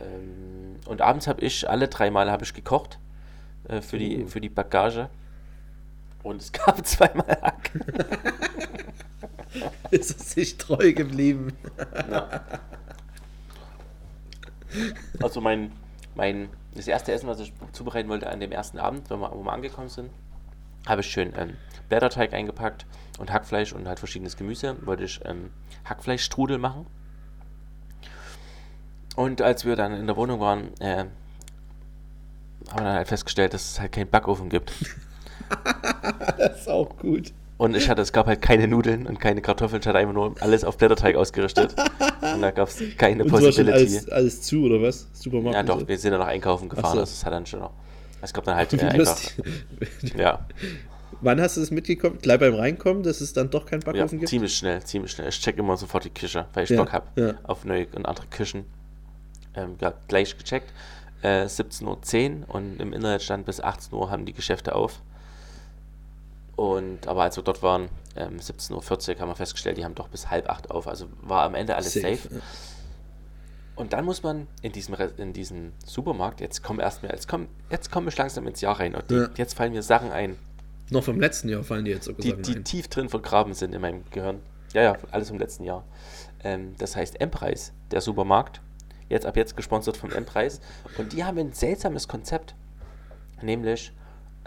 Ähm, 0.00 0.76
und 0.86 1.00
abends 1.00 1.26
habe 1.26 1.40
ich, 1.42 1.68
alle 1.68 1.88
drei 1.88 2.10
Male 2.10 2.30
habe 2.30 2.44
ich 2.44 2.54
gekocht 2.54 2.98
äh, 3.68 3.80
für, 3.80 3.98
die, 3.98 4.24
Uh. 4.24 4.26
für 4.26 4.40
die 4.40 4.48
Bagage. 4.48 5.08
Und 6.22 6.42
es 6.42 6.52
gab 6.52 6.84
zweimal 6.86 7.38
Hack. 7.42 7.70
Ist 9.90 10.18
es 10.18 10.32
sich 10.32 10.56
treu 10.56 10.92
geblieben? 10.92 11.52
Ja. 12.10 12.40
Also 15.22 15.40
mein, 15.40 15.70
mein, 16.14 16.48
das 16.74 16.88
erste 16.88 17.12
Essen, 17.12 17.28
was 17.28 17.38
ich 17.40 17.52
zubereiten 17.72 18.08
wollte 18.08 18.28
an 18.28 18.40
dem 18.40 18.50
ersten 18.50 18.78
Abend, 18.78 19.08
wenn 19.10 19.20
wir, 19.20 19.30
wo 19.32 19.42
wir 19.44 19.52
angekommen 19.52 19.88
sind, 19.88 20.10
habe 20.86 21.00
ich 21.00 21.08
schön 21.08 21.32
ähm, 21.36 21.56
Blätterteig 21.88 22.32
eingepackt 22.32 22.86
und 23.18 23.32
Hackfleisch 23.32 23.72
und 23.72 23.86
halt 23.86 23.98
verschiedenes 23.98 24.36
Gemüse. 24.36 24.76
Wollte 24.84 25.04
ich 25.04 25.20
ähm, 25.24 25.50
Hackfleischstrudel 25.84 26.58
machen. 26.58 26.86
Und 29.16 29.42
als 29.42 29.64
wir 29.64 29.76
dann 29.76 29.94
in 29.94 30.06
der 30.06 30.16
Wohnung 30.16 30.40
waren, 30.40 30.72
äh, 30.80 31.04
haben 32.70 32.78
wir 32.78 32.84
dann 32.84 32.94
halt 32.94 33.08
festgestellt, 33.08 33.54
dass 33.54 33.72
es 33.72 33.80
halt 33.80 33.92
keinen 33.92 34.08
Backofen 34.08 34.48
gibt. 34.48 34.72
Das 36.38 36.62
ist 36.62 36.68
auch 36.68 36.96
gut. 36.96 37.32
Und 37.56 37.76
ich 37.76 37.88
hatte, 37.88 38.02
es 38.02 38.12
gab 38.12 38.26
halt 38.26 38.42
keine 38.42 38.66
Nudeln 38.66 39.06
und 39.06 39.20
keine 39.20 39.40
Kartoffeln, 39.40 39.80
ich 39.80 39.86
hatte 39.86 39.98
einfach 39.98 40.14
nur 40.14 40.34
alles 40.40 40.64
auf 40.64 40.76
Blätterteig 40.76 41.14
ausgerichtet. 41.14 41.74
Und 42.20 42.42
da 42.42 42.50
gab 42.50 42.68
es 42.68 42.82
keine 42.96 43.22
Und 43.22 43.28
es 43.28 43.32
war 43.32 43.40
schon 43.40 43.48
Possibility. 43.66 43.96
alles, 43.96 44.08
alles 44.08 44.42
zu, 44.42 44.64
oder 44.64 44.82
was? 44.82 45.06
Supermarkt? 45.12 45.54
Ja, 45.54 45.62
doch, 45.62 45.80
so? 45.80 45.88
wir 45.88 45.98
sind 45.98 46.12
dann 46.12 46.20
noch 46.20 46.26
einkaufen 46.26 46.68
gefahren, 46.68 46.94
so. 46.94 47.00
also 47.00 47.12
es 47.12 47.24
hat 47.24 47.32
dann 47.32 47.46
schon 47.46 47.60
noch. 47.60 47.72
Es 48.24 48.32
gab 48.32 48.44
dann 48.44 48.56
halt 48.56 48.72
äh, 48.74 48.80
einfach. 48.80 49.20
Ja, 50.16 50.46
Wann 51.20 51.40
hast 51.40 51.56
du 51.56 51.60
das 51.60 51.70
mitgekommen? 51.70 52.18
Gleich 52.20 52.40
beim 52.40 52.54
Reinkommen, 52.54 53.02
dass 53.02 53.20
es 53.20 53.32
dann 53.32 53.48
doch 53.48 53.66
keinen 53.66 53.80
ja, 53.80 53.92
Backofen 53.92 54.18
gibt? 54.18 54.28
ziemlich 54.28 54.54
schnell, 54.56 54.82
ziemlich 54.82 55.12
schnell. 55.12 55.28
Ich 55.28 55.40
check 55.40 55.56
immer 55.56 55.76
sofort 55.76 56.04
die 56.04 56.10
Küche, 56.10 56.46
weil 56.52 56.64
ich 56.64 56.70
Ja, 56.70 56.82
Bock 56.82 56.92
habe 56.92 57.06
ja. 57.20 57.34
auf 57.44 57.64
neue 57.64 57.86
und 57.94 58.04
andere 58.06 58.26
Küchen. 58.26 58.64
Ähm, 59.54 59.76
ja, 59.80 59.94
gleich 60.08 60.36
gecheckt. 60.36 60.72
Äh, 61.22 61.44
17.10 61.44 62.40
Uhr 62.42 62.54
und 62.54 62.80
im 62.80 62.92
Internet 62.92 63.22
stand 63.22 63.46
bis 63.46 63.60
18 63.60 63.94
Uhr 63.96 64.10
haben 64.10 64.26
die 64.26 64.32
Geschäfte 64.32 64.74
auf. 64.74 65.00
Und 66.56 67.06
aber 67.06 67.22
als 67.22 67.36
wir 67.36 67.42
dort 67.42 67.62
waren, 67.62 67.88
ähm, 68.16 68.38
17.40 68.38 69.14
Uhr 69.14 69.20
haben 69.20 69.28
wir 69.28 69.36
festgestellt, 69.36 69.78
die 69.78 69.84
haben 69.84 69.94
doch 69.94 70.08
bis 70.08 70.30
halb 70.30 70.48
acht 70.50 70.70
auf. 70.70 70.86
Also 70.86 71.06
war 71.22 71.44
am 71.44 71.54
Ende 71.54 71.74
alles 71.76 71.94
safe. 71.94 72.18
Ja. 72.30 72.40
Und 73.76 73.92
dann 73.92 74.04
muss 74.04 74.22
man 74.22 74.46
in 74.62 74.70
diesem, 74.72 74.94
Re- 74.94 75.12
in 75.16 75.32
diesem 75.32 75.72
Supermarkt, 75.84 76.40
jetzt 76.40 76.62
kommen 76.62 76.78
erstmal, 76.78 77.10
jetzt 77.12 77.26
kommen, 77.26 77.48
jetzt 77.70 77.90
kommen 77.90 78.06
wir 78.06 78.12
langsam 78.16 78.46
ins 78.46 78.60
Jahr 78.60 78.78
rein 78.78 78.94
und 78.94 79.10
die, 79.10 79.14
Ja. 79.16 79.28
jetzt 79.36 79.54
fallen 79.54 79.72
mir 79.72 79.82
Sachen 79.82 80.12
ein, 80.12 80.36
Noch 80.90 81.02
vom 81.04 81.18
letzten 81.18 81.48
Jahr 81.48 81.64
fallen 81.64 81.84
die 81.84 81.90
jetzt 81.90 82.04
sogar 82.04 82.20
die, 82.20 82.30
Sachen 82.30 82.42
die 82.44 82.54
ein. 82.56 82.64
tief 82.64 82.86
drin 82.88 83.08
vergraben 83.08 83.52
sind 83.54 83.74
in 83.74 83.80
meinem 83.80 84.04
Gehirn. 84.10 84.40
Ja, 84.74 84.82
ja, 84.82 84.96
alles 85.10 85.28
vom 85.28 85.38
letzten 85.38 85.64
Jahr. 85.64 85.84
Ähm, 86.44 86.74
das 86.78 86.94
heißt 86.94 87.20
M-Preis, 87.20 87.72
der 87.90 88.00
Supermarkt, 88.00 88.60
jetzt 89.08 89.26
ab 89.26 89.36
jetzt 89.36 89.56
gesponsert 89.56 89.96
vom 89.96 90.10
M-Preis. 90.12 90.60
Und 90.98 91.12
die 91.12 91.24
haben 91.24 91.38
ein 91.38 91.52
seltsames 91.52 92.06
Konzept, 92.06 92.54
nämlich 93.42 93.92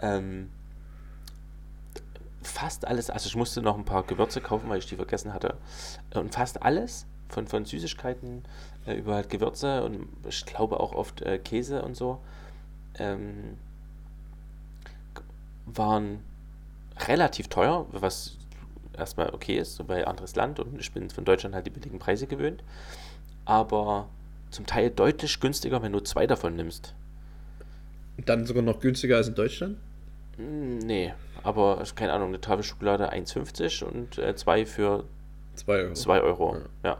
ähm, 0.00 0.48
fast 2.42 2.86
alles, 2.86 3.10
also 3.10 3.26
ich 3.26 3.36
musste 3.36 3.60
noch 3.62 3.76
ein 3.76 3.84
paar 3.84 4.04
Gewürze 4.04 4.40
kaufen, 4.40 4.68
weil 4.70 4.78
ich 4.78 4.86
die 4.86 4.96
vergessen 4.96 5.34
hatte. 5.34 5.56
Und 6.14 6.34
fast 6.34 6.62
alles, 6.62 7.06
von, 7.28 7.46
von 7.46 7.64
Süßigkeiten 7.66 8.44
äh, 8.86 8.94
über 8.94 9.14
halt 9.14 9.30
Gewürze 9.30 9.84
und 9.84 10.08
ich 10.28 10.44
glaube 10.46 10.80
auch 10.80 10.92
oft 10.92 11.22
äh, 11.22 11.38
Käse 11.38 11.82
und 11.82 11.96
so, 11.96 12.20
ähm, 12.98 13.56
waren 15.66 16.20
relativ 17.06 17.48
teuer, 17.48 17.86
was 17.92 18.36
erstmal 18.96 19.32
okay 19.32 19.56
ist, 19.58 19.86
weil 19.88 20.04
anderes 20.04 20.34
Land 20.36 20.60
und 20.60 20.80
ich 20.80 20.92
bin 20.92 21.10
von 21.10 21.24
Deutschland 21.24 21.54
halt 21.54 21.66
die 21.66 21.70
billigen 21.70 21.98
Preise 21.98 22.26
gewöhnt. 22.26 22.62
Aber 23.44 24.08
zum 24.50 24.66
Teil 24.66 24.90
deutlich 24.90 25.40
günstiger, 25.40 25.82
wenn 25.82 25.92
du 25.92 26.00
zwei 26.00 26.26
davon 26.26 26.56
nimmst. 26.56 26.94
Dann 28.24 28.44
sogar 28.46 28.62
noch 28.62 28.80
günstiger 28.80 29.16
als 29.16 29.28
in 29.28 29.34
Deutschland? 29.34 29.78
Hm, 30.36 30.78
Nee, 30.78 31.14
aber 31.42 31.82
keine 31.94 32.12
Ahnung, 32.12 32.28
eine 32.28 32.40
Tafel 32.40 32.64
Schokolade 32.64 33.12
1,50 33.12 33.84
und 33.84 34.18
äh, 34.18 34.34
zwei 34.34 34.66
für 34.66 35.04
2 35.54 35.82
Euro. 35.82 35.94
2 35.94 36.20
Euro. 36.20 36.56
Ja. 36.82 36.98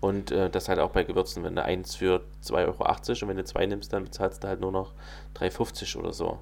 Und 0.00 0.30
äh, 0.30 0.50
das 0.50 0.68
halt 0.68 0.78
auch 0.78 0.90
bei 0.90 1.04
Gewürzen, 1.04 1.42
wenn 1.42 1.56
du 1.56 1.64
eins 1.64 1.94
für 1.94 2.22
2,80 2.44 2.52
Euro 2.54 2.82
und 2.82 3.28
wenn 3.28 3.36
du 3.36 3.44
zwei 3.44 3.66
nimmst, 3.66 3.92
dann 3.92 4.04
bezahlst 4.04 4.44
du 4.44 4.48
halt 4.48 4.60
nur 4.60 4.72
noch 4.72 4.92
3,50 5.36 5.96
oder 5.96 6.12
so. 6.12 6.38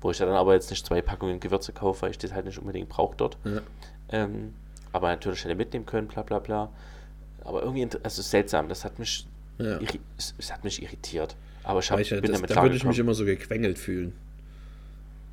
Wo 0.00 0.10
ich 0.10 0.18
ja 0.18 0.26
dann 0.26 0.36
aber 0.36 0.54
jetzt 0.54 0.70
nicht 0.70 0.86
zwei 0.86 1.02
Packungen 1.02 1.40
Gewürze 1.40 1.72
kaufe, 1.72 2.02
weil 2.02 2.10
ich 2.12 2.18
das 2.18 2.32
halt 2.32 2.46
nicht 2.46 2.58
unbedingt 2.58 2.88
brauche 2.88 3.16
dort. 3.16 3.36
Ja. 3.44 3.60
Ähm, 4.10 4.54
aber 4.92 5.08
natürlich 5.08 5.44
hätte 5.44 5.54
mitnehmen 5.54 5.86
können, 5.86 6.08
bla 6.08 6.22
bla 6.22 6.38
bla. 6.38 6.70
Aber 7.44 7.62
irgendwie, 7.62 7.88
also 8.02 8.22
seltsam, 8.22 8.68
das 8.68 8.84
hat 8.84 8.98
mich, 8.98 9.26
Ja. 9.58 9.78
es, 10.16 10.34
es 10.38 10.52
hat 10.52 10.64
mich 10.64 10.82
irritiert. 10.82 11.36
Aber 11.64 11.80
ich 11.80 11.90
hab, 11.90 11.98
ich, 11.98 12.10
bin 12.10 12.22
das, 12.22 12.32
damit 12.32 12.50
da 12.50 12.62
würde 12.62 12.76
ich 12.76 12.84
mich 12.84 12.98
immer 12.98 13.14
so 13.14 13.24
gequengelt 13.24 13.78
fühlen. 13.78 14.14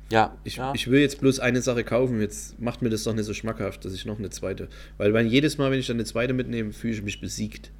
Ja, 0.08 0.36
Ich, 0.44 0.56
ja. 0.56 0.72
ich 0.74 0.88
will 0.88 1.00
jetzt 1.00 1.20
bloß 1.20 1.40
eine 1.40 1.62
Sache 1.62 1.82
kaufen, 1.82 2.20
jetzt 2.20 2.60
macht 2.60 2.80
mir 2.80 2.90
das 2.90 3.02
doch 3.02 3.12
nicht 3.12 3.24
so 3.24 3.34
schmackhaft, 3.34 3.84
dass 3.84 3.92
ich 3.92 4.06
noch 4.06 4.18
eine 4.18 4.30
zweite. 4.30 4.68
Weil 4.98 5.12
wenn 5.12 5.26
jedes 5.26 5.58
Mal, 5.58 5.70
wenn 5.70 5.80
ich 5.80 5.86
dann 5.88 5.96
eine 5.96 6.04
zweite 6.04 6.32
mitnehme, 6.32 6.72
fühle 6.72 6.94
ich 6.94 7.02
mich 7.02 7.20
besiegt. 7.20 7.72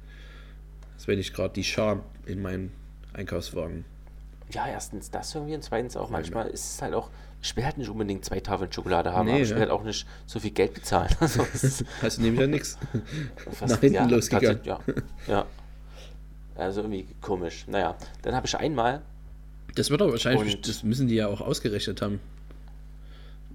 Als 0.95 1.07
wenn 1.07 1.19
ich 1.19 1.33
gerade 1.33 1.53
die 1.53 1.63
Scham 1.63 2.01
in 2.25 2.41
meinen 2.41 2.71
Einkaufswagen. 3.13 3.85
Ja, 4.51 4.67
erstens 4.67 5.09
das 5.11 5.33
irgendwie 5.35 5.55
und 5.55 5.63
zweitens 5.63 5.95
auch 5.97 6.09
manchmal 6.09 6.47
ist 6.47 6.75
es 6.75 6.81
halt 6.81 6.93
auch, 6.93 7.09
ich 7.41 7.55
will 7.55 7.65
halt 7.65 7.77
nicht 7.77 7.89
unbedingt 7.89 8.25
zwei 8.25 8.39
Tafeln 8.39 8.71
Schokolade 8.71 9.13
haben, 9.13 9.25
Nee, 9.27 9.33
aber 9.33 9.41
ich 9.41 9.49
ja. 9.49 9.55
will 9.55 9.61
halt 9.61 9.71
auch 9.71 9.83
nicht 9.83 10.07
so 10.25 10.39
viel 10.39 10.51
Geld 10.51 10.73
bezahlen. 10.73 11.09
Also, 11.19 11.45
ist 11.53 11.85
Heißt 12.01 12.19
nämlich 12.19 12.41
ja 12.41 12.47
nichts. 12.47 12.77
Nach 13.61 13.79
hinten 13.79 13.93
ja, 13.95 14.05
losgegangen. 14.05 14.59
Ja, 14.63 14.79
ja. 15.27 15.45
Also 16.55 16.81
irgendwie 16.81 17.07
komisch. 17.21 17.65
Naja, 17.67 17.95
dann 18.23 18.35
habe 18.35 18.47
ich 18.47 18.57
einmal, 18.57 19.01
Das 19.77 19.89
wird 19.89 20.01
aber 20.01 20.11
wahrscheinlich, 20.11 20.55
Und- 20.55 20.67
das 20.67 20.83
müssen 20.83 21.07
die 21.07 21.15
ja 21.15 21.27
auch 21.27 21.41
ausgerechnet 21.41 22.01
haben. 22.01 22.19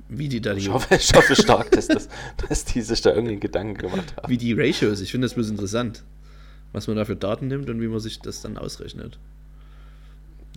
Wie 0.08 0.28
die 0.28 0.40
da 0.40 0.52
die, 0.54 0.60
ich 0.60 0.68
hoffe, 0.68 0.94
ich 0.94 1.12
hoffe 1.14 1.34
stark, 1.34 1.70
dass, 1.72 1.88
das, 1.88 2.08
dass 2.48 2.64
die 2.66 2.82
sich 2.82 3.00
da 3.00 3.10
irgendwie 3.10 3.32
einen 3.32 3.40
Gedanken 3.40 3.78
gemacht 3.78 4.14
haben. 4.16 4.28
wie 4.30 4.36
die 4.36 4.52
Ratios, 4.52 5.00
ich 5.00 5.10
finde 5.10 5.26
das 5.26 5.34
bloß 5.34 5.48
interessant. 5.50 6.02
was 6.72 6.86
man 6.86 6.96
da 6.96 7.04
für 7.04 7.16
Daten 7.16 7.48
nimmt 7.48 7.68
und 7.70 7.80
wie 7.80 7.88
man 7.88 7.98
sich 8.00 8.20
das 8.20 8.40
dann 8.40 8.56
ausrechnet. 8.56 9.18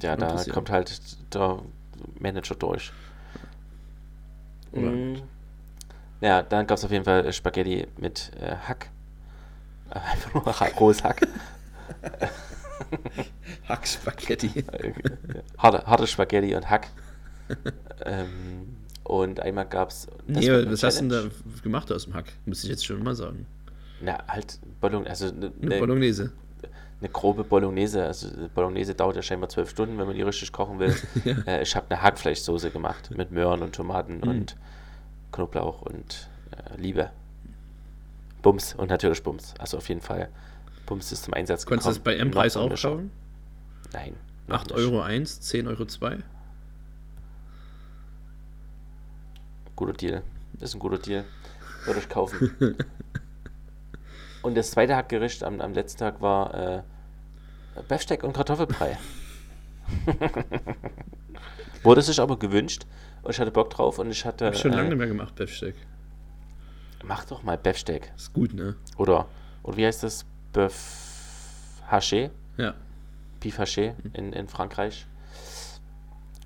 Ja, 0.01 0.16
da 0.16 0.43
kommt 0.51 0.70
halt 0.70 1.01
der 1.34 1.61
Manager 2.20 2.55
durch. 2.55 2.91
Oder? 4.72 4.91
Mm. 4.91 5.22
Ja, 6.22 6.41
dann 6.41 6.68
gab 6.68 6.78
es 6.78 6.86
auf 6.86 6.91
jeden 6.91 7.05
Fall 7.05 7.32
Spaghetti 7.34 7.88
mit 7.97 8.32
äh, 8.39 8.55
Hack. 8.55 8.89
Äh, 9.89 9.99
Einfach 9.99 10.34
nur 10.34 10.43
rohes 10.80 11.03
Hack. 11.03 11.28
Hackspaghetti. 13.67 14.63
Harte, 15.57 15.86
harte 15.86 16.07
Spaghetti 16.07 16.55
und 16.55 16.69
Hack. 16.69 16.88
ähm, 18.05 18.76
und 19.03 19.39
einmal 19.39 19.65
gab 19.67 19.89
es. 19.89 20.07
Nee, 20.28 20.49
was 20.67 20.84
hast 20.84 20.99
du 21.01 21.07
denn 21.07 21.09
da 21.09 21.61
gemacht 21.61 21.91
aus 21.91 22.05
dem 22.05 22.13
Hack? 22.15 22.26
Muss 22.45 22.63
ich 22.63 22.69
jetzt 22.69 22.86
schon 22.86 23.03
mal 23.03 23.15
sagen. 23.15 23.45
Na, 24.01 24.17
halt 24.28 24.59
Bolognese. 24.82 25.09
Also 25.09 25.26
Eine 25.28 25.51
eine, 25.61 25.80
Bolognese. 25.80 26.32
eine 26.99 27.09
grobe 27.09 27.43
Bolognese. 27.43 28.03
Also 28.03 28.28
Bolognese 28.53 28.95
dauert 28.95 29.15
ja 29.15 29.21
scheinbar 29.21 29.49
zwölf 29.49 29.69
Stunden, 29.69 29.97
wenn 29.97 30.07
man 30.07 30.15
die 30.15 30.21
richtig 30.23 30.51
kochen 30.51 30.80
will. 30.80 30.95
äh, 31.47 31.61
ich 31.61 31.76
habe 31.76 31.86
eine 31.89 32.01
Hackfleischsoße 32.01 32.71
gemacht 32.71 33.11
mit 33.15 33.32
Möhren 33.32 33.61
und 33.61 33.76
Tomaten 33.76 34.17
Mhm. 34.17 34.28
und 34.28 34.55
Knoblauch 35.32 35.82
und 35.84 36.30
äh, 36.51 36.82
Liebe. 36.82 37.11
Bums 38.41 38.73
und 38.76 38.89
natürlich 38.89 39.21
Bums. 39.23 39.53
Also 39.59 39.78
auf 39.78 39.88
jeden 39.89 40.01
Fall. 40.01 40.30
Ist 40.90 41.24
zum 41.24 41.34
Einsatz 41.34 41.66
Konntest 41.66 41.88
du 41.88 41.92
das 41.92 42.00
bei 42.00 42.16
M-Preis 42.16 42.56
auch 42.58 42.70
Mischer. 42.70 42.92
kaufen? 42.92 43.12
Nein. 43.94 44.16
noch 44.48 44.58
8 44.58 44.68
nicht. 44.68 44.78
Euro 44.78 45.02
1, 45.02 45.42
10 45.42 45.68
Euro 45.68 45.86
2. 45.86 46.20
Guter 49.76 49.94
Deal. 49.94 50.24
Das 50.54 50.70
ist 50.70 50.76
ein 50.76 50.80
guter 50.80 51.00
Deal. 51.00 51.26
Würde 51.86 52.00
ich 52.00 52.10
kaufen. 52.10 52.56
und 54.42 54.56
das 54.56 54.72
zweite 54.72 54.96
Hackgericht 54.96 55.44
am, 55.44 55.60
am 55.60 55.74
letzten 55.74 56.00
Tag 56.00 56.22
war 56.22 56.54
äh, 56.54 56.84
Beefsteak 57.88 58.24
und 58.24 58.34
Kartoffelbrei. 58.34 58.98
Wurde 61.84 62.02
sich 62.02 62.20
aber 62.20 62.40
gewünscht 62.40 62.86
und 63.22 63.32
ich 63.32 63.40
hatte 63.40 63.52
Bock 63.52 63.70
drauf 63.70 64.00
und 64.00 64.10
ich 64.10 64.26
hatte. 64.26 64.48
Hab 64.48 64.54
ich 64.54 64.62
schon 64.62 64.72
lange 64.72 64.88
äh, 64.88 64.90
nicht 64.90 64.98
mehr 64.98 65.08
gemacht, 65.08 65.36
Beefsteak. 65.36 65.76
Mach 67.04 67.26
doch 67.26 67.44
mal 67.44 67.58
Beefsteak. 67.58 68.12
Ist 68.16 68.34
gut, 68.34 68.54
ne? 68.54 68.76
Oder, 68.98 69.28
oder 69.62 69.78
wie 69.78 69.86
heißt 69.86 70.04
das? 70.04 70.26
Beef 70.56 71.82
Haché? 71.91 72.32
Ja. 72.58 72.74
Beef 73.41 73.60
Haché 73.60 73.95
in, 74.14 74.34
in 74.34 74.47
Frankreich. 74.47 75.06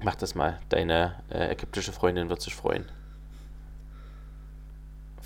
Mach 0.02 0.16
das 0.16 0.34
mal. 0.36 0.60
Deine 0.70 1.16
äh, 1.30 1.52
ägyptische 1.52 1.92
Freundin 1.92 2.30
wird 2.30 2.42
sich 2.42 2.56
freuen. 2.56 2.86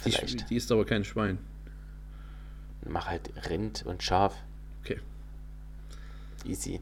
Die, 0.06 0.12
Vielleicht. 0.12 0.50
die 0.50 0.56
ist 0.56 0.72
aber 0.72 0.86
kein 0.86 1.04
Schwein. 1.04 1.38
Mach 2.86 3.08
halt 3.08 3.32
Rind 3.50 3.86
und 3.86 4.04
Schaf. 4.04 4.36
Okay. 4.84 5.00
Easy. 6.46 6.82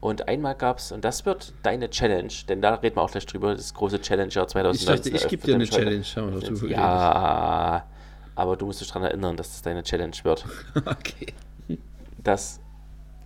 Und 0.00 0.28
einmal 0.28 0.54
gab's, 0.54 0.92
und 0.92 1.04
das 1.04 1.26
wird 1.26 1.52
deine 1.62 1.90
Challenge, 1.90 2.32
denn 2.48 2.60
da 2.60 2.74
reden 2.74 2.96
wir 2.96 3.02
auch 3.02 3.10
gleich 3.10 3.26
drüber, 3.26 3.54
das 3.54 3.72
große 3.72 4.00
Challenger 4.00 4.46
2019. 4.46 4.74
Ich 4.74 4.86
dachte, 4.86 5.10
ich 5.10 5.28
gebe 5.28 5.46
dir 5.46 5.54
eine 5.54 5.64
Challenge. 5.64 6.04
Haben 6.04 6.34
wir 6.34 6.40
drüber 6.40 6.68
Ja, 6.68 7.86
aber 8.34 8.56
du 8.56 8.66
musst 8.66 8.80
dich 8.80 8.88
daran 8.88 9.04
erinnern, 9.04 9.36
dass 9.36 9.50
das 9.50 9.62
deine 9.62 9.82
Challenge 9.82 10.16
wird. 10.22 10.46
okay. 10.86 11.34
Das, 12.22 12.60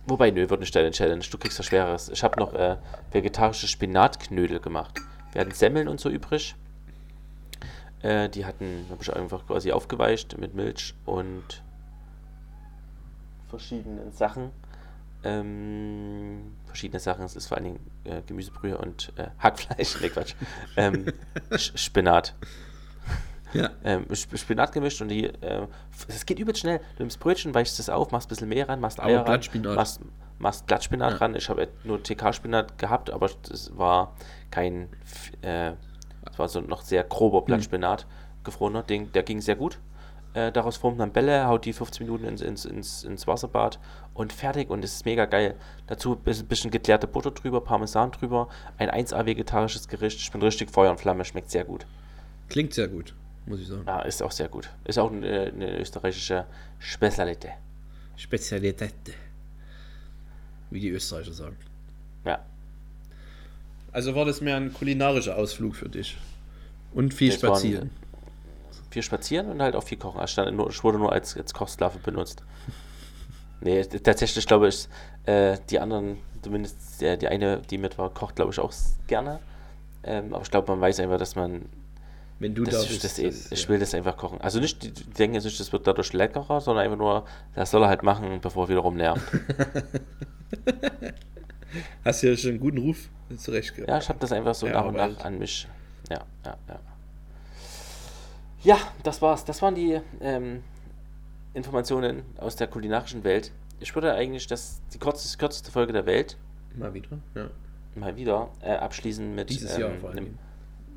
wobei, 0.05 0.31
nö, 0.31 0.49
wird 0.49 0.59
nicht 0.59 0.75
deine 0.75 0.91
Challenge, 0.91 1.23
du 1.29 1.37
kriegst 1.37 1.59
was 1.59 1.65
Schweres. 1.65 2.09
Ich 2.09 2.23
habe 2.23 2.39
noch 2.39 2.53
äh, 2.53 2.77
vegetarische 3.11 3.67
Spinatknödel 3.67 4.59
gemacht. 4.59 4.99
Wir 5.31 5.41
hatten 5.41 5.51
Semmeln 5.51 5.87
und 5.87 5.99
so 5.99 6.09
übrig. 6.09 6.55
Äh, 8.01 8.29
die 8.29 8.45
hatten, 8.45 8.85
habe 8.89 9.01
ich 9.01 9.15
einfach 9.15 9.45
quasi 9.45 9.71
aufgeweicht 9.71 10.37
mit 10.37 10.53
Milch 10.53 10.93
und 11.05 11.61
verschiedenen 13.49 14.11
Sachen. 14.11 14.51
Ähm, 15.23 16.53
verschiedene 16.65 16.99
Sachen, 16.99 17.25
es 17.25 17.35
ist 17.35 17.47
vor 17.47 17.57
allen 17.57 17.65
Dingen 17.65 17.79
äh, 18.03 18.21
Gemüsebrühe 18.25 18.77
und 18.77 19.11
äh, 19.17 19.27
Hackfleisch, 19.39 19.99
ne 19.99 20.09
Quatsch. 20.09 20.35
ähm, 20.75 21.05
Spinat. 21.57 22.35
Ja. 23.57 23.69
Ähm, 23.83 24.05
Sp- 24.13 24.37
Spinat 24.37 24.71
gemischt 24.71 25.01
und 25.01 25.09
die, 25.09 25.25
äh, 25.25 25.67
es 26.07 26.25
geht 26.25 26.39
übelst 26.39 26.61
schnell. 26.61 26.79
Du 26.97 27.03
nimmst 27.03 27.19
Brötchen, 27.19 27.53
weichst 27.53 27.79
es 27.79 27.89
auf, 27.89 28.11
machst 28.11 28.27
ein 28.27 28.29
bisschen 28.29 28.49
Mehl 28.49 28.63
ran, 28.63 28.79
machst 28.79 28.99
Aber 28.99 29.09
Eier 29.09 29.17
ran, 29.19 29.25
Blattspinat. 29.25 29.75
machst, 29.75 30.01
machst 30.39 30.65
Blattspinat 30.67 31.11
Ja. 31.13 31.17
ran. 31.17 31.35
Ich 31.35 31.49
habe 31.49 31.67
nur 31.83 32.01
TK-Spinat 32.01 32.77
gehabt, 32.77 33.09
aber 33.09 33.29
es 33.51 33.71
war 33.77 34.15
kein, 34.51 34.89
äh, 35.41 35.71
es 36.31 36.37
war 36.37 36.47
so 36.47 36.61
noch 36.61 36.81
sehr 36.81 37.03
Hm. 37.03 37.09
grober 37.09 37.41
Blattspinat, 37.41 38.05
gefrorener 38.43 38.83
Ding, 38.83 39.11
der 39.13 39.23
ging 39.23 39.41
sehr 39.41 39.55
gut. 39.55 39.79
Äh, 40.33 40.51
daraus 40.51 40.77
formt 40.77 40.97
man 40.99 41.11
Bälle, 41.11 41.47
haut 41.47 41.65
die 41.65 41.73
15 41.73 42.05
Minuten 42.05 42.25
ins, 42.25 42.41
ins, 42.41 42.65
ins, 42.65 43.03
ins 43.03 43.25
Wasserbad 43.25 43.79
und 44.13 44.31
fertig 44.33 44.69
und 44.69 44.83
es 44.83 44.93
ist 44.95 45.05
mega 45.05 45.25
geil. 45.25 45.55
Dazu 45.87 46.11
ein 46.13 46.19
bisschen, 46.19 46.45
bisschen 46.47 46.69
geklärte 46.69 47.07
Butter 47.07 47.31
drüber, 47.31 47.61
Parmesan 47.61 48.11
drüber, 48.11 48.47
ein 48.77 48.89
1A 48.91 49.25
vegetarisches 49.25 49.87
Gericht. 49.87 50.19
Ich 50.19 50.31
bin 50.31 50.41
richtig 50.43 50.69
Feuer 50.69 50.91
und 50.91 50.99
Flamme, 50.99 51.25
schmeckt 51.25 51.49
sehr 51.49 51.63
gut. 51.63 51.87
Klingt 52.49 52.73
sehr 52.73 52.87
gut, 52.87 53.15
muss 53.47 53.61
ich 53.61 53.67
sagen. 53.67 53.83
Ja, 53.85 54.01
ist 54.01 54.21
auch 54.21 54.31
sehr 54.31 54.49
gut. 54.49 54.69
Ist 54.85 54.99
auch 54.99 55.11
eine, 55.11 55.51
eine 55.53 55.79
österreichische 55.79 56.45
Spezialität. 56.79 57.51
Spezialität. 58.15 58.93
Wie 60.69 60.79
die 60.79 60.89
Österreicher 60.89 61.33
sagen. 61.33 61.55
Ja. 62.25 62.39
Also 63.91 64.13
war 64.15 64.25
das 64.25 64.41
mehr 64.41 64.57
ein 64.57 64.73
kulinarischer 64.73 65.37
Ausflug 65.37 65.75
für 65.75 65.89
dich. 65.89 66.17
Und 66.93 67.13
viel 67.13 67.29
Das 67.29 67.39
spazieren. 67.39 67.89
Viel 68.89 69.03
spazieren 69.03 69.49
und 69.49 69.61
halt 69.61 69.75
auch 69.75 69.83
viel 69.83 69.97
kochen. 69.97 70.21
Ich, 70.23 70.31
stand 70.31 70.55
nur, 70.55 70.69
ich 70.69 70.83
wurde 70.83 70.97
nur 70.97 71.11
als, 71.11 71.35
als 71.37 71.53
Kochsklave 71.53 71.99
benutzt. 71.99 72.43
Nee, 73.61 73.83
tatsächlich 73.83 74.45
glaube 74.45 74.67
ich, 74.67 74.87
äh, 75.25 75.57
die 75.69 75.79
anderen, 75.79 76.17
zumindest 76.41 77.01
der, 77.01 77.17
die 77.17 77.27
eine, 77.27 77.61
die 77.69 77.77
mit 77.77 77.97
war, 77.97 78.13
kocht 78.13 78.35
glaube 78.35 78.51
ich 78.51 78.59
auch 78.59 78.73
gerne. 79.07 79.39
Ähm, 80.03 80.33
aber 80.33 80.43
ich 80.43 80.51
glaube, 80.51 80.71
man 80.71 80.79
weiß 80.79 80.99
einfach, 80.99 81.17
dass 81.17 81.35
man, 81.35 81.65
Wenn 82.39 82.53
du 82.53 82.63
da 82.63 82.71
das, 82.71 82.87
bist. 82.87 83.03
das, 83.03 83.15
das- 83.15 83.51
ich 83.51 83.67
will 83.69 83.79
das 83.79 83.93
einfach 83.95 84.15
kochen. 84.17 84.39
Also 84.41 84.59
nicht, 84.59 84.83
die 84.83 84.91
denken 84.91 85.35
jetzt 85.35 85.45
nicht, 85.45 85.59
das 85.59 85.71
wird 85.73 85.87
dadurch 85.87 86.13
leckerer, 86.13 86.61
sondern 86.61 86.85
einfach 86.85 86.97
nur, 86.97 87.25
das 87.55 87.71
soll 87.71 87.81
er 87.83 87.89
halt 87.89 88.03
machen, 88.03 88.39
bevor 88.41 88.65
er 88.65 88.69
wiederum 88.69 88.95
lernt. 88.97 89.21
Hast 92.05 92.21
ja 92.23 92.35
schon 92.37 92.51
einen 92.51 92.59
guten 92.59 92.77
Ruf 92.77 93.09
zurechtgebracht. 93.37 93.89
Ja, 93.89 93.97
ich 93.97 94.09
habe 94.09 94.19
das 94.19 94.31
einfach 94.31 94.55
so 94.55 94.67
Ja, 94.67 94.73
nach 94.73 94.85
und 94.85 94.95
nach 94.95 95.19
an 95.25 95.37
mich. 95.37 95.67
Ja, 96.09 96.21
ja, 96.45 96.57
ja. 96.67 96.79
Ja, 98.63 98.77
das 99.03 99.21
war's. 99.21 99.45
Das 99.45 99.61
waren 99.61 99.75
die 99.75 99.99
ähm, 100.21 100.63
Informationen 101.53 102.23
aus 102.37 102.55
der 102.55 102.67
kulinarischen 102.67 103.23
Welt. 103.23 103.51
Ich 103.79 103.93
würde 103.95 104.13
eigentlich 104.13 104.47
das 104.47 104.81
die 104.93 104.97
kürzeste, 104.97 105.37
kürzeste 105.37 105.71
Folge 105.71 105.93
der 105.93 106.05
Welt 106.05 106.37
Mal 106.75 106.93
wieder. 106.93 107.17
Ja. 107.35 107.49
mal 107.95 108.15
wieder 108.15 108.49
äh, 108.61 108.71
abschließen 108.75 109.35
mit, 109.35 109.49
Dieses 109.49 109.75
ähm, 109.75 109.81
Jahr 109.81 109.91
vor 109.99 110.09
einem, 110.11 110.25
allem. 110.25 110.39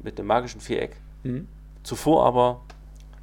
mit 0.03 0.19
einem 0.19 0.29
magischen 0.29 0.61
Viereck. 0.61 0.97
Mhm. 1.23 1.49
Zuvor 1.83 2.27
aber, 2.27 2.63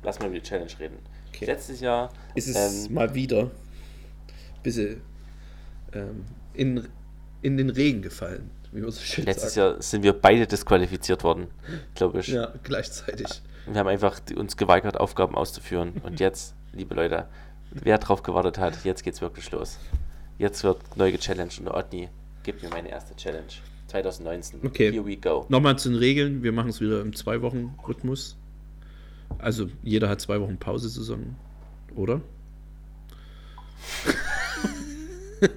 lass 0.03 0.19
mal 0.19 0.27
über 0.27 0.35
die 0.35 0.43
Challenge 0.43 0.71
reden. 0.79 0.97
Okay. 1.29 1.45
Letztes 1.45 1.79
Jahr 1.79 2.09
Ist 2.33 2.47
es 2.47 2.85
ähm, 2.87 2.93
mal 2.93 3.13
wieder 3.13 3.51
bisschen 4.67 5.01
ähm, 5.93 6.25
in, 6.53 6.87
in 7.41 7.57
den 7.57 7.69
Regen 7.69 8.01
gefallen, 8.01 8.49
wie 8.71 8.81
man 8.81 8.91
so 8.91 9.01
schön 9.01 9.25
letztes 9.25 9.53
sagt. 9.53 9.73
Jahr 9.73 9.81
sind 9.81 10.03
wir 10.03 10.13
beide 10.13 10.45
disqualifiziert 10.47 11.23
worden, 11.23 11.47
glaube 11.95 12.19
ich. 12.19 12.27
Ja, 12.27 12.53
gleichzeitig. 12.63 13.27
Wir 13.65 13.79
haben 13.79 13.87
einfach 13.87 14.19
uns 14.35 14.57
geweigert, 14.57 14.97
Aufgaben 14.99 15.35
auszuführen. 15.35 15.93
Und 16.03 16.19
jetzt, 16.25 16.55
liebe 16.73 16.95
Leute, 16.95 17.27
wer 17.71 17.97
drauf 17.97 18.23
gewartet 18.23 18.57
hat, 18.57 18.83
jetzt 18.83 19.03
geht's 19.03 19.21
wirklich 19.21 19.51
los. 19.51 19.77
Jetzt 20.37 20.63
wird 20.63 20.97
neu 20.97 21.11
gechallenged 21.11 21.59
und 21.59 21.65
der 21.65 21.75
Otni 21.75 22.09
gibt 22.43 22.61
mir 22.63 22.69
meine 22.69 22.89
erste 22.89 23.15
Challenge. 23.15 23.47
2019. 23.87 24.59
Okay. 24.65 24.91
Here 24.91 25.05
we 25.05 25.15
go. 25.17 25.45
Nochmal 25.49 25.77
zu 25.79 25.89
den 25.89 25.97
Regeln. 25.97 26.43
Wir 26.43 26.51
machen 26.51 26.69
es 26.69 26.81
wieder 26.81 27.01
im 27.01 27.15
Zwei-Wochen-Rhythmus. 27.15 28.37
Also 29.39 29.69
jeder 29.83 30.09
hat 30.09 30.21
zwei 30.21 30.39
Wochen 30.41 30.57
Pause 30.57 30.89
zusammen, 30.89 31.35
oder? 31.95 32.21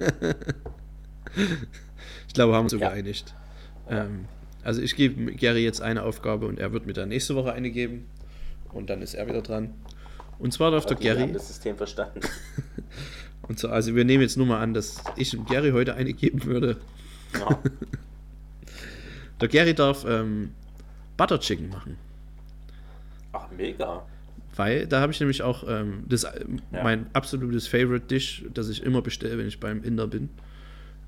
ich 2.27 2.33
glaube, 2.33 2.53
wir 2.53 2.57
haben 2.57 2.65
uns 2.65 2.73
Ja. 2.73 2.79
geeinigt. 2.89 3.33
Ähm, 3.89 4.25
also 4.63 4.81
ich 4.81 4.95
gebe 4.95 5.33
Gary 5.33 5.63
jetzt 5.63 5.81
eine 5.81 6.03
Aufgabe 6.03 6.45
und 6.47 6.59
er 6.59 6.71
wird 6.73 6.85
mir 6.85 6.93
dann 6.93 7.09
nächste 7.09 7.35
Woche 7.35 7.53
eine 7.53 7.71
geben. 7.71 8.07
Und 8.71 8.89
dann 8.89 9.01
ist 9.01 9.13
er 9.15 9.27
wieder 9.27 9.41
dran. 9.41 9.73
Und 10.39 10.53
zwar 10.53 10.71
darf 10.71 10.85
der 10.85 10.97
Otni, 10.97 11.05
wir 11.05 11.11
haben 11.13 11.19
Gary. 11.19 11.33
das 11.33 11.47
System 11.47 11.77
verstanden. 11.77 12.21
Und 13.47 13.59
so, 13.59 13.69
also 13.69 13.95
wir 13.95 14.05
nehmen 14.05 14.21
jetzt 14.21 14.37
nur 14.37 14.45
mal 14.45 14.61
an, 14.61 14.73
dass 14.73 15.03
ich 15.17 15.31
dem 15.31 15.45
Gary 15.45 15.71
heute 15.71 15.95
eine 15.95 16.13
geben 16.13 16.45
würde. 16.45 16.77
Ja. 17.33 17.59
Der 19.41 19.47
Gary 19.49 19.73
darf 19.73 20.05
ähm, 20.07 20.51
Butter 21.17 21.39
Chicken 21.39 21.69
machen. 21.69 21.97
Ach, 23.33 23.49
mega. 23.55 24.05
Weil 24.55 24.85
da 24.87 24.99
habe 25.01 25.11
ich 25.11 25.19
nämlich 25.19 25.41
auch 25.41 25.63
ähm, 25.67 26.03
das, 26.07 26.23
äh, 26.25 26.45
Ja. 26.73 26.83
mein 26.83 27.07
absolutes 27.13 27.67
Favorite 27.67 28.05
Dish, 28.07 28.43
das 28.53 28.69
ich 28.69 28.83
immer 28.83 29.01
bestelle, 29.01 29.37
wenn 29.37 29.47
ich 29.47 29.59
beim 29.59 29.83
Inder 29.83 30.07
bin. 30.07 30.29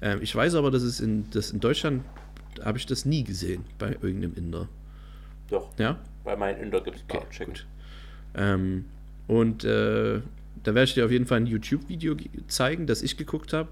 Ähm, 0.02 0.20
ich 0.22 0.34
weiß 0.36 0.56
aber, 0.56 0.72
dass 0.72 0.84
es 0.84 1.00
in, 1.00 1.30
das 1.32 1.52
in 1.52 1.60
Deutschland 1.60 2.04
habe 2.64 2.78
ich 2.78 2.86
das 2.86 3.06
nie 3.06 3.24
gesehen 3.24 3.66
bei 3.80 3.90
irgendeinem 4.02 4.34
Inder. 4.36 4.68
Doch, 5.50 5.70
Ja? 5.78 6.00
bei 6.24 6.36
meinen 6.36 6.62
Inder 6.62 6.82
gibt 6.82 6.98
es 6.98 7.04
Okay, 7.10 7.26
Chicken. 7.32 7.54
gut. 7.54 7.66
Ähm, 8.36 8.86
und 9.28 9.64
äh, 9.66 10.22
da 10.64 10.74
werde 10.74 10.84
ich 10.86 10.94
dir 10.94 11.06
auf 11.06 11.12
jeden 11.12 11.26
Fall 11.26 11.38
ein 11.42 11.48
YouTube-Video 11.48 12.16
ge- 12.16 12.30
zeigen, 12.48 12.88
das 12.88 13.02
ich 13.02 13.18
geguckt 13.18 13.52
habe, 13.54 13.70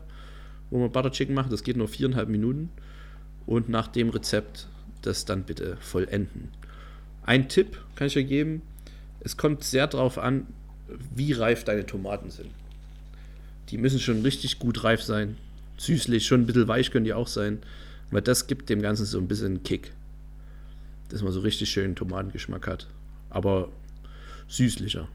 wo 0.69 0.79
man 0.79 0.91
Butter 0.91 1.11
Chicken 1.11 1.33
macht. 1.33 1.51
Das 1.51 1.63
geht 1.63 1.77
nur 1.77 1.87
viereinhalb 1.87 2.27
Minuten. 2.27 2.69
Und 3.51 3.67
nach 3.67 3.87
dem 3.87 4.07
Rezept 4.07 4.69
das 5.01 5.25
dann 5.25 5.43
bitte 5.43 5.75
vollenden. 5.81 6.47
Ein 7.23 7.49
Tipp 7.49 7.77
kann 7.95 8.07
ich 8.07 8.13
dir 8.13 8.23
geben: 8.23 8.61
Es 9.19 9.35
kommt 9.35 9.65
sehr 9.65 9.87
darauf 9.87 10.17
an, 10.17 10.47
wie 11.13 11.33
reif 11.33 11.65
deine 11.65 11.85
Tomaten 11.85 12.31
sind. 12.31 12.49
Die 13.67 13.77
müssen 13.77 13.99
schon 13.99 14.21
richtig 14.21 14.57
gut 14.57 14.85
reif 14.85 15.03
sein. 15.03 15.35
Süßlich, 15.75 16.25
schon 16.25 16.43
ein 16.43 16.45
bisschen 16.45 16.69
weich 16.69 16.91
können 16.91 17.03
die 17.03 17.11
auch 17.13 17.27
sein. 17.27 17.61
Weil 18.09 18.21
das 18.21 18.47
gibt 18.47 18.69
dem 18.69 18.81
Ganzen 18.81 19.05
so 19.05 19.17
ein 19.17 19.27
bisschen 19.27 19.63
Kick. 19.63 19.91
Dass 21.09 21.21
man 21.21 21.33
so 21.33 21.41
richtig 21.41 21.69
schönen 21.69 21.97
Tomatengeschmack 21.97 22.67
hat. 22.67 22.87
Aber 23.29 23.67
süßlicher. 24.47 25.09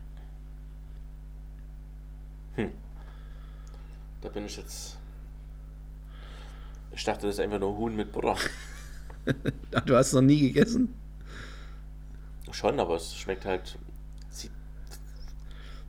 Da 4.21 4.29
bin 4.29 4.45
ich 4.45 4.59
jetzt. 4.59 4.99
Ich 6.97 7.05
dachte, 7.05 7.27
das 7.27 7.37
ist 7.37 7.41
einfach 7.41 7.61
nur 7.61 7.77
Huhn 7.77 7.95
mit 7.95 8.13
Butter. 8.13 8.37
Du 9.87 9.97
hast 9.97 10.09
es 10.09 10.13
noch 10.13 10.23
nie 10.23 10.39
gegessen? 10.39 10.95
Schon, 12.53 12.79
aber 12.79 12.95
es 12.95 13.17
schmeckt 13.17 13.45
halt. 13.45 13.77
Sieht, 14.31 14.53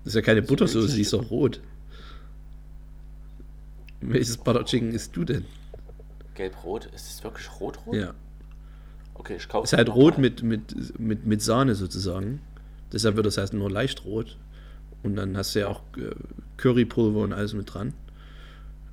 Das 0.03 0.07
ist 0.07 0.15
ja 0.15 0.21
keine 0.23 0.41
Buttersoße, 0.41 0.95
die 0.95 1.01
ist 1.01 1.13
doch 1.13 1.29
rot. 1.29 1.61
Welches 4.01 4.37
Butter 4.37 4.65
Chicken 4.65 4.91
isst 4.91 5.15
du 5.15 5.23
denn? 5.23 5.45
gelb-rot. 6.33 6.85
Ist 6.95 7.09
es 7.09 7.23
wirklich 7.23 7.47
rot-rot? 7.59 7.95
Ja. 7.95 8.13
Okay, 9.13 9.35
ich 9.35 9.47
kaufe 9.49 9.65
Ist 9.65 9.73
halt 9.73 9.89
rot 9.89 10.17
mit, 10.17 10.43
mit, 10.43 10.99
mit, 10.99 11.25
mit 11.25 11.41
Sahne 11.41 11.75
sozusagen. 11.75 12.41
Deshalb 12.93 13.15
wird 13.17 13.25
das 13.25 13.37
heißt 13.37 13.53
nur 13.53 13.69
leicht 13.69 14.05
rot. 14.05 14.37
Und 15.03 15.15
dann 15.15 15.35
hast 15.37 15.53
du 15.55 15.59
ja 15.59 15.67
auch 15.67 15.81
äh, 15.97 16.15
Currypulver 16.57 17.19
und 17.19 17.33
alles 17.33 17.53
mit 17.53 17.73
dran. 17.73 17.93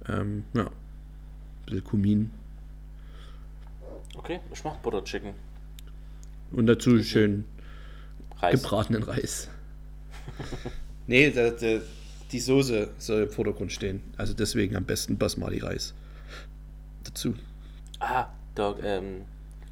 Ähm, 0.09 0.45
ja. 0.55 0.71
Bisschen 1.67 1.85
Kumin. 1.85 2.31
Okay, 4.17 4.41
ich 4.53 4.63
mach 4.65 4.77
Butter 4.77 5.03
Chicken. 5.05 5.35
Und 6.53 6.67
dazu 6.67 7.03
schön 7.03 7.45
Reis. 8.39 8.61
gebratenen 8.63 9.03
Reis. 9.03 9.49
nee, 11.07 11.31
da, 11.31 11.51
da, 11.51 11.81
die 12.31 12.41
Soße 12.41 12.91
soll 12.99 13.23
im 13.25 13.31
Vordergrund 13.31 13.73
stehen. 13.73 14.03
Also 14.17 14.35
deswegen 14.35 14.77
am 14.77 14.85
besten 14.85 15.19
Basmati-Reis. 15.19 15.95
Dazu. 17.05 17.35
Ah, 18.01 18.27
der, 18.57 18.77
ähm, 18.83 19.23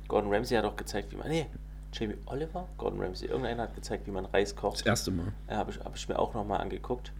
Gordon 0.09 0.33
Ramsay 0.33 0.57
hat 0.57 0.65
auch 0.65 0.77
gezeigt, 0.77 1.13
wie 1.13 1.17
man. 1.17 1.29
Nee, 1.29 1.47
Jamie 1.93 2.17
Oliver? 2.27 2.69
Gordon 2.79 3.01
Ramsay. 3.01 3.29
Irgendeiner 3.29 3.65
hat 3.65 3.75
gezeigt, 3.75 4.07
wie 4.07 4.11
man 4.11 4.25
Reis 4.27 4.51
Das 4.55 4.61
kocht. 4.61 4.87
erste 4.87 5.11
Mal. 5.11 5.33
Ja, 5.49 5.57
habe 5.57 5.71
ich, 5.71 5.79
hab 5.81 5.95
ich 5.97 6.09
mir 6.09 6.19
auch 6.19 6.35
nochmal 6.35 6.61
angeguckt. 6.61 7.13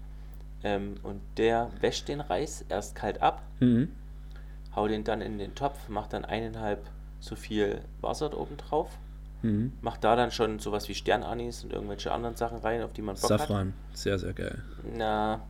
Ähm, 0.65 0.95
und 1.03 1.21
der 1.39 1.71
wäscht 1.81 2.09
den 2.09 2.21
Reis 2.21 2.65
erst 2.69 2.95
kalt 2.95 3.21
ab, 3.23 3.43
Mhm. 3.61 3.89
Haut 4.75 4.91
den 4.91 5.05
dann 5.05 5.21
in 5.21 5.39
den 5.39 5.55
Topf, 5.55 5.89
macht 5.89 6.13
dann 6.13 6.25
eineinhalb 6.25 6.89
so 7.21 7.37
viel 7.37 7.83
Wasser 8.01 8.37
oben 8.39 8.57
drauf, 8.57 8.89
Mhm. 9.43 9.73
macht 9.81 10.05
da 10.05 10.15
dann 10.17 10.31
schon 10.31 10.59
sowas 10.61 10.89
wie 10.89 10.95
Sternanis 10.95 11.65
und 11.65 11.73
irgendwelche 11.73 12.13
anderen 12.13 12.37
Sachen 12.37 12.59
rein, 12.59 12.83
auf 12.83 12.93
die 12.93 13.03
man 13.03 13.17
Bock 13.17 13.31
hat. 13.31 13.41
Safran. 13.41 13.75
Sehr, 13.93 14.19
sehr 14.19 14.33
geil. 14.33 14.63
Na, 14.97 15.41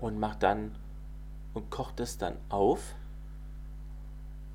und 0.00 0.18
macht 0.20 0.42
dann 0.42 0.74
und 1.54 1.70
kocht 1.70 1.98
es 2.00 2.18
dann 2.18 2.34
auf 2.50 2.94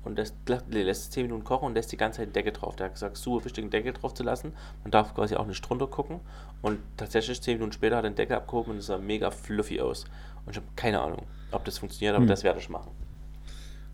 und 0.04 0.18
das 0.18 0.34
lässt 0.68 1.02
es 1.04 1.10
10 1.10 1.22
Minuten 1.26 1.44
kochen 1.44 1.64
und 1.66 1.74
lässt 1.74 1.90
die 1.90 1.96
ganze 1.96 2.18
Zeit 2.18 2.28
den 2.28 2.32
Deckel 2.34 2.52
drauf. 2.52 2.76
Der 2.76 2.86
hat 2.86 2.92
gesagt, 2.94 3.16
super 3.16 3.44
wichtig, 3.46 3.64
den 3.64 3.70
Deckel 3.70 3.92
drauf 3.94 4.12
zu 4.14 4.22
lassen. 4.22 4.52
Man 4.82 4.90
darf 4.90 5.14
quasi 5.14 5.34
auch 5.34 5.46
nicht 5.46 5.62
drunter 5.68 5.86
gucken. 5.86 6.20
Und 6.62 6.78
tatsächlich 6.98 7.40
10 7.42 7.54
Minuten 7.54 7.72
später 7.72 7.96
hat 7.96 8.04
er 8.04 8.10
den 8.10 8.16
Deckel 8.16 8.36
abgehoben 8.36 8.72
und 8.72 8.78
es 8.78 8.86
sah 8.86 8.98
mega 8.98 9.30
fluffy 9.30 9.80
aus. 9.80 10.04
Und 10.44 10.52
ich 10.52 10.56
habe 10.58 10.66
keine 10.76 11.00
Ahnung, 11.00 11.22
ob 11.52 11.64
das 11.64 11.78
funktioniert, 11.78 12.14
aber 12.14 12.22
Hm. 12.22 12.28
das 12.28 12.44
werde 12.44 12.58
ich 12.60 12.68
machen. 12.68 12.90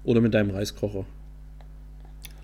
Oder 0.04 0.20
mit 0.20 0.34
deinem 0.34 0.50
Reiskocher. 0.50 1.04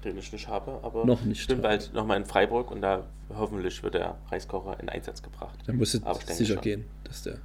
Den 0.04 0.18
ich 0.18 0.32
nicht 0.32 0.46
habe, 0.48 0.80
aber 0.82 1.04
Noch 1.04 1.22
nicht 1.22 1.40
ich 1.42 1.46
bin 1.48 1.62
bald 1.62 1.92
nochmal 1.92 2.18
in 2.18 2.26
Freiburg 2.26 2.70
und 2.70 2.80
da 2.80 3.06
hoffentlich 3.30 3.82
wird 3.82 3.94
der 3.94 4.16
Reiskocher 4.30 4.78
in 4.78 4.88
Einsatz 4.88 5.22
gebracht. 5.22 5.58
Dann 5.66 5.80
ich 5.80 5.92
denke 5.92 6.32
sicher 6.32 6.56
gehen, 6.56 6.84
dass 7.04 7.22
der. 7.22 7.38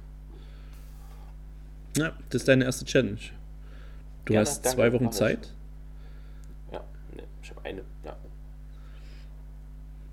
Ja, 1.96 2.12
das 2.30 2.42
ist 2.42 2.48
deine 2.48 2.64
erste 2.64 2.84
Challenge. 2.84 3.18
Du 4.24 4.32
Gerne, 4.32 4.40
hast 4.46 4.64
danke, 4.64 4.76
zwei 4.76 4.92
Wochen 4.92 5.06
ich. 5.06 5.10
Zeit. 5.10 5.52
Ja, 6.70 6.84
nee, 7.16 7.22
ich 7.42 7.50
habe 7.50 7.64
eine. 7.64 7.82
Ja, 8.04 8.16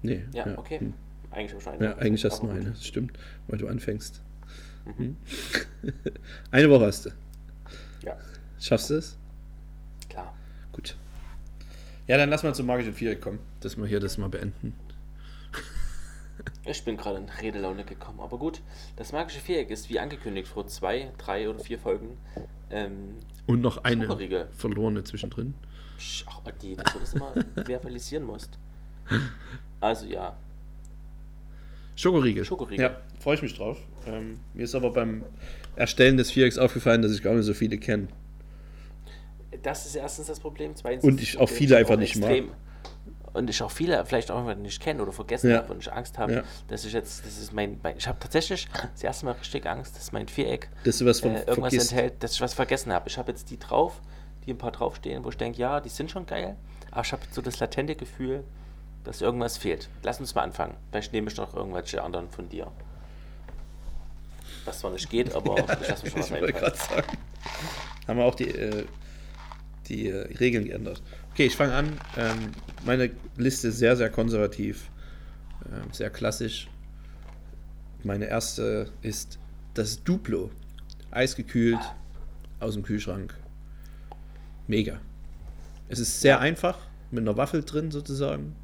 Nee. 0.02 0.24
ja, 0.34 0.58
okay. 0.58 0.80
Hm. 0.80 0.93
Eigentlich 1.32 1.52
habe 1.52 1.58
ich 1.60 1.64
schon 1.64 1.74
eine. 1.74 1.86
Ja, 1.86 1.97
eigentlich 1.97 2.26
hast 2.26 2.41
du 2.41 2.45
nur 2.47 2.56
eine, 2.56 2.72
das 2.72 2.86
stimmt, 2.86 3.14
weil 3.47 3.60
du 3.60 3.68
anfängst. 3.68 4.22
Mhm. 4.86 4.93
Hm. 4.97 5.18
eine 6.52 6.70
Woche 6.70 6.86
hast 6.88 7.06
du. 7.06 7.10
Ja, 8.04 8.18
Schaffst 8.60 8.89
du 8.89 8.95
es? 8.95 9.18
Ja, 12.10 12.18
dann 12.18 12.32
lass 12.32 12.41
mal 12.41 12.55
zum 12.55 12.66
magischen 12.66 12.93
Viereck 12.93 13.22
kommen, 13.22 13.38
dass 13.60 13.78
wir 13.78 13.86
hier 13.86 13.99
das 13.99 14.18
mal 14.18 14.30
beenden. 14.30 14.74
Ich 16.66 16.84
bin 16.84 16.97
gerade 16.97 17.20
in 17.20 17.30
Redelaune 17.30 17.84
gekommen, 17.84 18.20
aber 18.20 18.39
gut. 18.39 18.62
Das 18.95 19.12
magische 19.12 19.39
Viereck 19.39 19.70
ist 19.70 19.91
wie 19.91 19.99
angekündigt 19.99 20.47
vor 20.47 20.66
zwei, 20.66 21.12
drei 21.20 21.47
oder 21.47 21.60
vier 21.60 21.78
Folgen. 21.78 22.18
Ähm, 22.72 23.16
Und 23.45 23.62
noch 23.62 23.84
eine 23.84 24.05
Schokoriegel. 24.05 24.47
verlorene 24.57 25.03
zwischendrin. 25.03 25.53
psch, 25.99 26.26
ach, 26.28 26.41
die, 26.60 26.76
dass 26.76 26.93
du 26.93 26.99
das 26.99 27.14
immer 27.14 27.32
verbalisieren 27.64 28.24
musst. 28.26 28.57
Also 29.80 30.07
ja, 30.07 30.36
Schokoriegel. 31.95 32.43
Schokoriegel. 32.43 32.86
Ja, 32.86 32.97
freue 33.20 33.36
ich 33.36 33.43
mich 33.43 33.53
drauf. 33.55 33.78
Ähm, 34.07 34.39
mir 34.55 34.64
ist 34.64 34.74
aber 34.74 34.91
beim 34.91 35.26
Erstellen 35.76 36.18
des 36.18 36.32
Vierecks 36.32 36.57
aufgefallen, 36.57 37.03
dass 37.03 37.12
ich 37.12 37.22
gar 37.22 37.36
nicht 37.36 37.45
so 37.45 37.53
viele 37.53 37.78
kenne. 37.78 38.07
Das 39.64 39.86
ist 39.86 39.95
erstens 39.95 40.28
das 40.28 40.39
Problem. 40.39 40.76
Zweitens 40.76 41.03
Und 41.03 41.22
ich 41.22 41.38
auch 41.38 41.49
viele 41.49 41.78
einfach 41.78 41.95
auch 41.95 41.99
nicht 41.99 42.16
mag. 42.18 42.30
extrem- 42.30 42.51
Und 43.34 43.49
ich 43.49 43.62
auch 43.62 43.70
viele 43.72 44.03
vielleicht 44.05 44.32
auch 44.32 44.55
nicht 44.55 44.82
kenne 44.82 45.01
oder 45.03 45.12
vergessen 45.12 45.51
Ja. 45.51 45.57
habe 45.57 45.72
und 45.74 45.80
ich 45.82 45.91
Angst 45.93 46.18
habe, 46.18 46.34
Ja. 46.34 46.43
dass 46.68 46.84
ich 46.86 46.93
jetzt, 46.93 47.26
das 47.26 47.38
ist 47.38 47.53
mein, 47.53 47.80
mein 47.84 47.95
ich 47.97 48.07
habe 48.07 48.18
tatsächlich 48.20 48.68
das 48.93 49.03
erste 49.03 49.26
Mal 49.26 49.34
richtig 49.34 49.66
Angst, 49.68 49.95
dass 49.97 50.12
mein 50.12 50.28
Viereck 50.28 50.68
Dass 50.84 51.03
was 51.05 51.22
äh, 51.22 51.28
irgendwas 51.28 51.55
vergisst. 51.55 51.91
enthält, 51.91 52.24
dass 52.24 52.34
ich 52.34 52.41
was 52.41 52.53
vergessen 52.55 52.91
habe. 52.91 53.07
Ich 53.07 53.18
habe 53.18 53.32
jetzt 53.32 53.49
die 53.51 53.60
drauf, 53.60 54.01
die 54.45 54.51
ein 54.51 54.57
paar 54.57 54.72
draufstehen, 54.72 55.24
wo 55.24 55.30
ich 55.30 55.38
denke, 55.38 55.60
ja, 55.60 55.80
die 55.80 55.89
sind 55.89 56.10
schon 56.10 56.26
geil, 56.26 56.55
aber 56.91 57.01
ich 57.01 57.12
habe 57.12 57.22
so 57.32 57.41
das 57.41 57.60
latente 57.60 57.95
Gefühl, 57.95 58.43
dass 59.03 59.22
irgendwas 59.22 59.57
fehlt. 59.57 59.89
Lass 60.01 60.20
uns 60.20 60.34
mal 60.34 60.41
anfangen. 60.41 60.76
Vielleicht 60.91 61.14
nehme 61.14 61.30
ich 61.30 61.38
noch 61.38 61.53
irgendwelche 61.53 62.01
anderen 62.03 62.30
von 62.32 62.49
dir. 62.49 62.72
Was 64.66 64.80
zwar 64.80 64.91
nicht 64.91 65.10
geht, 65.10 65.34
aber 65.36 65.55
ich 65.82 65.88
lasse 65.88 66.03
mir 66.05 66.12
schon 66.12 66.20
was 66.22 66.32
ich 66.32 66.36
einfallen. 66.43 66.74
sagen. 66.76 67.18
Haben 68.07 68.18
wir 68.20 68.26
auch 68.26 68.36
die, 68.36 68.49
äh, 68.49 68.86
die 69.90 70.08
äh, 70.08 70.38
Regeln 70.40 70.66
geändert. 70.66 71.02
Okay, 71.32 71.46
ich 71.46 71.56
fange 71.56 71.74
an. 71.74 72.00
Ähm, 72.18 72.52
meine 72.86 73.12
Liste 73.38 73.70
ist 73.70 73.80
sehr, 73.80 73.96
sehr 73.96 74.10
konservativ. 74.10 74.90
Ähm, 75.66 75.92
sehr 75.92 76.10
klassisch. 76.10 76.70
Meine 78.04 78.26
erste 78.26 78.92
ist 79.02 79.40
das 79.74 80.04
Duplo. 80.04 80.52
Eisgekühlt 81.12 81.80
aus 82.60 82.76
dem 82.76 82.84
Kühlschrank. 82.84 83.36
Mega. 84.68 85.00
Es 85.90 86.00
ist 86.00 86.22
sehr 86.22 86.40
einfach, 86.40 86.78
mit 87.12 87.22
einer 87.22 87.36
Waffel 87.36 87.64
drin 87.64 87.90
sozusagen. 87.92 88.56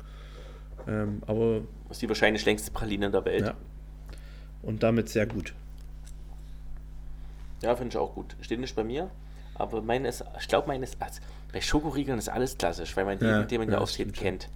Ähm, 0.88 1.21
aber 1.26 1.61
Das 1.88 1.97
ist 1.97 2.01
die 2.03 2.07
wahrscheinlich 2.09 2.45
längste 2.45 2.71
Praline 2.71 3.09
der 3.09 3.26
Welt. 3.26 3.47
ja. 3.47 3.53
Und 4.61 4.84
damit 4.84 5.09
sehr 5.09 5.26
gut. 5.26 5.53
Ja, 7.61 7.76
finde 7.76 7.89
ich 7.89 7.97
auch 7.97 8.13
gut. 8.13 8.36
Steht 8.41 8.59
nicht 8.59 8.76
bei 8.76 8.84
mir, 8.84 9.09
aber 9.55 9.81
meine 9.81 10.07
ist, 10.07 10.23
ich 10.39 10.47
glaube, 10.47 10.67
meine 10.67 10.83
ist, 10.83 10.97
also 11.01 11.21
bei 11.51 11.61
Schokoriegeln 11.61 12.17
ist 12.19 12.29
alles 12.29 12.57
klassisch, 12.57 12.95
weil 12.97 13.05
man 13.05 13.19
die, 13.19 13.25
Ja, 13.25 13.39
mit 13.39 13.51
denen 13.51 13.61
man 13.63 13.69
ja 13.69 13.75
ja, 13.75 13.81
aufsteht, 13.81 14.13
kennt. 14.13 14.49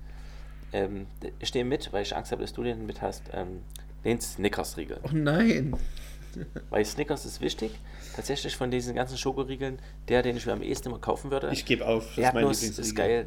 Ähm, 0.74 1.08
ich 1.40 1.48
stehe 1.50 1.66
mit, 1.66 1.92
weil 1.94 2.04
ich 2.04 2.16
Angst 2.16 2.32
habe, 2.32 2.42
dass 2.42 2.54
du 2.54 2.64
den 2.64 2.86
mit 2.86 3.02
hast. 3.02 3.24
Ähm, 3.34 3.62
den 4.06 4.22
Snickers-Riegel. 4.22 5.00
Oh 5.04 5.10
nein. 5.12 5.76
Weil 6.70 6.86
Snickers 6.86 7.26
ist 7.26 7.42
wichtig. 7.42 7.72
Tatsächlich 8.16 8.56
von 8.56 8.70
diesen 8.70 8.96
ganzen 8.96 9.18
Schokoriegeln, 9.18 9.80
der, 10.08 10.22
den 10.22 10.38
ich 10.38 10.46
mir 10.46 10.54
am 10.54 10.62
ehesten 10.62 10.90
immer 10.90 11.00
kaufen 11.00 11.32
würde. 11.32 11.50
Ich 11.52 11.66
gebe 11.66 11.86
auf. 11.86 12.18
Erdnuss 12.18 12.62
ist 12.64 12.96
geil. 12.96 13.26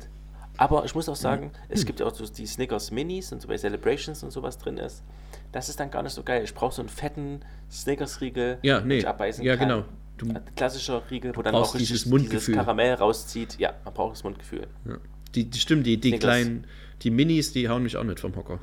Aber 0.57 0.85
ich 0.85 0.95
muss 0.95 1.09
auch 1.09 1.17
sagen, 1.17 1.47
Mhm. 1.47 1.51
es 1.69 1.85
gibt 1.87 1.99
ja 2.01 2.07
auch 2.07 2.15
so 2.15 2.25
die 2.27 2.47
Snickers 2.47 2.91
Minis 2.93 3.33
und 3.33 3.43
so 3.43 3.49
bei 3.49 3.57
Celebrations 3.59 4.23
und 4.23 4.31
sowas 4.31 4.57
drin 4.57 4.77
ist. 4.79 5.03
Das 5.51 5.69
ist 5.69 5.81
dann 5.81 5.91
gar 5.91 6.03
nicht 6.05 6.13
so 6.13 6.23
geil. 6.23 6.45
Ich 6.45 6.55
brauche 6.55 6.73
so 6.75 6.81
einen 6.81 6.89
fetten 6.89 7.41
Snickers-Riegel, 7.71 8.59
Ja, 8.63 8.79
den 8.79 8.89
nee. 8.89 8.99
ich 8.99 9.09
abbeißen 9.09 9.45
Ja, 9.45 9.57
kann. 9.57 9.69
genau. 9.69 9.85
Du- 10.23 10.41
klassischer 10.57 11.03
Riegel, 11.11 11.37
wo 11.37 11.43
dann 11.43 11.55
auch 11.55 11.77
dieses 11.77 12.07
Mundgefühl. 12.07 12.55
Karamell 12.55 12.95
rauszieht. 12.95 13.59
Ja, 13.59 13.75
man 13.85 13.95
braucht 13.95 14.13
das 14.17 14.25
Mundgefühl. 14.25 14.67
Ja. 14.85 14.97
Die, 15.35 15.49
die 15.51 15.59
stimmt, 15.59 15.87
die, 15.87 15.99
die 15.99 16.11
Snickers. 16.11 16.25
kleinen, 16.25 16.67
die 17.03 17.11
Minis, 17.11 17.53
die 17.53 17.69
hauen 17.69 17.83
mich 17.83 17.97
auch 17.97 18.05
nicht 18.05 18.21
vom 18.21 18.35
Hocker. 18.37 18.59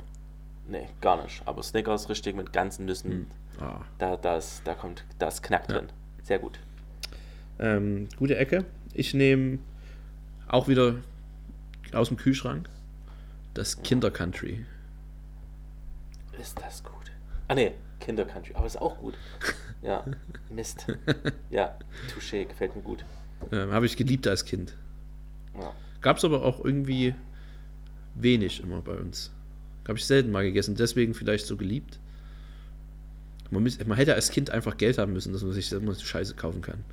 Nee, 0.68 0.88
gar 1.00 1.22
nicht. 1.22 1.42
Aber 1.46 1.62
Snickers 1.62 2.08
richtig 2.08 2.36
mit 2.36 2.52
ganzen 2.52 2.86
Nüssen, 2.86 3.26
Ah. 3.60 3.80
da, 3.98 4.16
das, 4.16 4.62
da 4.64 4.74
kommt 4.74 5.04
das 5.18 5.42
Knack 5.42 5.68
Ja. 5.68 5.78
drin. 5.78 5.88
Sehr 6.22 6.38
gut. 6.38 6.58
Ähm, 7.58 8.08
gute 8.16 8.36
Ecke. 8.36 8.64
Ich 8.94 9.12
nehme 9.14 9.58
auch 10.48 10.68
wieder 10.68 10.94
aus 11.92 12.08
dem 12.08 12.16
Kühlschrank 12.16 12.68
das 13.54 13.82
Kinder 13.82 14.10
Country. 14.10 14.64
Ist 16.40 16.58
das 16.60 16.82
gut. 16.84 16.94
Ah 17.48 17.54
ne, 17.54 17.72
Kinder 18.00 18.24
Country, 18.24 18.54
aber 18.54 18.66
ist 18.66 18.80
auch 18.80 18.98
gut. 18.98 19.14
Ja, 19.82 20.04
Mist. 20.50 20.86
Ja, 21.50 21.78
Touché, 22.12 22.44
gefällt 22.44 22.76
mir 22.76 22.82
gut. 22.82 23.04
Ähm, 23.52 23.70
Habe 23.70 23.86
ich 23.86 23.96
geliebt 23.96 24.26
als 24.26 24.44
Kind. 24.44 24.74
Ja. 25.54 25.72
Gab 26.00 26.18
es 26.18 26.24
aber 26.24 26.44
auch 26.44 26.64
irgendwie 26.64 27.14
wenig 28.14 28.62
immer 28.62 28.82
bei 28.82 28.94
uns. 28.94 29.30
Habe 29.88 29.98
ich 29.98 30.04
selten 30.04 30.30
mal 30.30 30.42
gegessen, 30.42 30.74
deswegen 30.76 31.14
vielleicht 31.14 31.46
so 31.46 31.56
geliebt. 31.56 31.98
Man, 33.50 33.62
müß, 33.62 33.84
man 33.86 33.96
hätte 33.96 34.14
als 34.14 34.30
Kind 34.30 34.50
einfach 34.50 34.76
Geld 34.76 34.98
haben 34.98 35.12
müssen, 35.12 35.32
dass 35.32 35.42
man 35.42 35.52
sich 35.52 35.72
immer 35.72 35.94
so 35.94 36.04
Scheiße 36.04 36.34
kaufen 36.34 36.62
kann. 36.62 36.84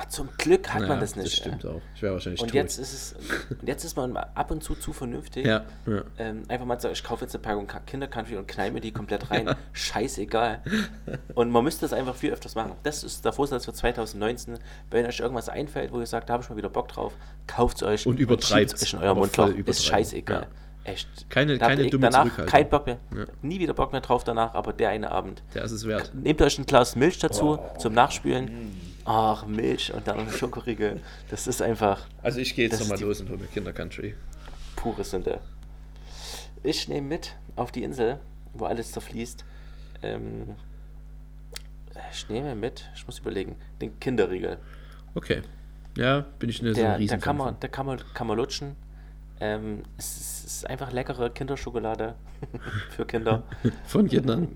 Ach, 0.00 0.06
zum 0.06 0.28
Glück 0.38 0.68
hat 0.68 0.82
Naja, 0.82 0.92
man 0.92 1.00
das 1.00 1.16
nicht. 1.16 1.26
Das 1.26 1.34
stimmt 1.34 1.64
äh. 1.64 1.68
auch. 1.68 1.80
Ich 1.96 2.02
wäre 2.02 2.12
wahrscheinlich 2.14 2.40
Und 2.40 2.48
tot. 2.48 2.54
jetzt 2.54 2.78
ist 2.78 2.92
es, 2.92 3.16
und 3.50 3.66
jetzt 3.68 3.82
ist 3.84 3.96
man 3.96 4.16
ab 4.16 4.50
und 4.52 4.62
zu 4.62 4.76
zu 4.76 4.92
vernünftig. 4.92 5.44
ja, 5.44 5.64
ja. 5.86 6.02
Ähm, 6.18 6.44
einfach 6.48 6.66
mal 6.66 6.78
sagen, 6.80 6.92
ich 6.94 7.02
kaufe 7.02 7.24
jetzt 7.24 7.34
eine 7.34 7.42
Packung 7.42 7.66
Ka- 7.66 7.80
Kinder 7.80 8.06
Country 8.06 8.36
und 8.36 8.46
knall 8.46 8.70
mir 8.70 8.80
die 8.80 8.92
komplett 8.92 9.28
rein. 9.30 9.54
Scheißegal. 9.72 10.62
Und 11.34 11.50
man 11.50 11.64
müsste 11.64 11.80
das 11.82 11.92
einfach 11.92 12.14
viel 12.14 12.32
öfters 12.32 12.54
machen. 12.54 12.72
Das 12.84 13.02
ist 13.02 13.24
der 13.24 13.32
Vorsatz 13.32 13.64
für 13.64 13.72
2019. 13.72 14.58
Wenn 14.90 15.04
euch 15.06 15.18
irgendwas 15.20 15.48
einfällt, 15.48 15.92
wo 15.92 15.98
ihr 16.00 16.06
sagt, 16.06 16.28
da 16.28 16.34
habe 16.34 16.42
ich 16.44 16.48
mal 16.50 16.56
wieder 16.56 16.68
Bock 16.68 16.88
drauf, 16.88 17.14
kauft 17.46 17.78
es 17.78 17.82
euch 17.82 18.06
Und 18.06 18.18
übertreibt's, 18.20 18.72
schiebt's 18.72 18.82
euch 18.84 18.92
in 18.94 18.98
euer 19.00 19.10
aber 19.10 19.20
Mundloch. 19.20 19.48
Ist 19.48 19.84
scheißegal. 19.84 20.42
Ja. 20.42 20.90
Echt. 20.92 21.28
Keine- 21.28 21.58
keine 21.58 21.88
dumme 21.90 22.04
danach 22.08 22.22
Zurückhaltung. 22.22 22.46
kein 22.52 22.68
Bock 22.70 22.86
mehr. 22.86 22.98
Ja. 23.16 23.24
Nie 23.42 23.58
wieder 23.58 23.74
Bock 23.74 23.92
mehr 23.92 24.00
drauf 24.00 24.22
danach, 24.24 24.54
aber 24.54 24.72
der 24.72 24.90
eine 24.90 25.10
Abend. 25.10 25.42
Der 25.54 25.64
ist 25.64 25.72
es 25.72 25.86
wert. 25.86 26.12
Nehmt 26.14 26.40
euch 26.40 26.56
ein 26.58 26.66
Glas 26.66 26.94
Milch 26.96 27.18
dazu 27.18 27.58
zum 27.78 27.92
Nachspülen. 27.94 28.78
Ach, 29.10 29.46
Milch 29.46 29.92
und 29.94 30.06
dann 30.06 30.30
Schokoriegel. 30.38 31.00
Das 31.30 31.46
ist 31.46 31.62
einfach 31.62 32.06
Also 32.22 32.40
ich 32.40 32.54
gehe 32.54 32.68
jetzt 32.68 32.78
nochmal 32.80 33.00
los 33.00 33.20
und 33.22 33.30
hole 33.30 33.38
mir 33.38 33.46
Kinder 33.46 33.72
Country. 33.72 34.14
pure 34.76 35.02
Sünde. 35.02 35.40
Ich 36.62 36.88
nehme 36.88 37.06
mit 37.08 37.34
auf 37.56 37.72
die 37.72 37.84
Insel, 37.84 38.18
wo 38.52 38.66
alles 38.66 38.92
zerfließt. 38.92 39.44
Ähm, 40.02 40.56
ich 42.12 42.28
nehme 42.28 42.54
mit, 42.54 42.88
ich 42.94 43.06
muss 43.06 43.18
überlegen, 43.20 43.56
den 43.80 43.98
Kinderriegel. 43.98 44.58
Okay. 45.14 45.42
Ja, 45.96 46.26
bin 46.38 46.50
ich 46.50 46.60
eine 46.60 46.74
so 46.74 46.80
ein 46.80 46.84
Der, 46.84 46.90
der, 46.92 46.98
riesen 46.98 47.20
kann, 47.20 47.36
man, 47.36 47.58
der 47.60 47.68
kann, 47.70 47.86
man, 47.86 48.00
kann 48.14 48.26
man 48.26 48.36
lutschen. 48.36 48.76
Ähm, 49.40 49.84
es, 49.96 50.16
ist- 50.18 50.44
es 50.44 50.52
ist 50.58 50.66
einfach 50.66 50.92
leckere 50.92 51.30
Kinderschokolade 51.30 52.14
für 52.90 53.06
Kinder. 53.06 53.44
Von 53.86 54.06
Kindern. 54.08 54.48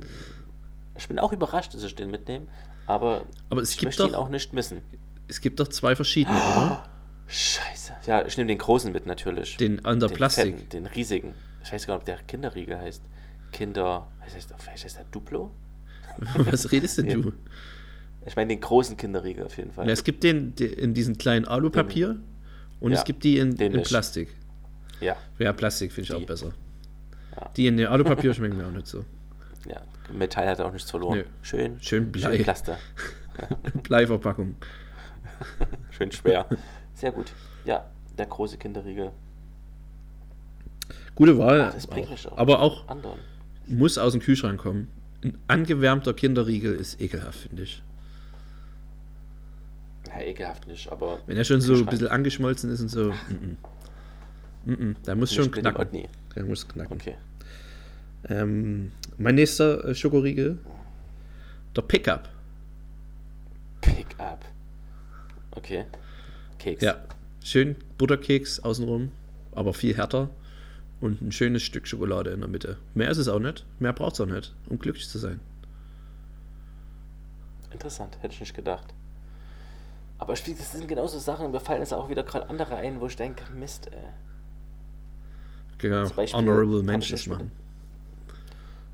Ich 0.97 1.09
bin 1.09 1.19
auch 1.19 1.33
überrascht, 1.33 1.73
dass 1.75 1.83
ich 1.85 1.95
den 1.95 2.11
mitnehme, 2.11 2.47
aber, 2.87 3.25
Aber 3.51 3.63
es 3.63 3.75
ich 3.75 3.83
möchte 3.83 4.03
ihn 4.05 4.13
doch- 4.13 4.19
auch 4.19 4.29
nicht 4.29 4.53
missen. 4.53 4.83
Es 5.29 5.41
gibt 5.41 5.61
doch 5.61 5.69
zwei 5.69 5.95
verschiedene, 5.97 6.37
oder? 6.37 6.85
Scheiße. 7.29 7.93
Ja, 8.07 8.27
ich 8.27 8.37
nehme 8.37 8.49
den 8.49 8.59
großen 8.59 8.93
mit 8.93 9.07
natürlich. 9.07 9.57
Den 9.57 9.85
an 9.85 10.01
der 10.01 10.09
den 10.11 10.17
Plastik. 10.17 10.57
fetten, 10.57 10.69
den 10.71 10.87
riesigen. 10.87 11.35
Ich 11.65 11.73
weiß 11.73 11.87
gar 11.87 11.95
nicht, 11.95 12.01
ob 12.03 12.07
der 12.07 12.19
Kinderriegel 12.27 12.79
heißt. 12.79 13.03
Kinder. 13.53 14.09
Was 14.25 14.35
heißt, 14.35 14.53
vielleicht 14.59 14.85
heißt 14.85 14.97
der 14.99 15.05
Duplo? 15.11 15.51
Was 16.37 16.71
redest 16.73 16.99
denn 16.99 17.23
du? 17.23 17.33
Ich 18.27 18.37
meine 18.37 18.49
den 18.49 18.61
großen 18.61 18.97
Kinderriegel 18.97 19.45
auf 19.47 19.57
jeden 19.57 19.73
Fall. 19.73 19.87
Ja, 19.87 19.93
es 19.93 20.05
gibt 20.05 20.23
den, 20.25 20.55
den 20.55 20.73
in 20.75 20.95
diesen 20.95 21.17
kleinen 21.19 21.47
Alupapier 21.47 22.17
und 22.81 22.93
Ja, 22.93 22.99
es 22.99 23.05
gibt 23.05 23.25
die 23.25 23.39
in, 23.39 23.57
den 23.57 23.73
in. 23.75 23.83
Plastik. 23.83 24.29
Ja, 25.01 25.17
Ja, 25.39 25.53
Plastik 25.53 25.93
finde 25.93 26.11
ich 26.13 26.17
Die. 26.17 26.23
auch 26.23 26.27
besser. 26.27 26.53
Ja. 27.37 27.51
Die 27.57 27.67
in 27.67 27.77
der 27.79 27.91
Alupapier 27.91 28.35
schmecken 28.35 28.59
mir 28.59 28.67
auch 28.67 28.71
nicht 28.73 28.87
so. 28.87 29.05
ja. 29.67 29.81
Metall 30.11 30.49
hat 30.49 30.61
auch 30.61 30.73
nichts 30.73 30.91
verloren. 30.91 31.19
Nö. 31.19 31.25
Schön. 31.43 31.81
Schön 31.81 32.13
Blei. 32.13 32.37
Schön 32.37 32.43
Plaster. 32.45 32.79
Bleiverpackung. 33.83 34.57
Schön 35.91 36.13
schwer. 36.13 36.47
Sehr 36.95 37.13
gut. 37.13 37.33
Ja, 37.65 37.91
der 38.19 38.27
große 38.27 38.59
Kinderriegel. 38.59 39.13
Gute 41.15 41.39
Wahl. 41.39 41.61
Ah, 41.61 41.95
mich 41.95 42.29
auch. 42.29 42.39
aber 42.39 42.61
auch 42.61 42.89
Anderen. 42.89 43.19
muss 43.67 43.99
aus 43.99 44.13
dem 44.13 44.21
Kühlschrank 44.21 44.61
kommen. 44.61 44.89
Ein 45.23 45.39
angewärmter 45.47 46.15
Kinderriegel 46.15 46.75
ist 46.75 47.01
ekelhaft, 47.01 47.41
finde 47.41 47.63
ich. 47.63 47.83
Ja, 50.09 50.21
ekelhaft 50.21 50.67
nicht, 50.67 50.91
aber. 50.91 51.21
Wenn 51.27 51.37
er 51.37 51.45
schon 51.45 51.61
so 51.61 51.75
ein 51.75 51.87
bisschen 51.87 52.09
angeschmolzen 52.09 52.71
ist 52.71 52.81
und 52.81 52.89
so. 52.89 53.11
Mm 53.11 53.57
-mm. 54.67 54.77
Mm 54.77 54.97
der 55.07 55.17
muss 55.17 55.35
schon 55.35 55.51
knacken. 55.51 56.09
Der 56.35 56.45
muss 56.45 56.67
knacken. 56.67 56.97
Okay. 57.01 57.17
Ähm, 58.29 58.93
mein 59.19 59.35
nächster 59.35 59.85
äh, 59.85 59.95
Schokoriegel. 59.95 60.59
Der 61.77 61.83
Pickup. 61.83 62.29
Pick 63.81 64.07
up. 64.19 64.45
Okay. 65.53 65.85
Keks. 66.59 66.83
Ja. 66.83 66.97
Schön 67.45 67.75
Butterkeks 67.99 68.61
außenrum, 68.61 69.11
aber 69.53 69.75
viel 69.75 69.97
härter. 69.97 70.31
Und 71.01 71.21
ein 71.21 71.33
schönes 71.33 71.63
Stück 71.65 71.89
Schokolade 71.89 72.31
in 72.31 72.39
der 72.41 72.49
Mitte. 72.49 72.77
Mehr 72.95 73.11
ist 73.11 73.19
es 73.19 73.27
auch 73.27 73.41
nicht. 73.41 73.67
Mehr 73.81 73.93
braucht 73.93 74.15
es 74.15 74.21
auch 74.21 74.27
nicht, 74.27 74.55
um 74.69 74.79
glücklich 74.79 75.09
zu 75.09 75.19
sein. 75.19 75.41
Interessant, 77.73 78.17
hätte 78.21 78.35
ich 78.35 78.41
nicht 78.41 78.55
gedacht. 78.55 78.95
Aber 80.19 80.35
das 80.35 80.45
sind 80.45 80.87
genauso 80.87 81.19
Sachen, 81.19 81.51
mir 81.51 81.59
fallen 81.59 81.81
jetzt 81.81 81.93
auch 81.93 82.09
wieder 82.09 82.23
gerade 82.23 82.49
andere 82.49 82.77
ein, 82.77 83.01
wo 83.01 83.07
ich 83.07 83.17
denke, 83.17 83.43
Mist, 83.53 83.89
ey. 83.91 83.99
Genau. 85.79 86.09
Beispiel 86.11 86.39
Honorable 86.39 86.85
schon- 87.25 87.33
machen. 87.33 87.51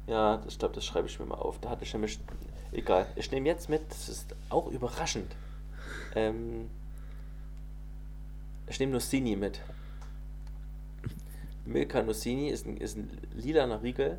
Ja, 0.08 0.42
ich 0.48 0.58
glaube, 0.58 0.74
das 0.74 0.84
schreibe 0.84 1.06
ich 1.06 1.18
mir 1.20 1.26
mal 1.26 1.34
auf. 1.36 1.60
Da 1.60 1.70
hatte 1.70 1.84
ich 1.84 1.92
nämlich. 1.92 2.18
Egal. 2.72 3.06
Ich 3.16 3.30
nehme 3.30 3.48
jetzt 3.48 3.68
mit, 3.68 3.82
das 3.90 4.08
ist 4.08 4.34
auch 4.50 4.66
überraschend. 4.70 5.34
Ähm, 6.14 6.68
ich 8.66 8.78
nehme 8.78 8.92
Nussini 8.92 9.36
mit. 9.36 9.60
Milka 11.64 12.02
Nussini 12.02 12.48
ist 12.48 12.66
ein, 12.66 12.76
ist 12.78 12.96
ein 12.96 13.10
lilaner 13.34 13.82
Riegel. 13.82 14.18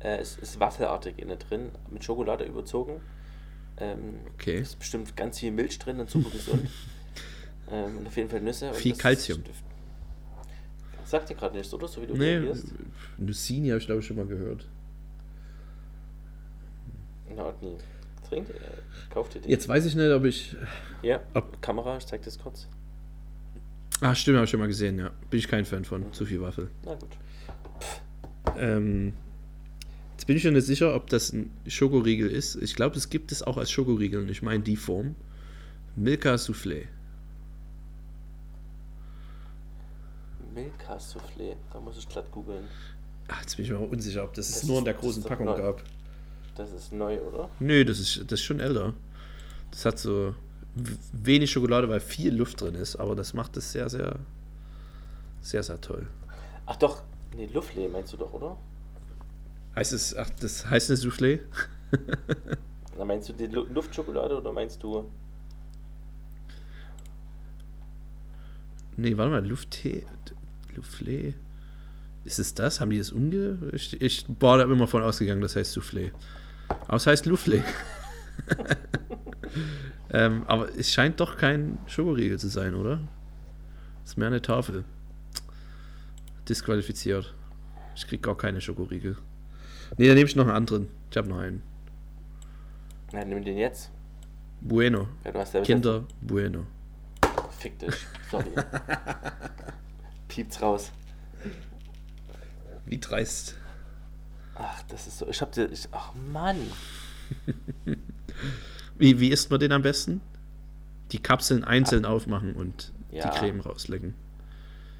Äh, 0.00 0.18
es 0.18 0.36
ist 0.36 0.58
waffelartig 0.60 1.18
innen 1.18 1.38
drin, 1.38 1.70
mit 1.90 2.04
Schokolade 2.04 2.44
überzogen. 2.44 3.00
Ähm, 3.78 4.20
Okay. 4.34 4.60
Ist 4.60 4.78
bestimmt 4.78 5.16
ganz 5.16 5.38
viel 5.38 5.50
Milch 5.50 5.78
drin 5.78 6.00
und 6.00 6.10
super 6.10 6.30
gesund. 6.30 6.68
ähm, 7.70 7.98
und 7.98 8.06
auf 8.06 8.16
jeden 8.16 8.28
Fall 8.28 8.40
Nüsse. 8.40 8.72
Viel. 8.74 8.92
Ist, 8.92 9.00
sagt 11.04 11.30
dir 11.30 11.34
gerade 11.34 11.56
nichts, 11.56 11.72
oder? 11.72 11.88
So 11.88 12.02
wie 12.02 12.06
du 12.06 12.14
Nee, 12.14 12.36
reagierst. 12.36 12.66
Nussini 13.18 13.68
habe 13.68 13.78
ich 13.78 13.86
glaube 13.86 14.00
ich 14.00 14.06
schon 14.06 14.16
mal 14.16 14.26
gehört. 14.26 14.66
Na, 17.36 17.52
nie. 17.60 17.76
Trinkt, 18.28 18.50
äh, 18.50 18.54
kauft 19.12 19.34
ihr 19.36 19.40
den. 19.42 19.50
Jetzt 19.50 19.68
weiß 19.68 19.84
ich 19.86 19.94
nicht, 19.94 20.10
ob 20.10 20.24
ich. 20.24 20.56
Ja, 21.02 21.20
Ob- 21.34 21.60
Kamera, 21.62 21.96
ich 21.98 22.06
zeig 22.06 22.22
das 22.22 22.38
kurz. 22.38 22.66
Ah, 24.00 24.14
stimmt, 24.14 24.36
habe 24.36 24.44
ich 24.44 24.50
schon 24.50 24.60
mal 24.60 24.66
gesehen, 24.66 24.98
ja. 24.98 25.10
Bin 25.30 25.38
ich 25.38 25.46
kein 25.48 25.64
Fan 25.64 25.84
von. 25.84 26.12
Zu 26.12 26.26
viel 26.26 26.40
Waffel. 26.40 26.70
Na 26.84 26.94
gut. 26.94 27.08
Ähm, 28.58 29.12
jetzt 30.12 30.26
bin 30.26 30.36
ich 30.36 30.44
mir 30.44 30.52
nicht 30.52 30.66
sicher, 30.66 30.94
ob 30.94 31.08
das 31.08 31.32
ein 31.32 31.50
Schokoriegel 31.66 32.28
ist. 32.30 32.56
Ich 32.56 32.74
glaube, 32.74 32.96
es 32.96 33.10
gibt 33.10 33.30
es 33.32 33.42
auch 33.42 33.56
als 33.58 33.70
Schokoriegel 33.70 34.20
und 34.22 34.28
ich 34.30 34.42
meine 34.42 34.62
die 34.64 34.76
Form. 34.76 35.14
Milka 35.94 36.34
Soufflé. 36.34 36.86
Milka 40.54 40.96
Soufflé, 40.98 41.56
da 41.72 41.80
muss 41.80 41.98
ich 41.98 42.08
glatt 42.08 42.30
googeln. 42.32 42.64
Ach, 43.28 43.40
jetzt 43.40 43.56
bin 43.56 43.64
ich 43.64 43.70
mir 43.70 43.78
auch 43.78 43.90
unsicher, 43.90 44.24
ob 44.24 44.34
das, 44.34 44.48
Das 44.48 44.62
es 44.62 44.68
nur 44.68 44.78
in 44.78 44.84
der 44.84 44.94
großen 44.94 45.22
Packung 45.22 45.46
neu. 45.46 45.56
gab. 45.56 45.82
Das 46.56 46.72
ist 46.72 46.92
neu, 46.92 47.20
oder? 47.20 47.50
Nö, 47.60 47.84
das 47.84 47.98
ist, 47.98 48.20
das 48.30 48.40
ist 48.40 48.44
schon 48.44 48.60
älter. 48.60 48.94
Das 49.70 49.84
hat 49.84 49.98
so 49.98 50.34
wenig 51.12 51.50
Schokolade, 51.50 51.88
weil 51.88 52.00
viel 52.00 52.34
Luft 52.34 52.60
drin 52.60 52.74
ist, 52.74 52.96
aber 52.96 53.14
das 53.14 53.34
macht 53.34 53.56
es 53.56 53.72
sehr, 53.72 53.88
sehr, 53.88 54.18
sehr, 55.40 55.62
sehr 55.62 55.80
toll. 55.80 56.06
Ach 56.66 56.76
doch, 56.76 57.02
nee, 57.34 57.48
Luftlee 57.52 57.88
meinst 57.88 58.12
du 58.12 58.16
doch, 58.16 58.32
oder? 58.32 58.56
Heißt 59.74 59.92
es, 59.92 60.16
ach, 60.16 60.30
das 60.40 60.68
heißt 60.68 60.90
eine 60.90 60.98
Soufflé? 60.98 61.40
Na, 62.98 63.04
meinst 63.04 63.28
du 63.28 63.34
die 63.34 63.46
Lu 63.46 63.64
Luftschokolade 63.64 64.38
oder 64.38 64.52
meinst 64.52 64.82
du. 64.82 65.10
Nee, 68.96 69.16
warte 69.18 69.30
mal, 69.30 69.46
Lufttee, 69.46 70.06
Soufflé. 70.74 71.34
Ist 72.24 72.38
es 72.38 72.54
das? 72.54 72.80
Haben 72.80 72.90
die 72.90 72.98
das 72.98 73.12
umge... 73.12 73.58
Ich, 73.72 74.00
ich 74.00 74.24
war 74.40 74.58
da 74.58 74.64
immer 74.64 74.88
von 74.88 75.02
ausgegangen, 75.02 75.42
das 75.42 75.54
heißt 75.54 75.76
Soufflé. 75.76 76.10
Aber 76.68 76.96
es 76.96 77.06
heißt 77.06 77.26
Soufflé. 77.26 77.62
ähm, 80.10 80.44
aber 80.46 80.68
es 80.76 80.92
scheint 80.92 81.20
doch 81.20 81.36
kein 81.36 81.78
Schokoriegel 81.86 82.38
zu 82.38 82.48
sein, 82.48 82.74
oder? 82.74 83.00
Es 84.04 84.10
ist 84.10 84.16
mehr 84.16 84.28
eine 84.28 84.42
Tafel. 84.42 84.84
Disqualifiziert. 86.48 87.34
Ich 87.94 88.06
krieg 88.06 88.22
gar 88.22 88.36
keine 88.36 88.60
Schokoriegel. 88.60 89.16
Nee, 89.96 90.06
dann 90.06 90.16
nehme 90.16 90.28
ich 90.28 90.36
noch 90.36 90.46
einen 90.46 90.56
anderen. 90.56 90.88
Ich 91.10 91.16
habe 91.16 91.28
noch 91.28 91.38
einen. 91.38 91.62
Na, 93.12 93.24
nimm 93.24 93.44
den 93.44 93.56
jetzt. 93.56 93.90
Bueno. 94.60 95.08
Ja, 95.24 95.32
ja 95.32 95.60
Kinder 95.62 96.04
Bueno. 96.20 96.66
Fick 97.58 97.78
dich. 97.78 97.94
Sorry. 98.30 98.50
Piept's 100.28 100.60
raus. 100.60 100.92
Wie 102.84 102.98
dreist. 102.98 103.56
Ach, 104.58 104.82
das 104.88 105.06
ist 105.06 105.18
so. 105.18 105.28
Ich 105.28 105.40
hab 105.40 105.52
dir. 105.52 105.70
Ich, 105.70 105.88
ach, 105.92 106.12
Mann. 106.32 106.56
Wie, 108.98 109.20
wie 109.20 109.28
isst 109.28 109.50
man 109.50 109.60
den 109.60 109.72
am 109.72 109.82
besten? 109.82 110.20
Die 111.12 111.18
Kapseln 111.18 111.64
einzeln 111.64 112.04
aufmachen 112.04 112.54
und 112.54 112.92
Ja. 113.10 113.28
die 113.30 113.38
Creme 113.38 113.60
rauslecken. 113.60 114.14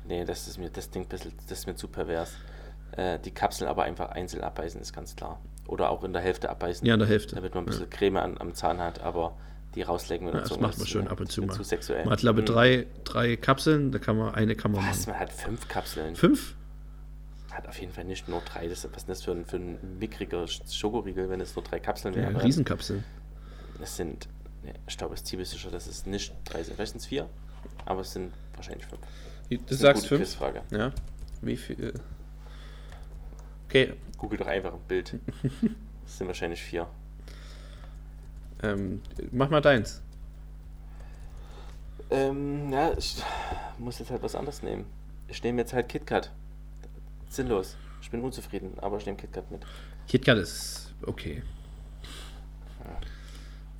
Nee, 0.07 0.25
das 0.25 0.47
ist 0.47 0.59
mir, 0.59 0.71
das 0.71 0.91
Ding 0.91 1.07
bisschen, 1.09 1.33
das 1.49 1.61
ist 1.61 1.67
mir 1.67 1.75
zu 1.77 1.89
pervers. 1.89 2.33
Äh, 2.93 3.19
die 3.19 3.31
Kapseln 3.33 3.69
aber 3.69 3.83
einfach 3.85 4.11
einzeln 4.11 4.43
abbeißen, 4.45 4.81
ist 4.81 4.93
ganz 4.93 5.17
klar. 5.17 5.41
Oder 5.67 5.91
auch 5.91 6.05
in 6.05 6.13
der 6.13 6.23
Hälfte 6.23 6.49
abbeißen. 6.51 6.87
Ja, 6.87 6.95
in 6.95 7.01
der 7.01 7.09
Hälfte. 7.09 7.35
Damit 7.35 7.55
man 7.55 7.65
ein 7.65 7.67
bisschen 7.67 7.91
Creme 7.91 8.19
an, 8.19 8.39
am 8.39 8.55
Zahn 8.55 8.79
hat, 8.81 9.01
aber 9.01 9.37
die 9.75 9.83
rauslecken 9.83 10.27
mit 10.27 10.35
Ja, 10.35 10.41
das 10.43 10.61
macht 10.61 10.79
man 10.79 10.87
schon 10.87 11.09
ab 11.09 11.19
und 11.19 11.33
zu 11.33 11.43
mal. 11.43 11.53
Zu 11.55 11.65
sexuell. 11.65 12.05
Man 12.05 12.13
hat, 12.13 12.21
glaube 12.21 12.41
ich, 12.41 12.49
Mhm. 12.49 12.53
drei, 12.55 12.87
drei 13.05 13.37
Kapseln, 13.37 13.91
da 13.91 13.99
kann 13.99 14.17
man 14.17 14.35
eine 14.35 14.55
kann 14.55 14.71
man 14.73 14.87
Was? 14.89 15.07
machen. 15.07 15.11
Man 15.11 15.21
hat 15.21 15.33
fünf 15.33 15.67
Kapseln. 15.69 16.15
Fünf? 16.15 16.55
Hat 17.57 17.67
auf 17.69 17.81
jeden 17.81 17.93
Fall 17.93 18.05
nicht 18.05 18.29
nur 18.29 18.41
drei. 18.43 18.69
Das, 18.69 18.85
was 18.85 18.97
ist 18.99 19.09
das 19.09 19.23
für 19.23 19.31
ein, 19.33 19.47
für 19.47 19.57
ein 19.57 19.99
mickriger 19.99 20.43
Sch- 20.45 20.71
Schokoriegel, 20.75 21.31
wenn 21.31 21.41
es 21.41 21.57
nur 21.57 21.65
drei 21.65 21.81
Kapseln 21.81 22.13
Ja, 22.15 22.21
wären? 22.23 22.37
Riesenkapseln. 22.37 23.03
Es 23.83 23.97
sind, 23.97 24.29
ne, 24.63 24.75
ich 24.87 24.99
glaube, 24.99 25.15
es 25.15 25.21
ist 25.21 25.27
ziemlich 25.29 25.49
sicher, 25.49 25.71
dass 25.71 25.87
es 25.87 26.05
nicht 26.05 26.35
drei 26.45 26.63
sind. 26.63 26.75
Vielleicht 26.77 26.93
sind 26.93 27.01
es 27.01 27.07
vier, 27.07 27.29
aber 27.87 28.03
es 28.03 28.13
sind 28.13 28.35
wahrscheinlich 28.57 28.85
fünf. 28.87 29.01
Du 29.49 29.57
Das 29.69 29.79
sagst 29.79 30.07
fünf? 30.07 30.21
Quizfrage. 30.21 30.63
Ja. 30.71 30.93
Wie 31.41 31.57
viel? 31.57 31.95
Okay, 33.69 33.95
Google 34.19 34.39
doch 34.39 34.47
einfach 34.47 34.73
ein 34.75 34.81
Bild. 34.87 35.15
Es 36.07 36.19
sind 36.19 36.27
wahrscheinlich 36.29 36.63
vier. 36.63 36.87
ähm, 38.63 39.01
mach 39.33 39.51
mal 39.51 39.61
deins. 39.61 40.01
Ähm, 42.11 42.71
ja, 42.73 42.93
ich 42.97 43.17
muss 43.79 43.99
jetzt 43.99 44.11
halt 44.13 44.23
was 44.23 44.37
anderes 44.37 44.63
nehmen. 44.63 44.85
Ich 45.29 45.43
nehme 45.43 45.61
jetzt 45.63 45.73
halt 45.73 45.89
KitKat. 45.89 46.31
Sinnlos. 47.29 47.77
Ich 48.01 48.11
bin 48.11 48.21
unzufrieden, 48.23 48.79
aber 48.81 48.99
ich 48.99 49.07
nehme 49.07 49.17
KitKat 49.19 49.51
mit. 49.51 49.63
KitKat 50.09 50.39
ist 50.39 50.95
okay. 51.03 51.43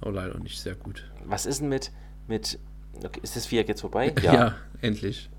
Aber 0.01 0.13
leider 0.13 0.39
nicht 0.39 0.61
sehr 0.61 0.75
gut. 0.75 1.09
Was 1.25 1.47
ist 1.47 1.61
denn 1.61 1.69
mit, 1.69 1.91
mit, 2.27 2.59
okay, 3.05 3.21
ist 3.23 3.37
das 3.37 3.47
Viereck 3.47 3.69
jetzt 3.69 3.81
vorbei? 3.81 4.13
Ja, 4.23 4.55
endlich. 4.81 5.31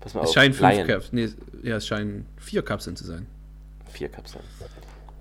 Pass 0.00 0.14
mal 0.14 0.22
Es 0.22 0.28
auf. 0.28 0.34
scheinen 0.34 0.54
fünf 0.54 0.72
Lion. 0.72 0.86
Kapseln. 0.86 1.14
Nee, 1.62 1.68
ja, 1.68 1.76
es 1.76 1.86
scheinen 1.86 2.26
vier 2.36 2.62
Kapseln 2.62 2.96
zu 2.96 3.04
sein. 3.04 3.26
Vier 3.88 4.08
Kapseln. 4.10 4.44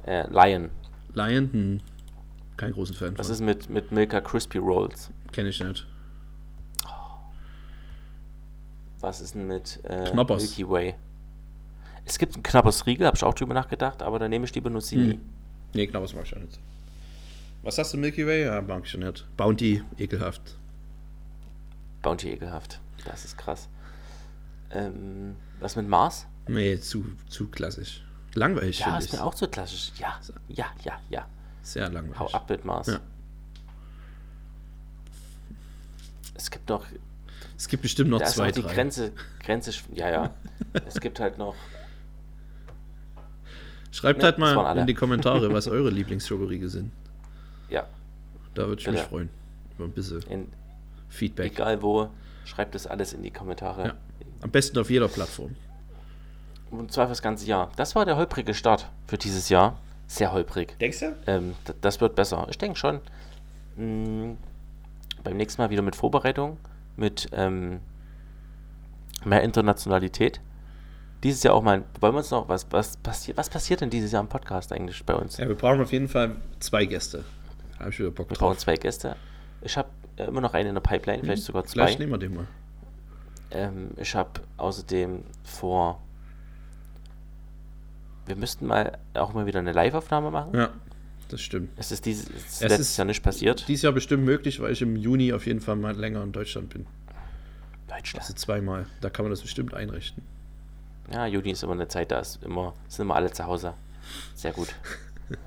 Äh, 0.06 0.28
Lion. 0.30 0.70
Lion, 1.14 1.52
hm. 1.54 1.80
Kein 2.58 2.74
großen 2.74 2.96
Fan 2.96 3.18
Was 3.18 3.28
von. 3.28 3.34
ist 3.36 3.42
mit, 3.42 3.70
mit 3.70 3.92
Milka 3.92 4.20
Crispy 4.22 4.58
Rolls? 4.58 5.10
Kenne 5.32 5.50
ich 5.50 5.64
nicht. 5.64 5.88
Was 9.00 9.22
ist 9.22 9.36
denn 9.36 9.48
mit 9.48 9.80
äh, 9.84 10.10
Knoppers. 10.12 10.42
Milky 10.44 10.70
Way? 10.70 10.96
Es 12.06 12.18
gibt 12.18 12.34
einen 12.34 12.44
Knappers 12.44 12.86
Riegel, 12.86 13.08
habe 13.08 13.16
ich 13.18 13.24
auch 13.24 13.34
drüber 13.34 13.54
nachgedacht, 13.54 14.02
aber 14.02 14.20
da 14.20 14.28
nehme 14.28 14.46
ich 14.46 14.54
lieber 14.56 14.70
Nussini. 14.70 15.14
Hm. 15.14 15.22
Nee, 15.74 15.88
das 15.88 16.14
mag 16.14 16.26
ich 16.26 16.36
auch 16.36 16.42
nicht. 16.42 16.60
Was 17.64 17.78
hast 17.78 17.94
du, 17.94 17.98
Milky 17.98 18.28
Way? 18.28 18.46
Ja, 18.46 18.62
mag 18.62 18.84
ich 18.84 18.92
schon 18.92 19.00
nicht. 19.02 19.26
Bounty, 19.38 19.82
ekelhaft. 19.98 20.42
Bounty 22.02 22.32
ekelhaft. 22.32 22.80
Das 23.06 23.24
ist 23.24 23.38
krass. 23.38 23.70
Ähm, 24.72 25.36
was 25.60 25.76
mit 25.78 25.88
Mars? 25.88 26.28
Nee, 26.48 26.78
zu, 26.80 27.06
zu 27.30 27.48
klassisch. 27.48 28.04
Langweilig, 28.36 28.80
Ja, 28.80 28.98
ist 28.98 29.06
ich. 29.06 29.14
mir 29.14 29.24
auch 29.24 29.34
zu 29.36 29.48
klassisch. 29.48 29.94
Ja, 29.98 30.20
ja, 30.50 30.66
ja, 30.84 31.00
ja. 31.10 31.26
Sehr 31.62 31.90
langweilig. 31.90 32.20
Hau 32.20 32.28
ab 32.32 32.50
mit 32.50 32.66
Mars. 32.66 32.88
Ja. 32.88 33.00
Es 36.36 36.50
gibt 36.52 36.68
noch, 36.68 36.86
Es 37.58 37.68
gibt 37.68 37.84
bestimmt 37.84 38.10
noch 38.10 38.20
da 38.20 38.26
ist 38.26 38.34
zwei, 38.34 38.50
auch 38.50 38.52
die 38.52 38.62
drei. 38.62 38.74
Grenze, 38.74 39.14
Grenze, 39.40 39.72
ja, 39.94 40.10
ja. 40.10 40.34
es 40.86 41.00
gibt 41.00 41.20
halt 41.20 41.38
noch, 41.38 41.56
Schreibt 43.94 44.20
Nee, 44.20 44.26
halt 44.26 44.40
mal 44.40 44.78
in 44.78 44.88
die 44.88 44.96
Kommentare, 44.96 45.54
was 45.54 45.68
eure 45.70 45.92
Lieblingsschokoriegel 45.92 46.68
sind. 46.68 46.92
ja, 47.70 47.86
Da 48.56 48.68
würde 48.68 48.82
ich 48.82 48.88
mich 48.90 49.00
freuen. 49.02 49.30
Über 49.76 49.86
ein 49.86 49.92
bisschen 49.92 50.22
in, 50.24 50.48
Feedback. 51.10 51.54
egal 51.54 51.82
wo, 51.84 52.10
schreibt 52.44 52.74
das 52.74 52.88
alles 52.88 53.14
in 53.14 53.22
die 53.22 53.30
Kommentare. 53.30 53.86
Ja. 53.86 53.94
Am 54.42 54.50
besten 54.50 54.80
auf 54.80 54.90
jeder 54.90 55.08
Plattform. 55.08 55.56
Und 56.72 56.92
zwar 56.92 57.06
für 57.06 57.12
das 57.12 57.22
ganze 57.22 57.46
Jahr. 57.46 57.70
Das 57.76 57.94
war 57.94 58.04
der 58.04 58.18
holprige 58.18 58.56
Start 58.56 58.90
für 59.06 59.20
dieses 59.20 59.50
Jahr. 59.50 59.80
Sehr 60.08 60.34
holprig. 60.34 60.76
Denkst 60.80 61.00
du? 61.00 61.16
Ähm, 61.28 61.54
das 61.82 62.02
wird 62.02 62.16
besser. 62.16 62.48
Ich 62.50 62.58
denke 62.58 62.78
schon. 62.80 63.00
Mm, 63.76 64.38
beim 65.24 65.38
nächsten 65.38 65.62
Mal 65.62 65.70
wieder 65.70 65.84
mit 65.84 65.96
Vorbereitung, 65.96 66.58
mit 66.98 67.30
ähm, 67.32 67.80
mehr 69.24 69.44
Internationalität. 69.44 70.42
Dieses 71.24 71.42
Jahr 71.44 71.54
auch 71.54 71.64
mal. 71.64 71.84
Wollen 72.02 72.14
wir 72.14 72.18
uns 72.20 72.32
noch. 72.32 72.50
Was, 72.50 72.68
was, 72.72 72.98
passiert, 72.98 73.38
was 73.38 73.50
passiert 73.50 73.82
denn 73.82 73.90
dieses 73.90 74.12
Jahr 74.12 74.22
im 74.22 74.28
Podcast 74.28 74.74
eigentlich 74.74 75.04
bei 75.06 75.16
uns? 75.16 75.38
Ja, 75.38 75.48
wir 75.48 75.56
brauchen 75.56 75.82
auf 75.82 75.92
jeden 75.92 76.10
Fall 76.10 76.36
zwei 76.60 76.86
Gäste. 76.86 77.24
Habe 77.80 77.90
ich 77.92 78.00
wieder 78.00 78.12
Bock 78.12 78.30
Wir 78.30 78.38
brauchen 78.38 78.54
drauf. 78.54 78.58
zwei 78.60 78.76
Gäste. 78.76 79.16
Ich 79.62 79.78
habe 79.78 79.88
äh, 80.18 80.26
immer 80.26 80.42
noch 80.42 80.54
einen 80.54 80.70
in 80.70 80.76
der 80.76 80.82
Pipeline, 80.82 81.24
vielleicht 81.24 81.44
sogar 81.44 81.64
zwei. 81.64 81.86
Vielleicht 81.86 82.00
nehmen 82.00 82.12
wir 82.12 82.18
den 82.18 82.36
mal. 82.36 82.48
Ähm, 83.52 83.92
ich 83.98 84.14
habe 84.16 84.42
außerdem 84.58 85.24
vor. 85.44 86.02
Wir 88.26 88.36
müssten 88.36 88.66
mal 88.68 88.98
auch 89.14 89.34
mal 89.34 89.46
wieder 89.46 89.60
eine 89.60 89.74
Live-Aufnahme 89.74 90.32
machen. 90.32 90.56
Ja, 90.56 90.70
das 91.30 91.42
stimmt. 91.42 91.70
Es 91.78 91.92
ist 91.92 92.06
dieses 92.06 92.30
Es 92.30 92.62
letztes 92.62 92.92
ist 92.92 92.98
Jahr 92.98 93.06
nicht 93.06 93.24
passiert. 93.24 93.66
Dieses 93.68 93.84
Jahr 93.84 93.94
bestimmt 93.94 94.24
möglich, 94.24 94.60
weil 94.62 94.72
ich 94.72 94.82
im 94.82 94.96
Juni 94.96 95.34
auf 95.34 95.46
jeden 95.46 95.60
Fall 95.62 95.76
mal 95.76 95.96
länger 95.96 96.24
in 96.24 96.32
Deutschland 96.32 96.70
bin. 96.70 96.86
Deutschland. 97.88 98.22
Also 98.24 98.34
zweimal. 98.34 98.88
Da 99.02 99.10
kann 99.10 99.26
man 99.26 99.30
das 99.32 99.42
bestimmt 99.42 99.74
einrichten. 99.74 100.24
Ja, 101.12 101.26
Juni 101.26 101.52
ist 101.52 101.64
immer 101.64 101.74
eine 101.74 101.88
Zeit, 101.88 102.12
da 102.12 102.20
ist 102.20 102.42
immer, 102.44 102.74
sind 102.88 103.06
immer 103.06 103.16
alle 103.16 103.32
zu 103.32 103.46
Hause. 103.46 103.74
Sehr 104.36 104.54
gut. 104.54 104.74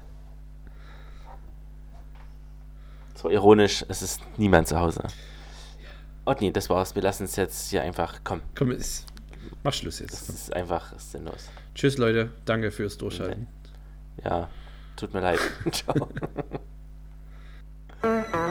so 3.15 3.31
ironisch, 3.31 3.85
es 3.89 4.03
ist 4.03 4.21
niemand 4.37 4.69
zu 4.69 4.79
Hause. 4.79 5.05
Nee, 6.41 6.51
das 6.51 6.69
war's. 6.69 6.95
Wir 6.95 7.03
lassen 7.03 7.25
es 7.25 7.37
jetzt 7.37 7.71
hier 7.71 7.83
einfach. 7.83 8.21
Komm, 8.25 8.43
Komm, 8.57 8.73
ist, 8.73 9.07
mach 9.63 9.73
Schluss 9.73 9.99
das 9.99 10.11
jetzt. 10.11 10.29
ist 10.29 10.53
einfach 10.53 10.99
sinnlos. 10.99 11.49
Tschüss, 11.75 11.99
Leute. 11.99 12.31
Danke 12.45 12.71
fürs 12.73 12.99
Durchhalten. 12.99 13.47
Ja, 14.25 14.49
tut 14.97 15.15
mir 15.15 15.21
leid. 15.21 15.39
Ciao. 15.71 16.09